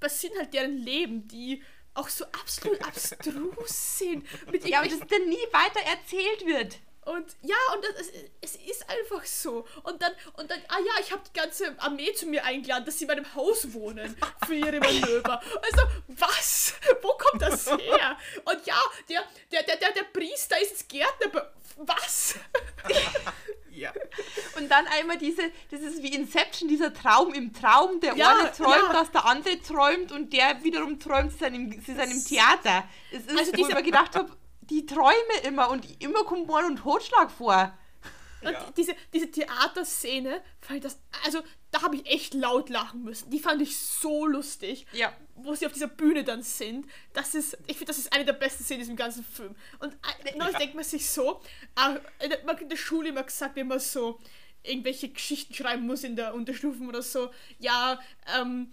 passieren 0.01 0.39
halt 0.39 0.53
deren 0.55 0.77
Leben, 0.79 1.29
die 1.29 1.63
auch 1.95 2.09
so 2.09 2.25
absolut 2.27 2.83
abstrus 2.87 3.99
sind. 3.99 4.25
Mit 4.51 4.65
Ja, 4.67 4.81
aber 4.81 4.89
das 4.89 5.01
dann 5.01 5.29
nie 5.29 5.47
weiter 5.53 5.81
erzählt 5.87 6.47
wird. 6.47 6.77
und 7.05 7.27
ja, 7.43 7.57
und 7.75 7.85
das, 7.85 8.07
es, 8.41 8.55
es 8.55 8.57
ist 8.71 8.89
einfach 8.89 9.25
so. 9.25 9.67
Und 9.83 10.01
dann, 10.01 10.13
und 10.35 10.51
dann, 10.51 10.61
ah 10.69 10.79
ja, 10.79 10.93
ich 11.01 11.11
habe 11.11 11.23
die 11.29 11.39
ganze 11.39 11.75
Armee 11.79 12.13
zu 12.15 12.27
mir 12.27 12.45
eingeladen, 12.45 12.85
dass 12.85 12.99
sie 12.99 13.05
in 13.05 13.09
meinem 13.09 13.35
Haus 13.35 13.73
wohnen 13.73 14.17
für 14.47 14.55
ihre 14.55 14.79
Manöver. 14.79 15.41
Also, 15.63 15.83
was? 16.09 16.75
Wo 17.03 17.09
kommt 17.19 17.43
das 17.43 17.67
her? 17.67 18.17
Und 18.45 18.67
ja, 18.67 18.81
der, 19.09 19.25
der, 19.51 19.63
der, 19.65 19.77
der, 19.77 19.93
der 19.93 20.05
Priester 20.05 20.61
ist 20.61 20.71
jetzt 20.71 20.89
Gärtner. 20.89 21.53
Was? 21.77 22.35
Ja. 23.73 23.93
Und 24.59 24.71
dann 24.71 24.87
einmal 24.87 25.19
diese, 25.19 25.43
das 25.71 25.81
ist 25.81 26.03
wie 26.03 26.15
Inception, 26.15 26.69
dieser 26.69 26.93
Traum 26.93 27.33
im 27.35 27.53
Traum. 27.53 28.01
Der 28.01 28.17
Ja, 28.17 28.37
eine 28.39 28.53
träumt, 28.53 28.89
ja. 28.89 28.93
dass 28.93 29.11
der 29.11 29.25
andere 29.27 29.61
träumt 29.61 30.13
und 30.13 30.33
der 30.33 30.63
wiederum 30.63 30.99
träumt, 30.99 31.33
sie 31.33 31.39
sind 31.39 31.55
im, 31.55 32.25
Theater. 32.25 32.85
Es 33.11 33.27
ist, 33.27 33.39
Also 33.39 33.53
wo 33.53 33.67
ich 33.67 33.75
mir 33.75 33.83
gedacht 33.83 34.17
habe, 34.17 34.31
die 34.63 34.87
träume 34.87 35.15
immer 35.45 35.71
und 35.71 35.87
immer 36.03 36.25
kommt 36.25 36.47
Mord 36.47 36.65
und 36.65 36.77
Totschlag 36.77 37.31
vor. 37.31 37.73
Und 38.43 38.53
Ja. 38.53 38.71
diese, 38.77 38.95
diese 39.13 39.31
Theaterszene, 39.31 40.43
fand 40.61 40.85
das, 40.85 40.99
also 41.25 41.43
da 41.71 41.83
habe 41.83 41.97
ich 41.97 42.07
echt 42.07 42.35
laut 42.35 42.69
lachen 42.69 43.03
müssen. 43.05 43.31
Die 43.31 43.39
fand 43.39 43.63
ich 43.63 43.79
so 43.79 44.27
lustig. 44.27 44.87
Ja. 44.93 45.13
Wo 45.37 45.55
sie 45.55 45.67
auf 45.67 45.73
dieser 45.73 45.87
Bühne 45.89 46.25
dann 46.25 46.43
sind. 46.43 46.87
Das 47.13 47.35
ist, 47.35 47.55
ich 47.67 47.77
finde, 47.79 47.87
das 47.87 47.99
ist 47.99 48.13
eine 48.13 48.25
der 48.25 48.35
besten 48.35 48.65
Szenen 48.65 48.81
in 48.81 48.85
diesem 48.87 48.97
ganzen 48.97 49.25
Film. 49.25 49.55
Und 49.79 49.95
äh, 50.25 50.37
neulich 50.37 50.57
denkt 50.57 50.75
man 50.75 50.85
sich 50.85 51.09
so, 51.09 51.41
äh, 51.77 51.99
man 52.45 52.57
hat 52.57 52.61
in 52.61 52.69
der 52.69 52.77
Schule 52.77 53.09
immer 53.11 53.23
gesagt, 53.23 53.57
wenn 53.57 53.69
man 53.69 53.81
so 53.81 54.19
irgendwelche 54.63 55.09
Geschichten 55.09 55.55
schreiben 55.55 55.87
muss 55.87 56.05
in 56.05 56.17
der 56.17 56.35
Unterstufen 56.35 56.87
oder 56.89 57.01
so, 57.03 57.31
ja, 57.59 57.99
ähm, 58.39 58.71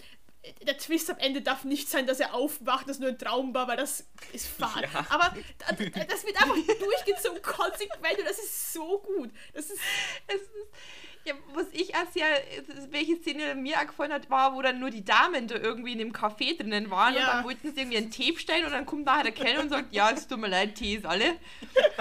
der 0.65 0.77
Twist 0.77 1.09
am 1.09 1.17
Ende 1.17 1.41
darf 1.41 1.63
nicht 1.63 1.89
sein, 1.89 2.05
dass 2.07 2.19
er 2.19 2.33
aufwacht, 2.33 2.87
dass 2.89 2.99
nur 2.99 3.09
ein 3.09 3.17
Traum 3.17 3.53
war, 3.53 3.67
weil 3.67 3.77
das 3.77 4.05
ist 4.33 4.47
fad. 4.47 4.81
Ja. 4.93 5.05
Aber 5.09 5.35
da- 5.59 5.71
da- 5.73 6.03
das 6.05 6.25
wird 6.25 6.41
einfach 6.41 6.55
durchgezogen, 6.55 7.41
konsequent 7.41 8.19
und 8.19 8.25
das 8.27 8.39
ist 8.39 8.73
so 8.73 8.99
gut. 8.99 9.31
Das 9.53 9.65
ist 9.69 9.79
Es 10.27 10.35
ist, 10.35 10.49
ja, 11.25 11.33
was 11.53 11.65
ich 11.73 11.93
auch 11.93 12.09
sehr, 12.13 12.25
welche 12.89 13.17
Szene 13.17 13.53
mir 13.55 13.77
auch 13.77 13.87
gefallen 13.87 14.13
hat, 14.13 14.29
war, 14.29 14.55
wo 14.55 14.61
dann 14.61 14.79
nur 14.79 14.89
die 14.89 15.03
Damen 15.03 15.47
da 15.47 15.55
irgendwie 15.55 15.91
in 15.91 15.97
dem 15.99 16.13
Café 16.13 16.57
drinnen 16.57 16.89
waren 16.89 17.15
und 17.15 17.19
Ja. 17.21 17.27
dann 17.33 17.43
wollten 17.45 17.73
sie 17.73 17.81
irgendwie 17.81 17.97
einen 17.97 18.11
Tee 18.11 18.31
bestellen 18.31 18.63
und 18.65 18.71
dann 18.71 18.85
kommt 18.85 19.03
nachher 19.05 19.23
der 19.23 19.31
Kellner 19.33 19.61
und 19.63 19.69
sagt, 19.69 19.93
ja, 19.93 20.09
es 20.11 20.25
tut 20.27 20.39
mir 20.39 20.47
leid, 20.47 20.75
Tee 20.75 20.95
ist 20.95 21.05
alle. 21.05 21.35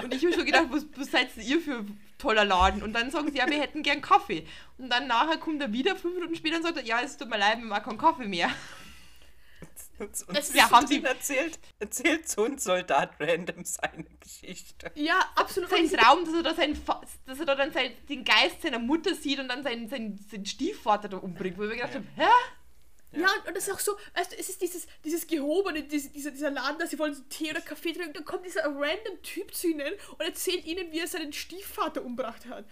Und 0.01 0.13
ich 0.13 0.23
habe 0.23 0.33
schon 0.33 0.45
gedacht, 0.45 0.67
was, 0.69 0.85
was 0.95 1.11
seid 1.11 1.35
denn 1.35 1.43
ihr 1.45 1.59
für 1.59 1.85
toller 2.17 2.45
Laden? 2.45 2.83
Und 2.83 2.93
dann 2.93 3.11
sagen 3.11 3.31
sie, 3.31 3.37
ja, 3.37 3.49
wir 3.49 3.59
hätten 3.61 3.83
gern 3.83 4.01
Kaffee. 4.01 4.45
Und 4.77 4.89
dann 4.89 5.07
nachher 5.07 5.37
kommt 5.37 5.61
er 5.61 5.71
wieder 5.73 5.95
fünf 5.95 6.15
Minuten 6.15 6.35
später 6.35 6.57
und 6.57 6.63
sagt, 6.63 6.85
ja, 6.87 6.99
es 7.01 7.17
tut 7.17 7.29
mir 7.29 7.37
leid, 7.37 7.59
wir 7.61 7.71
auch 7.75 7.83
keinen 7.83 7.97
Kaffee 7.97 8.27
mehr. 8.27 8.49
Und, 9.99 10.11
ja, 10.53 10.69
haben 10.69 10.85
sie- 10.85 11.03
erzählt, 11.03 11.57
erzählt 11.79 12.29
so 12.29 12.43
ein 12.43 12.59
Soldat 12.59 13.13
random 13.19 13.65
seine 13.65 14.03
Geschichte. 14.19 14.91
Ja, 14.93 15.15
absolut. 15.35 15.71
Sein 15.71 15.89
Traum, 15.89 16.23
dass 16.23 16.35
er 16.35 16.43
da, 16.43 16.53
sein, 16.53 16.79
dass 17.25 17.39
er 17.39 17.45
da 17.45 17.55
dann 17.55 17.71
sein, 17.73 17.91
den 18.07 18.23
Geist 18.23 18.61
seiner 18.61 18.77
Mutter 18.77 19.15
sieht 19.15 19.39
und 19.39 19.47
dann 19.47 19.63
seinen, 19.63 19.89
seinen, 19.89 20.17
seinen 20.29 20.45
Stiefvater 20.45 21.09
da 21.09 21.17
umbringt. 21.17 21.57
Wo 21.57 21.63
ich 21.63 21.69
mir 21.69 21.75
gedacht 21.77 21.95
Ja. 21.95 21.99
habe, 21.99 22.07
hä? 22.15 22.27
Ja, 23.11 23.29
und 23.47 23.55
das 23.55 23.67
ist 23.67 23.73
auch 23.73 23.79
so, 23.79 23.97
weißt 24.15 24.33
du, 24.33 24.37
es 24.37 24.49
ist 24.49 24.61
dieses, 24.61 24.85
dieses 25.03 25.25
gehobene, 25.27 25.83
diese, 25.83 26.09
dieser, 26.09 26.31
dieser 26.31 26.51
Laden, 26.51 26.77
da 26.77 26.85
sie 26.87 26.99
wollen 26.99 27.13
so 27.13 27.23
Tee 27.29 27.49
oder 27.51 27.61
Kaffee 27.61 27.93
trinken, 27.93 28.13
dann 28.13 28.25
kommt 28.25 28.45
dieser 28.45 28.63
random 28.65 29.21
Typ 29.23 29.53
zu 29.53 29.67
ihnen 29.67 29.93
und 30.11 30.21
erzählt 30.21 30.65
ihnen, 30.65 30.91
wie 30.91 30.99
er 30.99 31.07
seinen 31.07 31.31
Stiefvater 31.31 32.03
umgebracht 32.03 32.45
hat. 32.47 32.65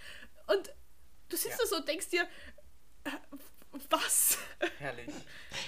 Und 0.48 0.70
du 1.30 1.38
sitzt 1.38 1.52
Ja. 1.52 1.58
da 1.62 1.66
so 1.68 1.76
und 1.78 1.88
denkst 1.88 2.10
dir, 2.10 2.24
äh, 3.06 3.10
was? 3.90 4.38
Herrlich. 4.80 5.10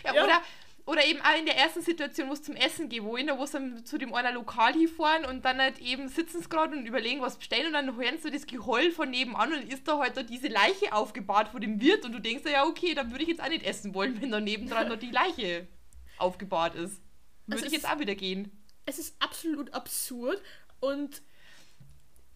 Ja, 0.03 0.13
Ja. 0.13 0.23
Oder, 0.23 0.41
oder 0.87 1.05
eben 1.05 1.19
auch 1.21 1.37
in 1.37 1.45
der 1.45 1.57
ersten 1.57 1.81
Situation, 1.81 2.29
wo 2.29 2.33
es 2.33 2.41
zum 2.41 2.55
Essen 2.55 2.87
geht, 2.87 3.03
wo 3.03 3.17
da 3.17 3.37
wo 3.37 3.45
sie 3.45 3.83
zu 3.83 3.97
dem 3.97 4.13
einer 4.13 4.31
Lokal 4.31 4.71
hinfahren 4.71 5.25
und 5.25 5.43
dann 5.43 5.59
halt 5.59 5.79
eben 5.79 6.07
sitzen 6.07 6.41
sie 6.41 6.47
gerade 6.47 6.77
und 6.77 6.85
überlegen, 6.85 7.21
was 7.21 7.37
bestellen 7.37 7.67
und 7.67 7.73
dann 7.73 7.97
hören 7.97 8.17
sie 8.19 8.31
das 8.31 8.47
Geheul 8.47 8.91
von 8.91 9.09
nebenan 9.11 9.51
und 9.51 9.71
ist 9.71 9.85
da 9.85 9.99
halt 9.99 10.15
da 10.15 10.23
diese 10.23 10.47
Leiche 10.47 10.93
aufgebahrt 10.93 11.49
vor 11.49 11.59
dem 11.59 11.81
Wirt 11.81 12.05
und 12.05 12.13
du 12.13 12.19
denkst 12.19 12.43
dir, 12.43 12.51
ja 12.51 12.65
okay, 12.65 12.93
dann 12.93 13.11
würde 13.11 13.23
ich 13.23 13.29
jetzt 13.29 13.43
auch 13.43 13.49
nicht 13.49 13.65
essen 13.65 13.93
wollen, 13.93 14.21
wenn 14.21 14.31
da 14.31 14.39
nebendran 14.39 14.87
noch 14.87 14.97
die 14.97 15.11
Leiche 15.11 15.67
aufgebahrt 16.17 16.75
ist. 16.75 17.01
Würde 17.47 17.65
ich 17.65 17.73
jetzt 17.73 17.89
auch 17.89 17.99
wieder 17.99 18.15
gehen. 18.15 18.51
Es 18.85 18.97
ist 18.97 19.21
absolut 19.21 19.73
absurd 19.73 20.41
und 20.79 21.21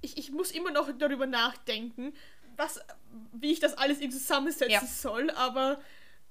ich, 0.02 0.18
ich 0.18 0.30
muss 0.32 0.52
immer 0.52 0.72
noch 0.72 0.90
darüber 0.98 1.26
nachdenken, 1.26 2.14
was, 2.58 2.82
wie 3.32 3.54
ich 3.54 3.62
das 3.62 3.76
alles 3.78 4.02
eben 4.02 4.12
zusammensetzen 4.12 4.70
Ja. 4.74 4.82
soll, 4.86 5.30
aber 5.30 5.80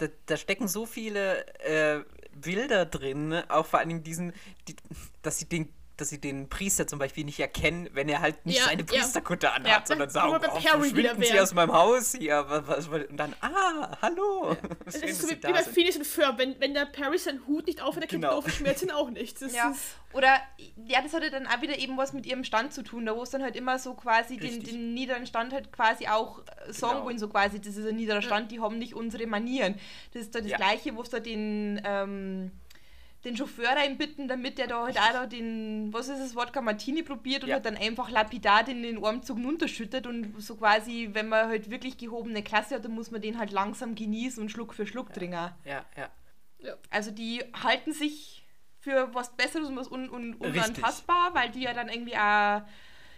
Da, 0.01 0.07
da 0.25 0.37
stecken 0.39 0.67
so 0.67 0.87
viele 0.87 1.47
äh, 1.59 2.03
Bilder 2.33 2.87
drin, 2.87 3.35
auch 3.49 3.67
vor 3.67 3.81
allen 3.81 3.91
Dingen 3.91 4.03
diesen, 4.03 4.33
die, 4.67 4.77
dass 5.21 5.39
sie 5.39 5.47
den 5.47 5.69
dass 6.01 6.09
sie 6.09 6.21
den 6.21 6.49
Priester 6.49 6.87
zum 6.87 6.99
Beispiel 6.99 7.25
nicht 7.25 7.39
erkennen, 7.39 7.89
wenn 7.93 8.09
er 8.09 8.21
halt 8.21 8.45
nicht 8.47 8.59
Ja, 8.59 8.65
seine 8.67 8.81
ja. 8.83 8.87
Priesterkutte 8.87 9.53
anhat, 9.53 9.67
Ja. 9.69 9.83
sondern 9.87 10.11
sagen, 10.11 10.33
oh, 10.37 10.61
verschwinden 10.61 11.23
Sie 11.23 11.39
aus 11.41 11.55
meinem 11.55 11.73
Haus 11.73 12.15
hier. 12.19 12.45
Und 13.09 13.17
dann, 13.17 13.35
ah, 13.41 13.97
hallo. 14.03 14.57
es 14.87 14.95
Schön, 14.99 15.09
ist 15.09 15.23
dass 15.23 15.31
so 15.31 15.37
wie, 15.37 15.43
wie 15.43 15.53
bei. 15.53 15.63
Phineas 15.63 15.97
und 15.97 16.07
Ferb, 16.07 16.39
wenn, 16.39 16.59
wenn 16.61 16.75
der 16.75 16.87
Perry 16.87 17.19
seinen 17.19 17.47
Hut 17.47 17.67
nicht 17.67 17.83
aufhat, 17.83 18.03
erkennt 18.03 18.23
Genau. 18.23 18.37
auf 18.39 18.51
Schmerzen 18.51 18.91
auch 18.91 19.11
nicht. 19.11 19.41
Das 19.43 19.55
Ja, 19.61 19.71
ist, 19.71 19.81
oder 20.13 20.39
ja, 20.87 21.03
das 21.03 21.13
hatte 21.15 21.31
dann 21.31 21.47
auch 21.47 21.61
wieder 21.63 21.79
eben 21.79 21.97
was 21.97 22.13
mit 22.13 22.27
ihrem 22.27 22.43
Stand 22.45 22.73
zu 22.73 22.83
tun, 22.83 23.07
da 23.07 23.15
wo 23.15 23.23
es 23.23 23.31
dann 23.31 23.43
halt 23.43 23.55
immer 23.57 23.79
so 23.79 23.95
quasi 23.95 24.37
den, 24.39 24.63
den 24.63 24.95
niederen 24.95 25.27
Stand 25.27 25.53
halt 25.53 25.73
quasi 25.73 26.07
auch 26.09 26.41
äh, 26.67 26.73
sagen 26.73 26.95
Genau. 26.95 27.05
wollen, 27.05 27.19
so 27.19 27.29
quasi, 27.29 27.61
das 27.61 27.77
ist 27.77 27.87
ein 27.87 27.97
niederer 27.97 28.23
Stand, 28.23 28.51
die 28.51 28.61
haben 28.61 28.79
nicht 28.79 28.95
unsere 28.95 29.27
Manieren. 29.27 29.75
Das 30.13 30.23
ist 30.23 30.35
da 30.35 30.41
das 30.41 30.51
Ja. 30.51 30.57
Gleiche, 30.57 30.97
wo 30.97 31.03
es 31.03 31.11
da 31.11 31.21
den, 31.21 31.81
ähm, 31.85 32.51
den 33.25 33.37
Chauffeur 33.37 33.69
reinbitten, 33.71 34.29
damit 34.29 34.57
der 34.59 34.67
da 34.67 34.85
halt 34.85 34.99
auch 34.99 35.13
da 35.13 35.27
den, 35.27 35.93
was 35.93 36.09
ist 36.09 36.21
das, 36.21 36.35
Wodka 36.35 36.63
Martini 36.63 37.03
probiert 37.03 37.43
und 37.43 37.51
Ja. 37.51 37.57
halt 37.57 37.67
dann 37.67 37.77
einfach 37.77 38.11
lapidar 38.11 38.67
in 38.69 38.83
den 38.83 39.05
Armzug 39.05 39.37
runterschüttet 39.39 40.07
und 40.07 40.41
so 40.43 40.57
quasi, 40.57 41.11
wenn 41.13 41.29
man 41.29 41.49
halt 41.49 41.71
wirklich 41.71 41.99
gehobene 41.99 42.43
Klasse 42.43 42.77
hat, 42.77 42.85
dann 42.85 42.93
muss 42.93 43.11
man 43.11 43.21
den 43.21 43.39
halt 43.39 43.51
langsam 43.53 43.95
genießen 43.95 44.43
und 44.43 44.49
Schluck 44.49 44.73
für 44.73 44.87
Schluck 44.87 45.13
trinken. 45.13 45.51
Ja, 45.65 45.85
ja. 45.97 46.11
Also 46.91 47.11
die 47.11 47.43
halten 47.63 47.93
sich 47.93 48.47
für 48.79 49.13
was 49.15 49.37
Besseres 49.37 49.69
und 49.69 49.77
was 49.77 49.89
un 49.91 50.09
un 50.11 50.35
unantastbar, 50.35 51.35
weil 51.35 51.51
die 51.51 51.63
ja 51.63 51.75
dann 51.75 51.89
irgendwie 51.89 52.17
auch 52.17 52.63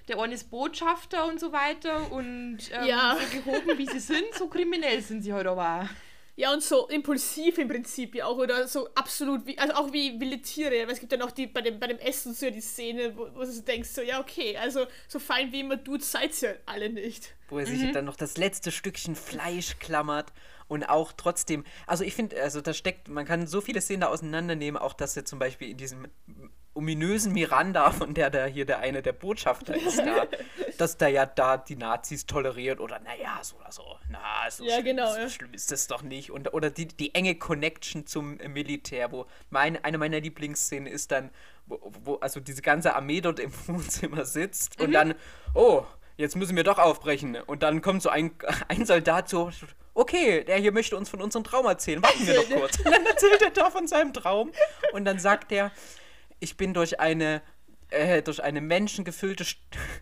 der 0.08 0.18
eine 0.18 0.34
ist 0.34 0.50
Botschafter 0.50 1.26
und 1.26 1.38
so 1.38 1.52
weiter 1.52 2.10
und 2.10 2.58
ähm, 2.72 2.86
Ja. 2.88 3.16
so 3.20 3.38
gehoben 3.38 3.78
wie 3.78 3.86
sie 3.86 4.00
sind, 4.00 4.24
so 4.34 4.48
kriminell 4.48 5.00
sind 5.00 5.22
sie 5.22 5.32
halt 5.32 5.46
aber 5.46 5.82
auch. 5.82 5.88
Ja, 6.34 6.52
und 6.52 6.62
so 6.62 6.88
impulsiv 6.88 7.58
im 7.58 7.68
Prinzip 7.68 8.14
ja 8.14 8.24
auch, 8.26 8.38
oder 8.38 8.66
so 8.66 8.88
absolut, 8.94 9.46
wie, 9.46 9.58
also 9.58 9.74
auch 9.74 9.92
wie 9.92 10.18
wilde 10.18 10.40
Tiere. 10.40 10.86
Weil 10.86 10.92
es 10.94 11.00
gibt 11.00 11.12
ja 11.12 11.18
noch 11.18 11.30
die, 11.30 11.46
bei 11.46 11.60
dem, 11.60 11.78
bei 11.78 11.86
dem 11.86 11.98
Essen 11.98 12.32
so 12.32 12.50
die 12.50 12.62
Szene, 12.62 13.16
wo, 13.16 13.28
wo 13.34 13.40
du 13.40 13.52
so 13.52 13.60
denkst, 13.60 13.90
so, 13.90 14.00
ja, 14.00 14.18
okay, 14.18 14.56
also 14.56 14.86
so 15.08 15.18
fein 15.18 15.52
wie 15.52 15.60
immer 15.60 15.76
du 15.76 15.98
seid 15.98 16.40
ihr 16.42 16.58
alle 16.64 16.88
nicht. 16.88 17.34
Wo 17.48 17.58
er 17.58 17.66
sich 17.66 17.92
dann 17.92 18.06
noch 18.06 18.16
das 18.16 18.38
letzte 18.38 18.72
Stückchen 18.72 19.14
Fleisch 19.14 19.78
klammert 19.78 20.32
und 20.68 20.84
auch 20.84 21.12
trotzdem, 21.12 21.64
also 21.86 22.02
ich 22.02 22.14
finde, 22.14 22.42
also 22.42 22.62
da 22.62 22.72
steckt, 22.72 23.08
man 23.08 23.26
kann 23.26 23.46
so 23.46 23.60
viele 23.60 23.82
Szenen 23.82 24.00
da 24.00 24.06
auseinandernehmen, 24.06 24.80
auch 24.80 24.94
dass 24.94 25.14
er 25.16 25.26
zum 25.26 25.38
Beispiel 25.38 25.68
in 25.68 25.76
diesem 25.76 26.08
ominösen 26.74 27.32
Miranda, 27.32 27.90
von 27.90 28.14
der 28.14 28.30
da 28.30 28.46
hier 28.46 28.64
der 28.64 28.78
eine 28.78 29.02
der 29.02 29.12
Botschafter 29.12 29.74
ist, 29.74 29.98
da, 29.98 30.26
dass 30.78 30.96
da 30.96 31.06
ja 31.08 31.26
da 31.26 31.56
die 31.58 31.76
Nazis 31.76 32.26
toleriert 32.26 32.80
oder 32.80 32.98
naja, 33.00 33.38
so 33.42 33.56
oder 33.56 33.70
so, 33.72 33.84
na, 34.10 34.50
so, 34.50 34.64
Ja, 34.64 34.74
schlimm, 34.74 34.84
genau, 34.84 35.12
so 35.12 35.18
ja. 35.18 35.28
schlimm 35.28 35.52
ist 35.54 35.70
das 35.70 35.86
doch 35.86 36.02
nicht. 36.02 36.30
Und, 36.30 36.52
oder 36.54 36.70
die, 36.70 36.86
die 36.86 37.14
enge 37.14 37.34
Connection 37.34 38.06
zum 38.06 38.36
Militär, 38.48 39.12
wo 39.12 39.26
mein, 39.50 39.82
eine 39.84 39.98
meiner 39.98 40.20
Lieblingsszenen 40.20 40.86
ist 40.90 41.12
dann, 41.12 41.30
wo, 41.66 41.92
wo 42.04 42.14
also 42.16 42.40
diese 42.40 42.62
ganze 42.62 42.94
Armee 42.94 43.20
dort 43.20 43.38
im 43.38 43.52
Wohnzimmer 43.66 44.24
sitzt 44.24 44.78
Mhm. 44.78 44.84
und 44.86 44.92
dann, 44.92 45.14
oh, 45.54 45.84
jetzt 46.16 46.36
müssen 46.36 46.56
wir 46.56 46.64
doch 46.64 46.78
aufbrechen. 46.78 47.36
Und 47.36 47.62
dann 47.62 47.82
kommt 47.82 48.02
so 48.02 48.08
ein, 48.08 48.30
ein 48.68 48.86
Soldat 48.86 49.28
so, 49.28 49.50
okay, 49.94 50.42
der 50.44 50.56
hier 50.56 50.72
möchte 50.72 50.96
uns 50.96 51.10
von 51.10 51.20
unserem 51.20 51.44
Traum 51.44 51.66
erzählen. 51.66 52.02
Warten 52.02 52.26
wir 52.26 52.34
doch 52.34 52.48
kurz. 52.48 52.78
Und 52.78 52.90
dann 52.90 53.04
erzählt 53.04 53.42
er 53.42 53.50
da 53.50 53.70
von 53.70 53.86
seinem 53.86 54.12
Traum. 54.14 54.52
Und 54.94 55.04
dann 55.04 55.18
sagt 55.18 55.52
er, 55.52 55.70
ich 56.42 56.56
bin 56.56 56.74
durch 56.74 56.98
eine, 56.98 57.40
äh, 57.90 58.20
durch 58.22 58.42
eine 58.42 58.60
menschengefüllte 58.60 59.44
St 59.44 59.58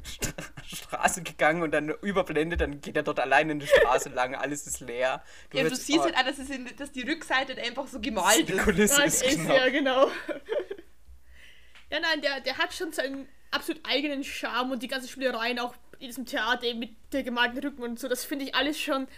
St 0.06 0.34
Straße 0.64 1.22
gegangen 1.22 1.62
und 1.62 1.72
dann 1.72 1.90
überblendet, 2.02 2.60
dann 2.60 2.80
geht 2.80 2.96
er 2.96 3.02
dort 3.02 3.20
alleine 3.20 3.52
eine 3.52 3.66
Straße 3.66 4.08
lang, 4.10 4.34
alles 4.34 4.66
ist 4.66 4.80
leer. 4.80 5.22
Ja, 5.52 5.64
du 5.64 5.74
siehst 5.74 5.98
oh, 5.98 6.04
halt 6.04 6.16
auch, 6.16 6.24
dass, 6.24 6.38
es 6.38 6.48
in, 6.48 6.68
dass 6.76 6.92
die 6.92 7.02
Rückseite 7.02 7.60
einfach 7.60 7.86
so 7.88 8.00
gemalt 8.00 8.48
die 8.48 8.54
ist. 8.54 8.62
Kulisse 8.62 9.00
Ja, 9.00 9.06
ist, 9.06 9.22
ist, 9.22 9.36
genau. 9.36 9.54
ja, 9.54 9.68
genau. 9.68 10.06
ja, 11.90 12.00
nein, 12.00 12.22
der, 12.22 12.40
der 12.40 12.56
hat 12.56 12.72
schon 12.72 12.92
seinen 12.92 13.28
absolut 13.50 13.82
eigenen 13.84 14.24
Charme 14.24 14.70
und 14.72 14.82
die 14.82 14.88
ganzen 14.88 15.08
Spielereien 15.08 15.58
auch 15.58 15.74
in 15.98 16.06
diesem 16.06 16.24
Theater 16.24 16.64
eben 16.64 16.78
mit 16.78 16.96
der 17.12 17.24
gemalten 17.24 17.58
Rücken 17.58 17.82
und 17.82 17.98
so, 17.98 18.08
das 18.08 18.24
finde 18.24 18.46
ich 18.46 18.54
alles 18.54 18.80
schon 18.80 19.08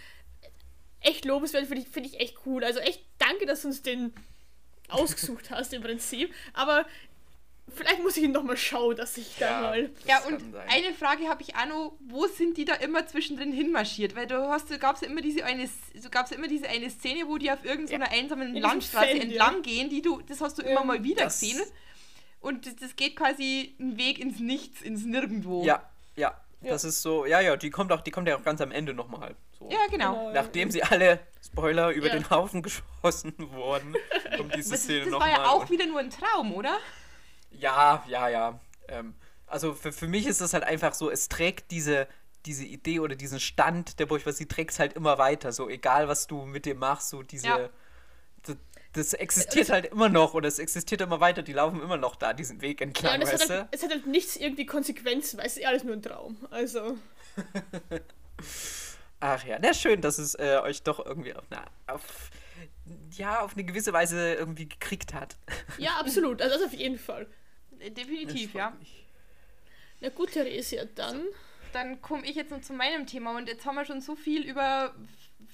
echt 0.99 1.23
lobenswert, 1.23 1.67
finde 1.67 1.83
ich, 1.83 1.89
finde 1.89 2.09
ich 2.09 2.19
echt 2.19 2.37
cool. 2.45 2.63
Also 2.63 2.79
echt 2.79 3.05
danke, 3.19 3.45
dass 3.45 3.61
du 3.61 3.67
uns 3.67 3.81
den 3.83 4.13
ausgesucht 4.89 5.51
hast 5.51 5.73
im 5.73 5.81
Prinzip. 5.81 6.33
Aber 6.53 6.85
vielleicht 7.73 8.01
muss 8.03 8.17
ich 8.17 8.23
ihn 8.23 8.31
nochmal 8.31 8.57
schauen, 8.57 8.95
dass 8.95 9.17
ich 9.17 9.35
da 9.39 9.45
Ja. 9.49 9.61
mal. 9.61 9.89
Ja, 10.05 10.19
und 10.25 10.41
eine 10.67 10.93
Frage 10.93 11.27
habe 11.27 11.41
ich 11.41 11.55
auch 11.55 11.65
noch, 11.67 11.93
wo 12.07 12.27
sind 12.27 12.57
die 12.57 12.65
da 12.65 12.75
immer 12.75 13.05
zwischendrin 13.07 13.51
hinmarschiert? 13.51 14.15
Weil 14.15 14.27
du 14.27 14.35
hast, 14.49 14.77
gab 14.79 14.95
es 14.95 15.01
ja 15.01 15.07
immer 15.07 15.21
diese 15.21 15.43
eine, 15.45 15.67
so 15.99 16.09
gab's 16.09 16.29
ja 16.31 16.37
immer 16.37 16.47
diese 16.47 16.67
eine 16.69 16.89
Szene, 16.89 17.27
wo 17.27 17.37
die 17.37 17.51
auf 17.51 17.63
irgendeiner 17.65 18.09
einsamen 18.11 18.53
diesem 18.53 18.61
Landstraße 18.69 19.07
Feld, 19.07 19.23
entlang 19.23 19.61
gehen, 19.61 19.89
die 19.89 20.01
du, 20.01 20.21
das 20.27 20.41
hast 20.41 20.57
du 20.57 20.61
immer 20.61 20.81
Ähm, 20.81 20.87
mal 20.87 21.03
wieder 21.03 21.23
das- 21.25 21.39
gesehen. 21.39 21.61
Und 22.41 22.65
das, 22.65 22.75
das 22.75 22.95
geht 22.95 23.15
quasi 23.15 23.75
einen 23.79 23.97
Weg 23.97 24.19
ins 24.19 24.39
Nichts, 24.39 24.81
ins 24.81 25.05
Nirgendwo. 25.05 25.63
Ja, 25.63 25.89
ja, 26.15 26.37
das 26.61 26.83
ist 26.83 27.01
so, 27.01 27.25
ja, 27.25 27.39
ja, 27.39 27.55
die 27.57 27.69
kommt 27.69 27.91
auch, 27.91 28.01
die 28.01 28.11
kommt 28.11 28.27
ja 28.27 28.35
auch 28.37 28.43
ganz 28.43 28.59
am 28.61 28.71
Ende 28.71 28.93
nochmal. 28.93 29.35
So. 29.59 29.69
Ja, 29.71 29.77
genau. 29.89 30.13
Genau. 30.13 30.31
Nachdem 30.33 30.69
sie 30.71 30.83
alle, 30.83 31.19
Spoiler, 31.41 31.91
über 31.91 32.07
Ja. 32.07 32.13
den 32.13 32.29
Haufen 32.29 32.61
geschossen 33.01 33.33
wurden, 33.37 33.95
kommt 34.37 34.55
diese 34.55 34.71
Das, 34.71 34.83
Szene 34.83 35.01
das 35.01 35.09
nochmal. 35.11 35.31
war 35.31 35.37
ja 35.37 35.49
auch 35.51 35.69
wieder 35.69 35.85
nur 35.85 35.99
ein 36.01 36.09
Traum, 36.09 36.53
oder? 36.53 36.77
Ja, 37.57 38.03
ja, 38.07 38.29
ja. 38.29 38.59
Ähm, 38.87 39.15
also 39.47 39.73
für, 39.73 39.91
für 39.91 40.07
mich 40.07 40.25
ist 40.25 40.41
das 40.41 40.53
halt 40.53 40.63
einfach 40.63 40.93
so, 40.93 41.09
es 41.09 41.29
trägt 41.29 41.71
diese, 41.71 42.07
diese 42.45 42.65
Idee 42.65 42.99
oder 42.99 43.15
diesen 43.15 43.39
Stand 43.39 43.99
der 43.99 44.05
Bourgeoisie 44.05 44.47
trägt 44.47 44.71
es 44.71 44.79
halt 44.79 44.93
immer 44.93 45.17
weiter. 45.17 45.51
So 45.51 45.69
egal, 45.69 46.07
was 46.07 46.27
du 46.27 46.45
mit 46.45 46.65
dem 46.65 46.79
machst, 46.79 47.09
so 47.09 47.23
diese. 47.23 47.47
Ja. 47.47 47.69
Das, 48.43 48.57
das 48.93 49.13
existiert 49.13 49.69
halt 49.69 49.85
immer 49.85 50.09
noch 50.09 50.33
oder 50.33 50.47
es 50.47 50.59
existiert 50.59 51.01
immer 51.01 51.19
weiter, 51.19 51.41
die 51.41 51.53
laufen 51.53 51.81
immer 51.81 51.97
noch 51.97 52.15
da, 52.15 52.33
diesen 52.33 52.61
Weg 52.61 52.81
Ja, 52.81 52.87
entlang, 52.87 53.15
und 53.15 53.21
es 53.23 53.41
hat, 53.41 53.49
halt, 53.49 53.67
es 53.71 53.81
hat 53.81 53.89
halt 53.89 54.05
nichts 54.05 54.35
irgendwie 54.35 54.65
Konsequenzen, 54.65 55.39
weil 55.39 55.47
es 55.47 55.57
ist 55.57 55.65
alles 55.65 55.83
nur 55.83 55.93
ein 55.93 56.01
Traum. 56.01 56.37
Also. 56.51 56.97
Ach 59.19 59.43
ja, 59.45 59.57
na 59.61 59.73
schön, 59.73 60.01
dass 60.01 60.17
es 60.17 60.35
äh, 60.35 60.59
euch 60.61 60.83
doch 60.83 61.03
irgendwie 61.03 61.33
auf, 61.33 61.45
na, 61.49 61.63
auf, 61.87 62.01
ja, 63.11 63.39
auf 63.39 63.53
eine 63.53 63.63
gewisse 63.63 63.93
Weise 63.93 64.33
irgendwie 64.33 64.67
gekriegt 64.67 65.13
hat. 65.13 65.37
Ja, 65.77 65.91
absolut. 65.99 66.41
Also 66.41 66.55
das 66.55 66.65
auf 66.65 66.73
jeden 66.73 66.99
Fall. 66.99 67.27
Definitiv, 67.89 68.53
ja. 68.53 68.73
Na 69.99 70.09
gut, 70.09 70.31
Theresia, 70.31 70.85
dann. 70.95 71.23
Dann 71.71 72.01
komme 72.01 72.25
ich 72.25 72.35
jetzt 72.35 72.51
noch 72.51 72.61
zu 72.61 72.73
meinem 72.73 73.07
Thema 73.07 73.35
und 73.35 73.47
jetzt 73.47 73.65
haben 73.65 73.75
wir 73.75 73.85
schon 73.85 73.99
so 73.99 74.15
viel 74.15 74.43
über 74.43 74.93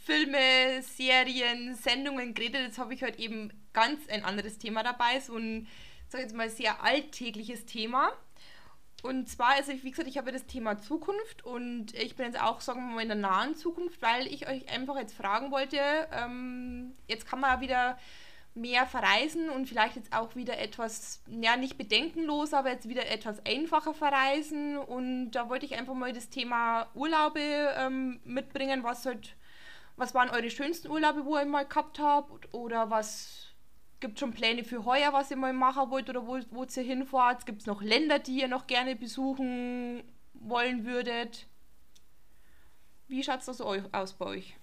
Filme, 0.04 0.82
Serien, 0.82 1.76
Sendungen 1.76 2.34
geredet. 2.34 2.62
Jetzt 2.62 2.78
habe 2.78 2.94
ich 2.94 3.04
heute 3.04 3.20
eben 3.20 3.54
ganz 3.74 4.10
ein 4.10 4.26
anderes 4.26 4.58
Thema 4.58 4.84
dabei, 4.84 5.20
so 5.20 5.38
ein, 5.38 5.68
sag 6.10 6.20
ich 6.20 6.26
jetzt 6.26 6.36
mal, 6.36 6.50
sehr 6.50 6.84
alltägliches 6.84 7.66
Thema. 7.66 8.12
Und 9.02 9.30
zwar, 9.30 9.52
also 9.52 9.72
wie 9.72 9.92
gesagt, 9.92 10.10
ich 10.10 10.18
habe 10.18 10.28
ja 10.28 10.34
das 10.34 10.46
Thema 10.46 10.78
Zukunft 10.78 11.46
und 11.46 11.94
ich 11.94 12.16
bin 12.16 12.26
jetzt 12.26 12.42
auch, 12.42 12.60
sagen 12.60 12.90
wir 12.90 12.96
mal, 12.96 13.02
in 13.02 13.08
der 13.08 13.18
nahen 13.18 13.56
Zukunft, 13.56 14.02
weil 14.02 14.28
ich 14.28 14.48
euch 14.48 14.68
einfach 14.70 14.98
jetzt 14.98 15.14
fragen 15.14 15.52
wollte, 15.52 15.80
ähm, 16.12 16.96
jetzt 17.08 17.26
kann 17.26 17.40
man 17.40 17.52
ja 17.52 17.62
wieder 17.62 18.00
mehr 18.56 18.86
verreisen 18.86 19.50
und 19.50 19.68
vielleicht 19.68 19.96
jetzt 19.96 20.14
auch 20.14 20.36
wieder 20.36 20.58
etwas, 20.60 21.22
ja 21.28 21.56
nicht 21.56 21.78
bedenkenlos, 21.78 22.54
aber 22.54 22.72
jetzt 22.72 22.90
wieder 22.90 23.10
etwas 23.10 23.46
einfacher 23.46 23.94
verreisen. 23.94 24.78
Und 24.78 25.32
da 25.32 25.50
wollte 25.50 25.66
ich 25.66 25.78
einfach 25.78 25.94
mal 25.94 26.14
das 26.14 26.30
Thema 26.30 26.88
Urlaube 26.94 27.40
ähm, 27.78 28.20
mitbringen, 28.24 28.84
was 28.84 29.06
halt, 29.06 29.36
was 29.96 30.14
waren 30.14 30.30
eure 30.30 30.50
schönsten 30.50 30.90
Urlaube, 30.90 31.26
wo 31.26 31.38
ihr 31.38 31.46
mal 31.46 31.66
gehabt 31.66 32.00
habt 32.00 32.54
oder 32.54 32.90
was 32.90 33.50
gibt 34.00 34.20
schon 34.20 34.34
Pläne 34.34 34.64
für 34.64 34.86
heuer, 34.86 35.12
was 35.14 35.30
ihr 35.32 35.38
mal 35.38 35.54
machen 35.54 35.90
wollt 35.90 36.10
oder 36.10 36.26
wo, 36.26 36.40
wo 36.52 36.64
ihr 36.64 36.84
hinfahrt? 36.84 37.46
Gibt 37.46 37.62
es 37.62 37.68
noch 37.68 37.82
Länder, 37.82 38.20
die 38.20 38.40
ihr 38.40 38.48
noch 38.48 38.68
gerne 38.68 38.96
besuchen 38.96 40.04
wollen 40.34 40.86
würdet? 40.86 41.48
Wie 43.08 43.24
schaut 43.24 43.40
es 43.40 43.46
das 43.46 43.62
aus 43.62 44.14
bei 44.14 44.26
euch? 44.26 44.56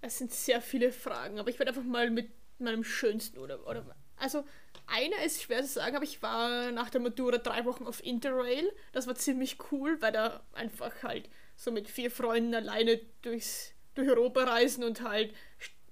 Es 0.00 0.18
sind 0.18 0.32
sehr 0.32 0.62
viele 0.62 0.92
Fragen, 0.92 1.38
aber 1.38 1.50
ich 1.50 1.58
werde 1.58 1.70
einfach 1.70 1.84
mal 1.84 2.10
mit 2.10 2.30
meinem 2.60 2.84
schönsten 2.84 3.38
oder, 3.38 3.66
oder 3.66 3.84
also 4.16 4.44
einer 4.86 5.24
ist 5.24 5.42
schwer 5.42 5.62
zu 5.62 5.68
sagen, 5.68 5.96
aber 5.96 6.04
ich 6.04 6.22
war 6.22 6.72
nach 6.72 6.90
der 6.90 7.00
Matura 7.00 7.38
drei 7.38 7.64
Wochen 7.64 7.86
auf 7.86 8.04
Interrail. 8.04 8.70
Das 8.92 9.06
war 9.06 9.14
ziemlich 9.14 9.56
cool, 9.70 10.00
weil 10.00 10.12
da 10.12 10.42
einfach 10.52 11.02
halt 11.02 11.28
so 11.56 11.70
mit 11.70 11.88
vier 11.88 12.10
Freunden 12.10 12.54
alleine 12.54 13.00
durchs, 13.22 13.72
durch 13.94 14.08
Europa 14.08 14.44
reisen 14.44 14.84
und 14.84 15.02
halt 15.02 15.32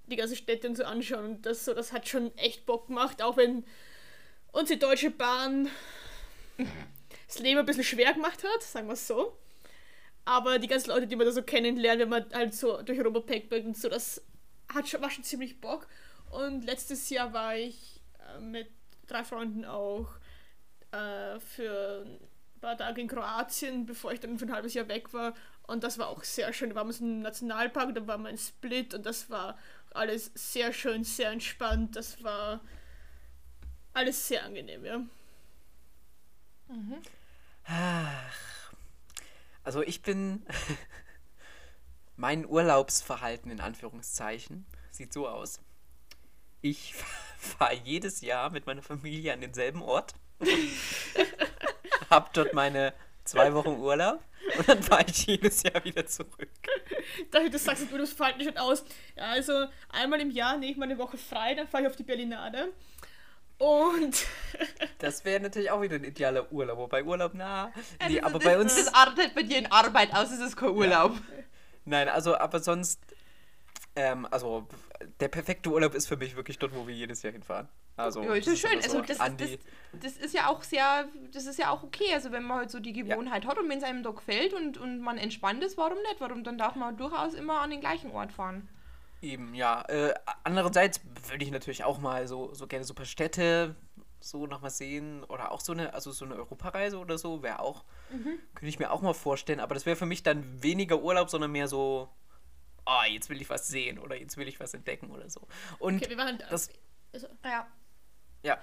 die 0.07 0.17
ganze 0.17 0.37
Städte 0.37 0.69
und 0.69 0.77
so 0.77 0.85
anschauen. 0.85 1.25
Und 1.25 1.47
das, 1.47 1.65
so, 1.65 1.75
das 1.75 1.93
hat 1.93 2.09
schon 2.09 2.37
echt 2.37 2.67
Bock 2.67 2.89
gemacht, 2.89 3.23
auch 3.23 3.37
wenn 3.37 3.65
uns 4.53 4.69
die 4.69 4.79
Deutsche 4.79 5.11
Bahn 5.11 5.69
das 7.27 7.39
Leben 7.39 7.61
ein 7.61 7.67
bisschen 7.67 7.85
schwer 7.85 8.15
gemacht 8.15 8.43
hat, 8.43 8.63
sagen 8.63 8.89
wir 8.89 8.95
es 8.95 9.07
so. 9.07 9.37
Aber 10.25 10.59
die 10.59 10.69
ganzen 10.69 10.91
Leute, 10.91 11.07
die 11.07 11.17
man 11.17 11.27
da 11.27 11.33
so 11.33 11.43
kennenlernt, 11.43 12.01
wenn 12.01 12.09
man 12.09 12.27
halt 12.35 12.55
so 12.55 12.83
durch 12.83 12.99
Europa 12.99 13.21
backpackt 13.21 13.65
und 13.65 13.77
so, 13.77 13.89
das 13.89 14.23
hat 14.75 14.89
schon, 14.89 15.01
war 15.01 15.11
schon 15.11 15.25
ziemlich 15.25 15.61
Bock. 15.61 15.87
Und 16.31 16.65
letztes 16.65 17.09
Jahr 17.11 17.33
war 17.33 17.57
ich 17.57 18.01
äh, 18.19 18.41
mit 18.41 18.71
drei 19.07 19.25
Freunden 19.25 19.65
auch 19.65 20.09
äh, 20.93 21.39
für 21.41 22.05
ein 22.07 22.61
paar 22.61 22.77
Tage 22.77 23.01
in 23.01 23.09
Kroatien, 23.09 23.87
bevor 23.87 24.13
ich 24.13 24.21
dann 24.21 24.39
für 24.39 24.47
ein 24.47 24.53
halbes 24.53 24.75
Jahr 24.75 24.89
weg 24.89 25.13
war. 25.13 25.35
Und 25.67 25.85
das 25.85 25.99
war 25.99 26.09
auch 26.09 26.25
sehr 26.25 26.53
schön. 26.53 26.71
Da 26.71 26.77
waren 26.77 26.89
wir 26.89 26.99
im 27.01 27.21
Nationalpark, 27.21 27.95
da 27.95 28.07
waren 28.07 28.23
wir 28.23 28.31
in 28.31 28.39
Split 28.39 28.95
und 28.95 29.05
das 29.07 29.31
war 29.31 29.59
alles 29.93 30.31
sehr 30.35 30.73
schön, 30.73 31.05
sehr 31.05 31.31
entspannt. 31.31 31.97
Das 31.97 32.23
war 32.23 32.61
alles 33.93 34.29
sehr 34.29 34.45
angenehm, 34.45 34.85
ja. 34.85 34.99
Mhm. 36.69 37.03
Also 39.63 39.83
ich 39.83 40.03
bin 40.03 40.47
mein 42.17 42.47
Urlaubsverhalten 42.47 43.51
in 43.51 43.61
Anführungszeichen 43.61 44.67
sieht 44.91 45.13
so 45.13 45.29
aus. 45.29 45.61
Ich 46.61 46.95
fahre 47.39 47.75
jedes 47.85 48.21
Jahr 48.21 48.51
mit 48.51 48.67
meiner 48.67 48.83
Familie 48.83 49.33
an 49.33 49.41
denselben 49.41 49.83
Ort, 49.83 50.15
hab 52.11 52.33
dort 52.33 52.53
meine 52.53 52.93
zwei 53.25 53.53
Wochen 53.55 53.81
Urlaub 53.81 54.21
und 54.57 54.69
dann 54.69 54.83
fahre 54.83 55.05
ich 55.09 55.27
jedes 55.27 55.63
Jahr 55.63 55.85
wieder 55.85 56.07
zurück. 56.07 56.49
Dachte, 57.31 57.51
das 57.51 57.65
sagst 57.65 57.87
du, 57.91 57.99
das 57.99 58.13
fällt 58.13 58.39
nicht 58.39 58.59
aus. 58.59 58.85
Ja, 59.17 59.25
also 59.25 59.67
einmal 59.91 60.21
im 60.21 60.31
Jahr 60.31 60.57
nehme 60.57 60.73
ich 60.73 60.79
mal 60.79 60.87
eine 60.87 60.99
Woche 60.99 61.19
frei, 61.19 61.55
dann 61.55 61.69
fahre 61.69 61.85
ich 61.85 61.89
auf 61.91 61.97
die 61.97 62.05
Berlinade. 62.05 62.73
Und. 63.59 64.25
das 64.99 65.25
wäre 65.25 65.41
natürlich 65.41 65.71
auch 65.71 65.83
wieder 65.83 65.97
ein 65.97 66.05
idealer 66.05 66.51
Urlaub. 66.53 66.79
Wobei 66.79 67.03
Urlaub, 67.03 67.33
na. 67.35 67.73
Nee, 68.09 68.21
aber 68.21 68.39
das, 68.39 68.45
bei 68.45 68.59
uns. 68.59 68.77
Das 68.77 68.95
artet 68.95 69.35
bei 69.35 69.43
dir 69.43 69.59
in 69.59 69.67
Arbeit 69.67 70.15
aus, 70.15 70.31
es 70.31 70.41
ist 70.41 70.57
kein 70.57 70.71
Urlaub. 70.71 71.15
Ja. 71.15 71.45
Nein, 71.85 72.09
also, 72.09 72.37
aber 72.37 72.61
sonst. 72.61 73.01
Ähm, 73.99 74.29
also, 74.31 74.69
der 75.19 75.27
perfekte 75.27 75.71
Urlaub 75.71 75.93
ist 75.93 76.07
für 76.07 76.17
mich 76.17 76.37
wirklich 76.37 76.57
dort, 76.57 76.73
wo 76.73 76.87
wir 76.87 76.95
jedes 76.95 77.23
Jahr 77.23 77.33
hinfahren. 77.33 77.69
Also, 77.97 78.23
ja, 78.23 78.29
das 78.29 78.47
ist 78.47 78.61
schön. 78.61 78.79
Also, 78.81 79.01
das, 79.01 79.19
das, 79.19 79.59
das, 79.93 80.17
ist 80.19 80.35
ja 80.35 80.47
auch 80.47 80.63
sehr, 80.63 81.09
das 81.33 81.47
ist 81.47 81.59
ja 81.59 81.71
auch 81.71 81.83
okay. 81.83 82.15
Also, 82.15 82.31
wenn 82.31 82.45
man 82.45 82.59
halt 82.59 82.71
so 82.71 82.79
die 82.79 82.93
Gewohnheit 82.93 83.43
ja. 83.43 83.51
hat 83.51 83.59
und 83.59 83.69
wenn 83.69 83.79
es 83.79 83.85
einem 83.85 84.05
da 84.05 84.11
gefällt 84.11 84.55
und, 84.55 84.79
und 84.79 85.01
man 85.01 85.19
entspannt 85.19 85.65
ist, 85.65 85.77
warum 85.77 85.99
nicht? 85.99 86.21
Warum? 86.21 86.45
Dann 86.45 86.59
darf 86.59 86.77
man 86.77 86.97
durchaus 86.97 87.35
immer 87.35 87.61
an 87.61 87.71
den 87.71 87.81
gleichen 87.81 88.13
Ort 88.13 88.31
fahren. 88.33 88.69
Eben, 89.21 89.53
ja. 89.53 89.83
Äh, 89.89 90.15
andererseits 90.45 91.01
würde 91.29 91.45
ich 91.45 91.51
natürlich 91.51 91.83
auch 91.83 91.99
mal 91.99 92.29
so, 92.29 92.55
so 92.55 92.69
gerne 92.69 92.85
super 92.85 93.05
Städte 93.05 93.75
so 94.21 94.47
nochmal 94.47 94.71
sehen 94.71 95.25
oder 95.25 95.51
auch 95.51 95.61
so 95.61 95.73
eine, 95.73 95.95
also 95.95 96.13
so 96.13 96.25
eine 96.25 96.37
Europareise 96.37 96.99
oder 96.99 97.19
so 97.19 97.43
wäre 97.43 97.61
auch, 97.61 97.85
mhm. 98.11 98.39
könnte 98.55 98.69
ich 98.69 98.79
mir 98.79 98.91
auch 98.91 99.01
mal 99.01 99.15
vorstellen, 99.15 99.61
aber 99.61 99.75
das 99.75 99.87
wäre 99.87 99.97
für 99.97 100.07
mich 100.07 100.23
dann 100.23 100.63
weniger 100.63 101.01
Urlaub, 101.01 101.31
sondern 101.31 101.53
mehr 101.53 101.69
so 101.69 102.09
oh, 102.89 103.05
jetzt 103.09 103.29
will 103.29 103.41
ich 103.41 103.51
was 103.51 103.69
sehen 103.69 103.99
oder 103.99 104.17
jetzt 104.17 104.37
will 104.37 104.49
ich 104.49 104.59
was 104.59 104.75
entdecken 104.75 105.11
oder 105.11 105.29
so. 105.29 105.47
Und 105.79 106.03
okay, 106.03 106.11
wir 106.11 106.19
waren, 106.19 106.39
das. 106.51 106.71
Also, 107.13 107.29
ja. 107.45 107.67
Ja. 108.43 108.59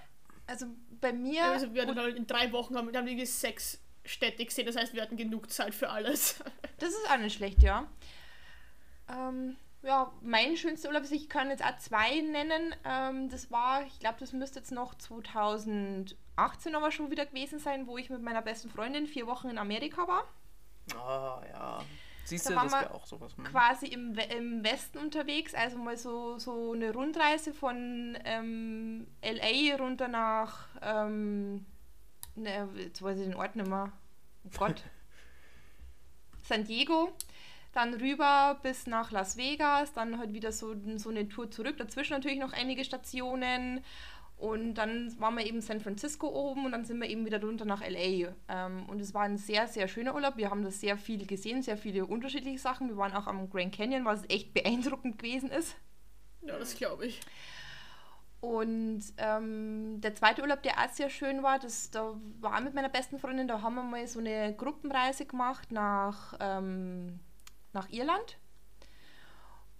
Also 0.47 0.67
bei 1.01 1.13
mir. 1.13 1.45
Also 1.45 1.73
wir 1.73 1.83
hatten 1.83 1.97
halt 1.97 2.15
in 2.15 2.27
drei 2.27 2.51
Wochen 2.51 2.75
haben, 2.75 2.95
haben 2.95 3.05
wir 3.05 3.27
sechs 3.27 3.79
Städte 4.03 4.45
gesehen, 4.45 4.65
das 4.65 4.75
heißt, 4.75 4.93
wir 4.93 5.01
hatten 5.01 5.17
genug 5.17 5.49
Zeit 5.49 5.73
für 5.73 5.89
alles. 5.89 6.43
Das 6.77 6.89
ist 6.89 7.09
auch 7.09 7.17
nicht 7.17 7.37
schlecht, 7.37 7.63
ja. 7.63 7.87
Ähm, 9.07 9.55
ja, 9.81 10.11
mein 10.21 10.57
schönster 10.57 10.89
Urlaub, 10.89 11.03
also 11.03 11.15
ich 11.15 11.29
kann 11.29 11.49
jetzt 11.49 11.63
auch 11.63 11.77
zwei 11.77 12.19
nennen. 12.19 12.75
Ähm, 12.83 13.29
das 13.29 13.49
war, 13.49 13.83
ich 13.83 13.97
glaube, 13.99 14.17
das 14.19 14.33
müsste 14.33 14.59
jetzt 14.59 14.73
noch 14.73 14.93
2018 14.95 16.75
aber 16.75 16.91
schon 16.91 17.11
wieder 17.11 17.25
gewesen 17.25 17.59
sein, 17.59 17.87
wo 17.87 17.97
ich 17.97 18.09
mit 18.09 18.21
meiner 18.21 18.41
besten 18.41 18.69
Freundin 18.69 19.07
vier 19.07 19.25
Wochen 19.25 19.47
in 19.47 19.57
Amerika 19.57 20.05
war. 20.05 20.27
Ah, 20.97 21.39
oh, 21.39 21.45
ja. 21.49 21.83
Siehst 22.25 22.49
du, 22.49 22.55
das 22.55 22.71
wäre 22.71 22.93
auch 22.93 23.05
sowas. 23.05 23.37
Hm. 23.37 23.43
Quasi 23.45 23.85
im, 23.85 24.17
im 24.35 24.63
Westen 24.63 24.97
unterwegs, 24.97 25.53
also 25.53 25.77
mal 25.77 25.95
so, 25.95 26.39
so 26.39 26.73
eine 26.73 26.91
Rundreise 26.91 27.53
von 27.53 28.17
ähm, 28.25 29.05
LA 29.23 29.75
runter 29.77 30.07
nach, 30.07 30.67
ähm, 30.81 31.65
ne, 32.35 32.67
jetzt 32.77 33.01
weiß 33.03 33.19
ich 33.19 33.25
den 33.25 33.35
Ort 33.35 33.55
nicht 33.55 33.69
mehr. 33.69 33.91
Oh 34.43 34.57
Gott. 34.57 34.83
San 36.41 36.63
Diego, 36.63 37.13
dann 37.73 37.93
rüber 37.93 38.59
bis 38.63 38.87
nach 38.87 39.11
Las 39.11 39.37
Vegas, 39.37 39.93
dann 39.93 40.17
halt 40.17 40.33
wieder 40.33 40.51
so, 40.51 40.75
so 40.97 41.09
eine 41.11 41.29
Tour 41.29 41.51
zurück. 41.51 41.77
Dazwischen 41.77 42.13
natürlich 42.13 42.39
noch 42.39 42.53
einige 42.53 42.83
Stationen 42.83 43.83
und 44.37 44.75
dann 44.75 45.17
waren 45.19 45.35
wir 45.35 45.45
eben 45.45 45.57
in 45.57 45.61
San 45.61 45.79
Francisco 45.79 46.27
oben 46.27 46.65
und 46.65 46.73
dann 46.73 46.83
sind 46.83 46.99
wir 46.99 47.09
eben 47.09 47.25
wieder 47.25 47.41
runter 47.41 47.63
nach 47.63 47.81
LA. 47.81 48.33
Ähm, 48.49 48.85
und 48.87 48.99
es 48.99 49.13
war 49.13 49.23
ein 49.23 49.37
sehr, 49.37 49.67
sehr 49.67 49.87
schöner 49.87 50.13
Urlaub. 50.13 50.35
Wir 50.35 50.49
haben 50.49 50.63
da 50.63 50.71
sehr 50.71 50.97
viel 50.97 51.25
gesehen, 51.25 51.61
sehr 51.61 51.77
viele 51.77 52.05
unterschiedliche 52.05 52.59
Sachen. 52.59 52.89
Wir 52.89 52.97
waren 52.97 53.13
auch 53.13 53.27
am 53.27 53.49
Grand 53.49 53.73
Canyon, 53.73 54.03
was 54.03 54.23
echt 54.29 54.53
beeindruckend 54.53 55.19
gewesen 55.19 55.49
ist. 55.51 55.75
Ja, 56.41 56.59
das 56.59 56.75
glaube 56.75 57.05
ich. 57.05 57.21
Und 58.41 59.03
ähm, 59.17 60.01
der 60.01 60.13
zweite 60.13 60.41
Urlaub, 60.41 60.61
der 60.61 60.73
auch 60.73 60.89
sehr 60.91 61.09
schön 61.09 61.41
war, 61.41 61.57
das, 61.57 61.89
da 61.89 62.13
war 62.41 62.59
mit 62.61 62.75
meiner 62.75 62.89
besten 62.89 63.17
Freundin, 63.17 63.47
da 63.47 63.61
haben 63.61 63.75
wir 63.75 63.83
mal 63.83 64.05
so 64.05 64.19
eine 64.19 64.53
Gruppenreise 64.53 65.25
gemacht 65.25 65.71
nach, 65.71 66.35
ähm, 66.39 67.19
nach 67.73 67.89
Irland. 67.89 68.37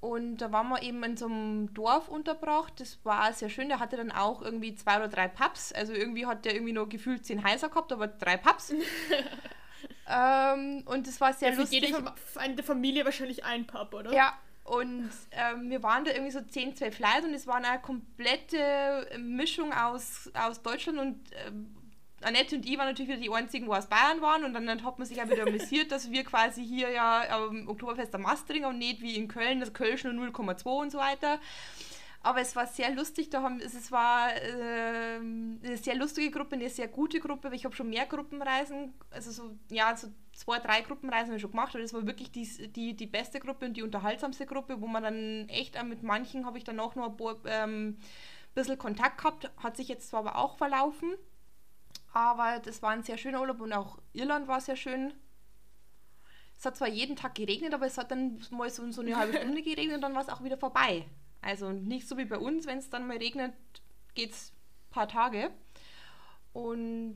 Und 0.05 0.37
da 0.37 0.51
waren 0.51 0.69
wir 0.69 0.83
eben 0.83 1.03
in 1.03 1.17
so 1.17 1.25
einem 1.25 1.73
Dorf 1.73 2.09
unterbracht. 2.09 2.79
Das 2.79 2.99
war 3.03 3.33
sehr 3.33 3.49
schön. 3.49 3.69
Der 3.69 3.79
hatte 3.79 3.97
dann 3.97 4.11
auch 4.11 4.43
irgendwie 4.43 4.75
zwei 4.75 4.97
oder 4.97 5.07
drei 5.07 5.27
Pubs. 5.27 5.73
Also 5.73 5.93
irgendwie 5.93 6.27
hat 6.27 6.45
der 6.45 6.53
irgendwie 6.53 6.73
nur 6.73 6.87
gefühlt 6.87 7.25
zehn 7.25 7.43
Heiser 7.43 7.69
gehabt, 7.69 7.91
aber 7.91 8.07
drei 8.07 8.37
Pubs. 8.37 8.71
ähm, 10.07 10.83
und 10.85 11.07
das 11.07 11.19
war 11.19 11.33
sehr 11.33 11.49
ja, 11.49 11.55
für 11.55 11.61
lustig. 11.61 11.81
Jede 11.81 12.13
eine 12.35 12.61
Familie 12.61 13.03
wahrscheinlich 13.03 13.45
ein 13.45 13.65
Pub, 13.65 13.95
oder? 13.95 14.13
Ja. 14.13 14.37
Und 14.63 15.09
ähm, 15.31 15.71
wir 15.71 15.81
waren 15.81 16.05
da 16.05 16.11
irgendwie 16.11 16.31
so 16.31 16.41
zehn, 16.41 16.75
zwölf 16.75 16.99
Leute 16.99 17.27
und 17.27 17.33
es 17.33 17.47
war 17.47 17.55
eine 17.55 17.79
komplette 17.81 19.07
Mischung 19.17 19.73
aus, 19.73 20.31
aus 20.35 20.61
Deutschland 20.61 20.99
und 20.99 21.19
ähm, 21.47 21.74
Annette 22.25 22.55
und 22.55 22.65
ich 22.65 22.77
waren 22.77 22.87
natürlich 22.87 23.09
wieder 23.09 23.21
die 23.21 23.31
einzigen, 23.31 23.67
wo 23.67 23.73
aus 23.73 23.87
Bayern 23.87 24.21
waren 24.21 24.43
und 24.43 24.53
dann, 24.53 24.83
hat 24.83 24.97
man 24.97 25.07
sich 25.07 25.17
ja 25.17 25.29
wieder 25.29 25.43
amüsiert, 25.43 25.91
dass 25.91 26.11
wir 26.11 26.23
quasi 26.23 26.65
hier 26.65 26.89
ja 26.89 27.23
am 27.29 27.67
Oktoberfest 27.67 28.13
am 28.15 28.23
Mastering 28.23 28.65
und 28.65 28.77
nicht 28.77 29.01
wie 29.01 29.15
in 29.15 29.27
Köln, 29.27 29.59
das 29.59 29.73
Kölsch 29.73 30.03
nur 30.03 30.13
0,2 30.13 30.65
und 30.65 30.91
so 30.91 30.97
weiter. 30.97 31.39
Aber 32.21 32.41
es 32.41 32.55
war 32.55 32.65
sehr 32.65 32.89
lustig, 32.89 33.29
da 33.29 33.43
haben, 33.43 33.59
es 33.59 33.91
war 33.91 34.33
äh, 34.33 35.17
eine 35.17 35.77
sehr 35.77 35.93
lustige 35.93 36.31
Gruppe, 36.31 36.55
eine 36.55 36.71
sehr 36.71 36.87
gute 36.87 37.19
Gruppe, 37.19 37.51
ich 37.53 37.65
habe 37.65 37.75
schon 37.75 37.89
mehr 37.91 38.07
Gruppenreisen, 38.07 38.95
also 39.11 39.29
so, 39.29 39.55
ja, 39.69 39.95
so 39.95 40.07
zwei, 40.33 40.57
drei 40.57 40.81
Gruppenreisen 40.81 41.27
habe 41.27 41.35
ich 41.35 41.41
schon 41.43 41.51
gemacht, 41.51 41.75
aber 41.75 41.83
das 41.83 41.93
war 41.93 42.07
wirklich 42.07 42.31
die, 42.31 42.71
die, 42.71 42.95
die 42.95 43.05
beste 43.05 43.39
Gruppe 43.39 43.67
und 43.67 43.77
die 43.77 43.83
unterhaltsamste 43.83 44.47
Gruppe, 44.47 44.81
wo 44.81 44.87
man 44.87 45.03
dann 45.03 45.49
echt, 45.49 45.81
mit 45.83 46.01
manchen 46.01 46.47
habe 46.47 46.57
ich 46.57 46.63
dann 46.63 46.79
auch 46.79 46.95
noch 46.95 47.11
ein 47.11 47.17
paar, 47.17 47.35
ähm, 47.45 47.99
bisschen 48.55 48.79
Kontakt 48.79 49.19
gehabt, 49.19 49.51
hat 49.57 49.77
sich 49.77 49.87
jetzt 49.87 50.09
zwar 50.09 50.21
aber 50.21 50.37
auch 50.37 50.57
verlaufen, 50.57 51.13
aber 52.15 52.59
das 52.59 52.81
war 52.81 52.91
ein 52.91 53.03
sehr 53.03 53.17
schöner 53.17 53.41
Urlaub 53.41 53.59
und 53.59 53.73
auch 53.73 53.99
Irland 54.13 54.47
war 54.47 54.61
sehr 54.61 54.77
schön. 54.77 55.13
Es 56.57 56.65
hat 56.65 56.77
zwar 56.77 56.87
jeden 56.87 57.17
Tag 57.17 57.35
geregnet, 57.35 57.73
aber 57.73 57.85
es 57.85 57.97
hat 57.97 58.09
dann 58.09 58.41
mal 58.51 58.69
so, 58.69 58.89
so 58.89 59.01
eine 59.01 59.17
halbe 59.17 59.33
Stunde 59.37 59.61
geregnet 59.61 59.95
und 59.95 60.01
dann 60.01 60.15
war 60.15 60.21
es 60.21 60.29
auch 60.29 60.41
wieder 60.41 60.57
vorbei. 60.57 61.05
Also 61.41 61.73
nicht 61.73 62.07
so 62.07 62.17
wie 62.17 62.23
bei 62.23 62.37
uns, 62.37 62.65
wenn 62.67 62.77
es 62.77 62.89
dann 62.89 63.05
mal 63.05 63.17
regnet, 63.17 63.53
geht 64.13 64.31
es 64.31 64.53
ein 64.53 64.91
paar 64.91 65.09
Tage. 65.09 65.51
Und 66.53 67.15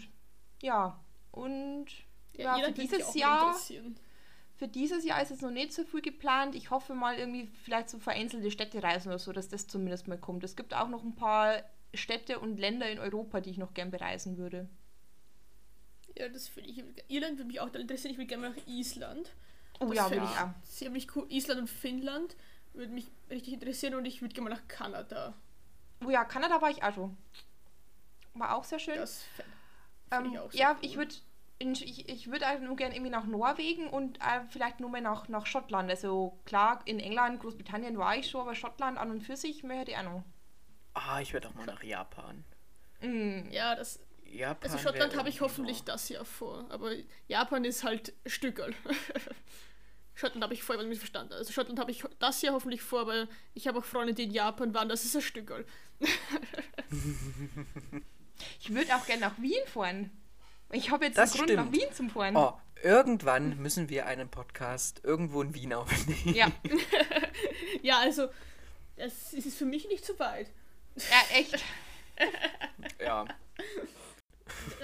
ja, 0.61 0.99
und 1.31 1.85
ja, 2.33 2.57
ja 2.57 2.65
für 2.65 2.71
dieses 2.73 3.13
Jahr. 3.15 3.55
Für 4.57 4.67
dieses 4.67 5.05
Jahr 5.05 5.21
ist 5.21 5.31
es 5.31 5.39
noch 5.39 5.51
nicht 5.51 5.71
so 5.71 5.85
viel 5.85 6.01
geplant. 6.01 6.53
Ich 6.55 6.71
hoffe 6.71 6.93
mal 6.93 7.17
irgendwie 7.17 7.47
vielleicht 7.63 7.89
so 7.89 7.99
vereinzelte 7.99 8.51
Städtereisen 8.51 9.07
oder 9.07 9.19
so, 9.19 9.31
dass 9.31 9.47
das 9.47 9.67
zumindest 9.67 10.09
mal 10.09 10.17
kommt. 10.17 10.43
Es 10.43 10.57
gibt 10.57 10.73
auch 10.73 10.89
noch 10.89 11.05
ein 11.05 11.15
paar 11.15 11.63
Städte 11.93 12.39
und 12.39 12.57
Länder 12.57 12.91
in 12.91 12.99
Europa, 12.99 13.39
die 13.39 13.51
ich 13.51 13.57
noch 13.57 13.73
gern 13.73 13.91
bereisen 13.91 14.37
würde. 14.37 14.67
Ja, 16.17 16.29
das 16.29 16.47
finde 16.47 16.69
ich. 16.69 16.83
Irland 17.07 17.37
würde 17.37 17.47
mich 17.47 17.59
auch 17.59 17.73
interessieren. 17.73 18.11
Ich 18.11 18.17
würde 18.17 18.27
gerne 18.27 18.49
nach 18.49 18.67
Island. 18.67 19.31
Oh 19.79 19.87
das 19.87 19.95
ja, 19.95 20.11
würde 20.11 20.25
ich 20.25 20.39
auch. 20.39 20.63
Ziemlich 20.63 21.15
cool. 21.15 21.25
Island 21.29 21.61
und 21.61 21.69
Finnland 21.69 22.35
würde 22.73 22.91
mich 22.91 23.07
richtig 23.29 23.53
interessieren 23.53 23.95
und 23.95 24.05
ich 24.05 24.21
würde 24.21 24.33
gerne 24.33 24.49
mal 24.49 24.55
nach 24.55 24.67
Kanada. 24.67 25.33
Oh 26.05 26.09
ja, 26.09 26.23
Kanada 26.23 26.61
war 26.61 26.69
ich 26.69 26.83
auch 26.83 26.93
schon. 26.93 27.17
War 28.33 28.55
auch 28.55 28.63
sehr 28.63 28.79
schön. 28.79 28.95
Das 28.95 29.23
ähm, 30.11 30.31
ich 30.31 30.39
auch 30.39 30.51
sehr 30.51 30.61
ja, 30.61 30.71
cool. 30.71 30.77
ich 30.81 30.97
würde 30.97 31.15
ich, 31.61 32.07
ich 32.07 32.31
würd 32.31 32.43
auch 32.45 32.59
nur 32.59 32.77
gerne 32.77 32.95
irgendwie 32.95 33.11
nach 33.11 33.25
Norwegen 33.25 33.89
und 33.89 34.17
äh, 34.19 34.41
vielleicht 34.49 34.79
nur 34.79 34.89
mal 34.89 35.01
nach, 35.01 35.27
nach 35.27 35.45
Schottland. 35.45 35.89
Also 35.89 36.39
klar, 36.45 36.81
in 36.85 36.99
England, 36.99 37.41
Großbritannien 37.41 37.97
war 37.97 38.15
ich 38.15 38.29
schon, 38.29 38.41
aber 38.41 38.55
Schottland 38.55 38.97
an 38.97 39.11
und 39.11 39.21
für 39.21 39.35
sich 39.35 39.63
möchte 39.63 39.91
ich 39.91 39.97
auch 39.97 40.03
noch. 40.03 40.23
Ah, 40.93 41.19
ich 41.19 41.33
würde 41.33 41.49
auch 41.49 41.53
mal 41.55 41.65
nach 41.65 41.83
Japan. 41.83 42.45
Mm. 43.01 43.49
ja, 43.51 43.75
das. 43.75 43.99
Japan 44.31 44.71
Also 44.71 44.77
Schottland 44.83 45.15
habe 45.17 45.29
ich 45.29 45.41
hoffentlich 45.41 45.83
das 45.83 46.09
Jahr 46.09 46.25
vor, 46.25 46.65
aber 46.69 46.91
Japan 47.27 47.65
ist 47.65 47.83
halt 47.83 48.13
Stückel. 48.25 48.73
Schottland 50.15 50.43
habe 50.43 50.53
ich 50.53 50.63
vorher 50.63 50.83
nicht 50.85 50.99
verstanden. 50.99 51.33
Also 51.33 51.53
Schottland 51.53 51.79
habe 51.79 51.91
ich 51.91 52.03
das 52.19 52.41
Jahr 52.41 52.53
hoffentlich 52.53 52.81
vor, 52.81 53.01
aber 53.01 53.27
ich 53.53 53.67
habe 53.67 53.79
auch 53.79 53.85
Freunde, 53.85 54.13
die 54.13 54.23
in 54.23 54.31
Japan 54.31 54.73
waren, 54.73 54.89
das 54.89 55.05
ist 55.05 55.15
ein 55.15 55.21
Stückel. 55.21 55.65
Ich 58.61 58.73
würde 58.73 58.95
auch 58.95 59.05
gerne 59.05 59.21
nach 59.21 59.37
Wien 59.39 59.61
fahren. 59.65 60.11
Ich 60.71 60.91
habe 60.91 61.05
jetzt 61.05 61.17
Das 61.17 61.33
einen 61.37 61.45
Grund, 61.47 61.57
nach. 61.57 61.71
Wien 61.73 61.91
zu 61.93 62.07
fahren. 62.09 62.35
Oh, 62.37 62.53
irgendwann 62.81 63.57
müssen 63.57 63.89
wir 63.89 64.05
einen 64.05 64.29
Podcast 64.29 65.01
irgendwo 65.03 65.41
in 65.41 65.53
Wien 65.53 65.73
aufnehmen. 65.73 66.35
Ja. 66.35 66.47
Ja, 67.81 67.99
also, 67.99 68.27
es 68.97 69.31
ist 69.33 69.57
für 69.57 69.65
mich 69.65 69.87
nicht 69.87 70.05
so 70.05 70.17
weit. 70.19 70.47
ja, 70.95 71.37
echt. 71.37 71.63
Ja. 72.99 73.25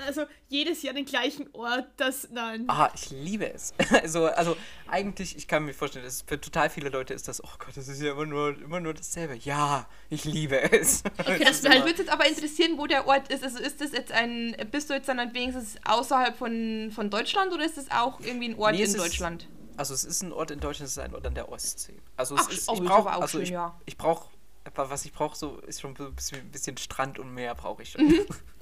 Also 0.06 0.26
jedes 0.50 0.82
Jahr 0.84 0.94
den 0.94 1.06
gleichen 1.06 1.50
Ort, 1.54 1.86
das. 1.98 2.28
Nein. 2.32 2.66
Ah, 2.68 2.90
ich 2.96 3.10
liebe 3.10 3.52
es. 3.54 3.74
Also, 4.04 4.26
also 4.28 4.56
eigentlich, 4.88 5.36
ich 5.38 5.48
kann 5.48 5.66
mir 5.66 5.74
vorstellen, 5.74 6.06
dass 6.06 6.22
für 6.22 6.40
total 6.40 6.70
viele 6.70 6.90
Leute 6.90 7.14
ist 7.14 7.28
das, 7.28 7.44
oh 7.44 7.50
Gott, 7.60 7.76
das 7.76 7.88
ist 7.88 8.02
ja 8.02 8.12
immer 8.12 8.26
nur, 8.26 8.58
immer 8.62 8.80
nur 8.80 8.94
dasselbe. 8.94 9.36
Ja, 9.36 9.88
ich 10.10 10.26
liebe 10.26 10.62
es. 10.74 11.04
Okay, 11.18 11.44
das 11.44 11.64
halt 11.64 11.86
würde 11.86 12.00
jetzt 12.00 12.10
aber 12.10 12.28
interessieren, 12.28 12.78
wo 12.78 12.86
der 12.88 13.08
Ort 13.08 13.30
ist. 13.32 13.44
Also 13.44 13.60
ist 13.60 13.82
das 13.82 13.92
jetzt 13.94 14.12
ein, 14.12 14.56
bist 14.72 14.90
du 14.90 14.94
jetzt 14.94 15.08
dann 15.10 15.18
wenigstens 15.34 15.76
außerhalb 15.86 16.38
von, 16.38 16.92
von 16.94 17.10
Deutschland 17.10 17.52
oder 17.54 17.66
ist 17.66 17.78
das 17.78 17.90
auch 17.92 18.20
irgendwie 18.20 18.50
ein 18.50 18.56
Ort 18.60 18.74
Nee, 18.74 18.80
in 18.84 18.86
ist- 18.86 19.00
Deutschland? 19.00 19.48
Also 19.78 19.94
es 19.94 20.06
ist 20.06 20.22
ein 20.22 20.32
Ort 20.32 20.52
in 20.52 20.60
Deutschland, 20.62 20.88
es 20.88 20.94
ist 20.96 21.04
ein 21.04 21.14
Ort 21.14 21.26
an 21.28 21.36
der 21.36 21.50
Ostsee. 21.52 21.98
Also 22.16 22.36
es 22.36 22.42
Ach, 22.46 22.52
ist, 22.52 22.70
oh, 22.70 22.76
ich 22.76 22.80
brauche, 22.84 23.10
also 23.10 23.28
schön, 23.28 23.42
ich, 23.42 23.50
ja. 23.50 23.78
ich 23.86 23.98
brauche, 23.98 24.30
was 24.74 25.04
ich 25.04 25.12
brauche, 25.12 25.36
so 25.36 25.58
ist 25.68 25.82
schon 25.82 25.96
ein 26.00 26.16
bisschen, 26.16 26.40
ein 26.40 26.50
bisschen 26.52 26.78
Strand 26.78 27.20
und 27.20 27.34
Meer 27.34 27.56
brauche 27.56 27.84
ich 27.84 27.98
Mhm. 27.98 28.26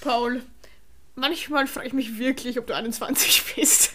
Paul. 0.00 0.42
Manchmal 1.14 1.66
frage 1.66 1.86
ich 1.88 1.92
mich 1.92 2.18
wirklich, 2.18 2.58
ob 2.58 2.66
du 2.66 2.74
21 2.74 3.54
bist. 3.56 3.92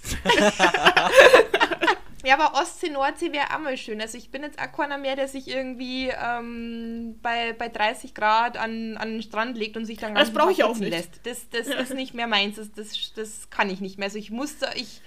Ja, 2.26 2.40
aber 2.40 2.60
Ostsee, 2.60 2.90
Nordsee 2.90 3.32
wäre 3.32 3.54
auch 3.54 3.60
mal 3.60 3.78
schön. 3.78 4.02
Also 4.02 4.18
ich 4.18 4.32
bin 4.32 4.42
jetzt 4.42 4.58
auch 4.58 4.72
keiner 4.72 4.98
mehr, 4.98 5.16
der 5.16 5.28
sich 5.28 5.48
irgendwie 5.48 6.10
ähm, 6.10 7.20
bei, 7.22 7.54
bei 7.54 7.70
30 7.70 8.16
Grad 8.16 8.58
an, 8.58 8.98
an 8.98 9.12
den 9.12 9.22
Strand 9.22 9.56
legt 9.60 9.78
und 9.78 9.86
sich 9.86 10.00
dann 10.00 10.16
Das 10.16 10.30
ganz 10.30 10.38
brauche 10.38 10.52
ich 10.52 10.64
auch 10.64 10.76
nicht. 10.76 10.90
lässt. 10.90 11.20
Das, 11.24 11.48
das 11.52 11.68
ist 11.68 11.94
nicht 11.94 12.16
mehr 12.16 12.26
meins. 12.26 12.56
Das, 12.56 12.72
das, 12.72 13.14
das 13.16 13.50
kann 13.52 13.70
ich 13.70 13.80
nicht 13.80 14.00
mehr. 14.00 14.08
Also 14.08 14.18
ich 14.18 14.32
musste, 14.32 14.68
ich, 14.76 15.02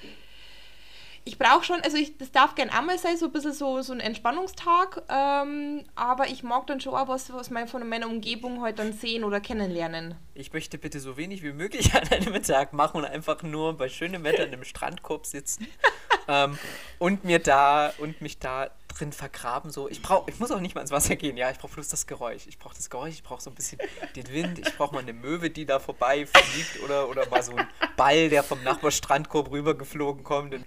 ich 1.28 1.36
brauche 1.36 1.62
schon, 1.62 1.82
also 1.82 1.98
ich, 1.98 2.16
das 2.16 2.32
darf 2.32 2.54
gern 2.54 2.70
einmal 2.70 2.98
sein, 2.98 3.18
so 3.18 3.26
ein 3.26 3.32
bisschen 3.32 3.52
so, 3.52 3.82
so 3.82 3.92
ein 3.92 4.00
Entspannungstag, 4.00 5.02
ähm, 5.10 5.84
aber 5.94 6.28
ich 6.28 6.42
mag 6.42 6.66
dann 6.66 6.80
schon 6.80 6.94
auch 6.94 7.06
was, 7.06 7.30
was 7.34 7.50
man 7.50 7.68
von 7.68 7.86
meiner 7.86 8.06
Umgebung 8.06 8.62
halt 8.62 8.78
dann 8.78 8.94
sehen 8.94 9.24
oder 9.24 9.38
kennenlernen. 9.38 10.14
Ich 10.32 10.54
möchte 10.54 10.78
bitte 10.78 11.00
so 11.00 11.18
wenig 11.18 11.42
wie 11.42 11.52
möglich 11.52 11.94
an 12.00 12.08
einem 12.08 12.42
Tag 12.42 12.72
machen 12.72 12.96
und 12.96 13.04
einfach 13.04 13.42
nur 13.42 13.76
bei 13.76 13.90
schönem 13.90 14.24
Wetter 14.24 14.46
in 14.46 14.54
einem 14.54 14.64
Strandkorb 14.64 15.26
sitzen 15.26 15.66
ähm, 16.28 16.58
und 16.98 17.24
mir 17.24 17.40
da 17.40 17.92
und 17.98 18.22
mich 18.22 18.38
da 18.38 18.70
drin 18.88 19.12
vergraben. 19.12 19.70
So, 19.70 19.88
ich 19.88 20.02
brauche, 20.02 20.30
ich 20.30 20.38
muss 20.38 20.50
auch 20.50 20.60
nicht 20.60 20.74
mal 20.74 20.80
ins 20.80 20.90
Wasser 20.90 21.16
gehen. 21.16 21.36
Ja, 21.36 21.50
ich 21.50 21.58
brauche 21.58 21.74
bloß 21.74 21.88
das 21.88 22.06
Geräusch. 22.06 22.46
Ich 22.46 22.58
brauche 22.58 22.74
das 22.74 22.90
Geräusch. 22.90 23.14
Ich 23.14 23.22
brauche 23.22 23.42
so 23.42 23.50
ein 23.50 23.54
bisschen 23.54 23.78
den 24.16 24.28
Wind. 24.32 24.58
Ich 24.58 24.76
brauche 24.76 24.94
mal 24.94 25.02
eine 25.02 25.12
Möwe, 25.12 25.50
die 25.50 25.66
da 25.66 25.78
vorbei 25.78 26.26
fliegt 26.26 26.82
oder 26.82 27.08
oder 27.08 27.28
mal 27.28 27.42
so 27.42 27.54
ein 27.54 27.68
Ball, 27.96 28.28
der 28.28 28.42
vom 28.42 28.62
Nachbarstrandkorb 28.62 29.50
rübergeflogen 29.50 30.24
kommt. 30.24 30.54
Und, 30.54 30.64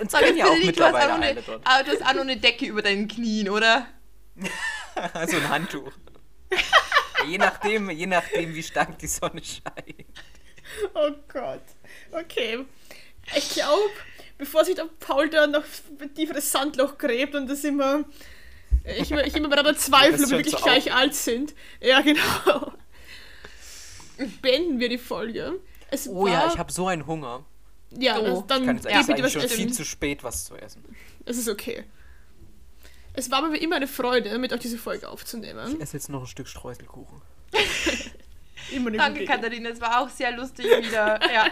und 0.00 0.12
können 0.12 0.36
jetzt 0.36 0.38
ja 0.38 0.46
auch 0.46 0.54
bitte 0.54 0.66
nicht, 0.66 0.78
du 0.78 0.84
hast, 0.84 0.94
auch 0.94 0.98
mittlerweile 0.98 1.14
eine 1.14 1.26
eine, 1.26 1.42
dort. 1.42 1.66
aber 1.66 1.84
du 1.84 1.90
hast 1.90 2.02
auch 2.02 2.14
noch 2.14 2.22
eine 2.22 2.36
Decke 2.36 2.66
über 2.66 2.82
deinen 2.82 3.08
Knien, 3.08 3.48
oder? 3.48 3.86
so 5.26 5.36
ein 5.36 5.48
Handtuch. 5.48 5.92
je 7.26 7.38
nachdem, 7.38 7.90
je 7.90 8.06
nachdem, 8.06 8.54
wie 8.54 8.62
stark 8.62 8.98
die 8.98 9.06
Sonne 9.06 9.42
scheint. 9.42 10.06
Oh 10.94 11.10
Gott. 11.32 11.62
Okay. 12.12 12.64
Ich 13.36 13.50
glaube, 13.50 13.90
bevor 14.38 14.64
sich 14.64 14.74
der 14.74 14.86
Paul 15.00 15.28
da 15.30 15.46
noch 15.46 15.64
ein 16.00 16.14
tieferes 16.14 16.50
Sandloch 16.50 16.98
gräbt 16.98 17.34
und 17.34 17.48
das 17.48 17.64
immer. 17.64 18.04
Ich, 18.98 19.10
immer- 19.10 19.24
ich 19.26 19.34
immer 19.34 19.48
daran 19.48 19.76
zweifle, 19.76 20.24
ob 20.24 20.30
wir 20.30 20.38
wirklich 20.38 20.56
so 20.56 20.62
gleich 20.64 20.92
alt 20.92 21.14
sind. 21.14 21.54
Ja, 21.80 22.00
genau. 22.02 22.72
Beenden 24.42 24.78
wir 24.78 24.88
die 24.88 24.98
Folge. 24.98 25.60
Es 25.90 26.08
Oh 26.08 26.24
war, 26.24 26.30
ja, 26.32 26.46
ich 26.52 26.58
habe 26.58 26.70
so 26.72 26.86
einen 26.86 27.06
Hunger. 27.06 27.44
Ja, 27.96 28.18
Oh. 28.18 28.24
das, 28.24 28.46
dann 28.48 28.60
Ich 28.62 28.66
kann 28.66 28.76
jetzt 28.76 28.86
eigentlich 28.86 29.06
bitte 29.06 29.22
was 29.24 29.32
schon 29.32 29.48
viel 29.48 29.72
zu 29.72 29.84
spät 29.84 30.22
was 30.24 30.44
zu 30.46 30.56
essen. 30.56 30.84
Es 31.24 31.36
ist 31.36 31.48
okay. 31.48 31.84
Es 33.12 33.30
war 33.30 33.42
mir 33.42 33.52
wie 33.52 33.58
immer 33.62 33.76
eine 33.76 33.86
Freude, 33.86 34.36
mit 34.38 34.52
euch 34.52 34.60
diese 34.60 34.78
Folge 34.78 35.08
aufzunehmen. 35.08 35.74
Ich 35.76 35.80
esse 35.80 35.96
jetzt 35.96 36.08
noch 36.08 36.22
ein 36.22 36.26
Stück 36.26 36.48
Streuselkuchen. 36.48 37.22
Immer 38.72 38.88
eine 38.88 38.96
Danke. 38.96 39.24
Katharina. 39.26 39.68
Es 39.70 39.80
war 39.80 40.00
auch 40.00 40.08
sehr 40.08 40.32
lustig 40.36 40.64
wieder. 40.66 41.20
Ja. 41.32 41.46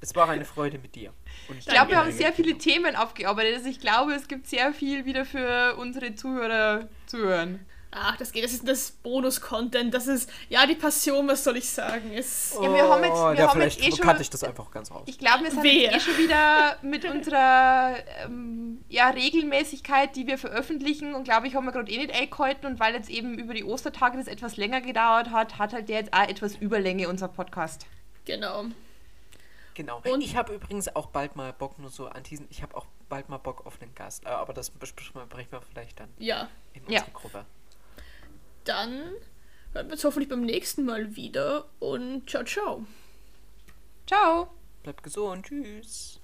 Es 0.00 0.14
war 0.14 0.28
eine 0.28 0.44
Freude 0.44 0.78
mit 0.78 0.94
dir. 0.94 1.12
Ich 1.58 1.66
glaube, 1.66 1.90
wir 1.90 1.98
haben 1.98 2.12
sehr 2.12 2.32
viele 2.32 2.56
Themen 2.58 2.96
aufgearbeitet. 2.96 3.56
Also 3.56 3.68
ich 3.68 3.80
glaube, 3.80 4.12
es 4.14 4.28
gibt 4.28 4.46
sehr 4.48 4.72
viel 4.72 5.04
wieder 5.04 5.24
für 5.24 5.76
unsere 5.76 6.14
Zuhörer 6.14 6.88
zu 7.06 7.18
hören. 7.18 7.64
Ach, 7.96 8.16
das 8.16 8.32
geht. 8.32 8.42
Das 8.42 8.52
ist 8.52 8.66
das 8.66 8.90
Bonus-Content. 8.90 9.94
Das 9.94 10.08
ist, 10.08 10.28
ja, 10.48 10.66
die 10.66 10.74
Passion, 10.74 11.28
was 11.28 11.44
soll 11.44 11.58
ich 11.58 11.68
sagen? 11.70 12.10
Es, 12.12 12.52
Ja, 12.60 12.62
wir 12.74 12.88
haben 12.88 13.04
jetzt- 13.04 13.14
wir 13.14 13.22
Oh, 13.22 13.32
ja, 13.32 13.48
haben 13.48 13.60
jetzt 13.60 13.74
vielleicht 13.76 13.78
eh 13.80 14.02
schon- 14.04 14.20
ich 14.20 14.30
das 14.30 14.42
einfach 14.42 14.68
ganz 14.72 14.90
raus. 14.90 15.04
Ich 15.06 15.16
glaube, 15.16 15.44
wir 15.44 15.52
sind 15.52 15.64
eh 15.64 16.00
schon 16.00 16.18
wieder 16.18 16.76
mit 16.82 17.04
unserer 17.08 17.94
ähm, 18.24 18.84
ja, 18.88 19.10
Regelmäßigkeit, 19.10 20.16
die 20.16 20.26
wir 20.26 20.38
veröffentlichen. 20.38 21.14
Und 21.14 21.22
glaube 21.22 21.46
ich, 21.46 21.54
haben 21.54 21.66
wir 21.66 21.72
gerade 21.72 21.88
eh 21.92 21.98
nicht 21.98 22.12
eingehalten. 22.12 22.66
Und 22.66 22.80
weil 22.80 22.94
jetzt 22.94 23.08
eben 23.10 23.38
über 23.38 23.54
die 23.54 23.62
Ostertage 23.62 24.18
das 24.18 24.26
etwas 24.26 24.56
länger 24.56 24.80
gedauert 24.80 25.30
hat, 25.30 25.58
hat 25.58 25.72
halt 25.72 25.88
der 25.88 26.00
jetzt 26.00 26.12
auch 26.12 26.28
etwas 26.28 26.56
Überlänge, 26.56 27.08
unser 27.08 27.28
Podcast. 27.28 27.86
genau. 28.24 28.64
Genau. 29.74 30.00
Und- 30.04 30.20
ich 30.20 30.36
habe 30.36 30.54
übrigens 30.54 30.94
auch 30.94 31.06
bald 31.06 31.34
mal 31.36 31.52
Bock, 31.52 31.78
nur 31.78 31.90
so 31.90 32.06
anteasen, 32.06 32.46
ich 32.50 32.62
habe 32.62 32.76
auch 32.76 32.86
bald 33.08 33.28
mal 33.28 33.38
Bock 33.38 33.66
auf 33.66 33.80
einen 33.82 33.94
Gast. 33.94 34.24
Äh, 34.24 34.28
aber 34.28 34.52
das 34.52 34.70
besprechen 34.70 35.14
wir 35.50 35.60
vielleicht 35.62 35.98
dann 36.00 36.08
Ja, 36.18 36.48
in 36.72 36.82
Ja. 36.88 37.00
unserer 37.00 37.10
Gruppe. 37.18 37.46
dann 38.64 38.90
hören 39.72 39.86
wir 39.86 39.92
uns 39.92 40.04
hoffentlich 40.04 40.28
beim 40.28 40.42
nächsten 40.42 40.84
Mal 40.84 41.16
wieder 41.16 41.66
und 41.80 42.28
ciao, 42.30 42.44
ciao. 42.44 42.86
Ciao! 44.06 44.48
Bleibt 44.82 45.02
gesund. 45.02 45.46
Tschüss. 45.46 46.20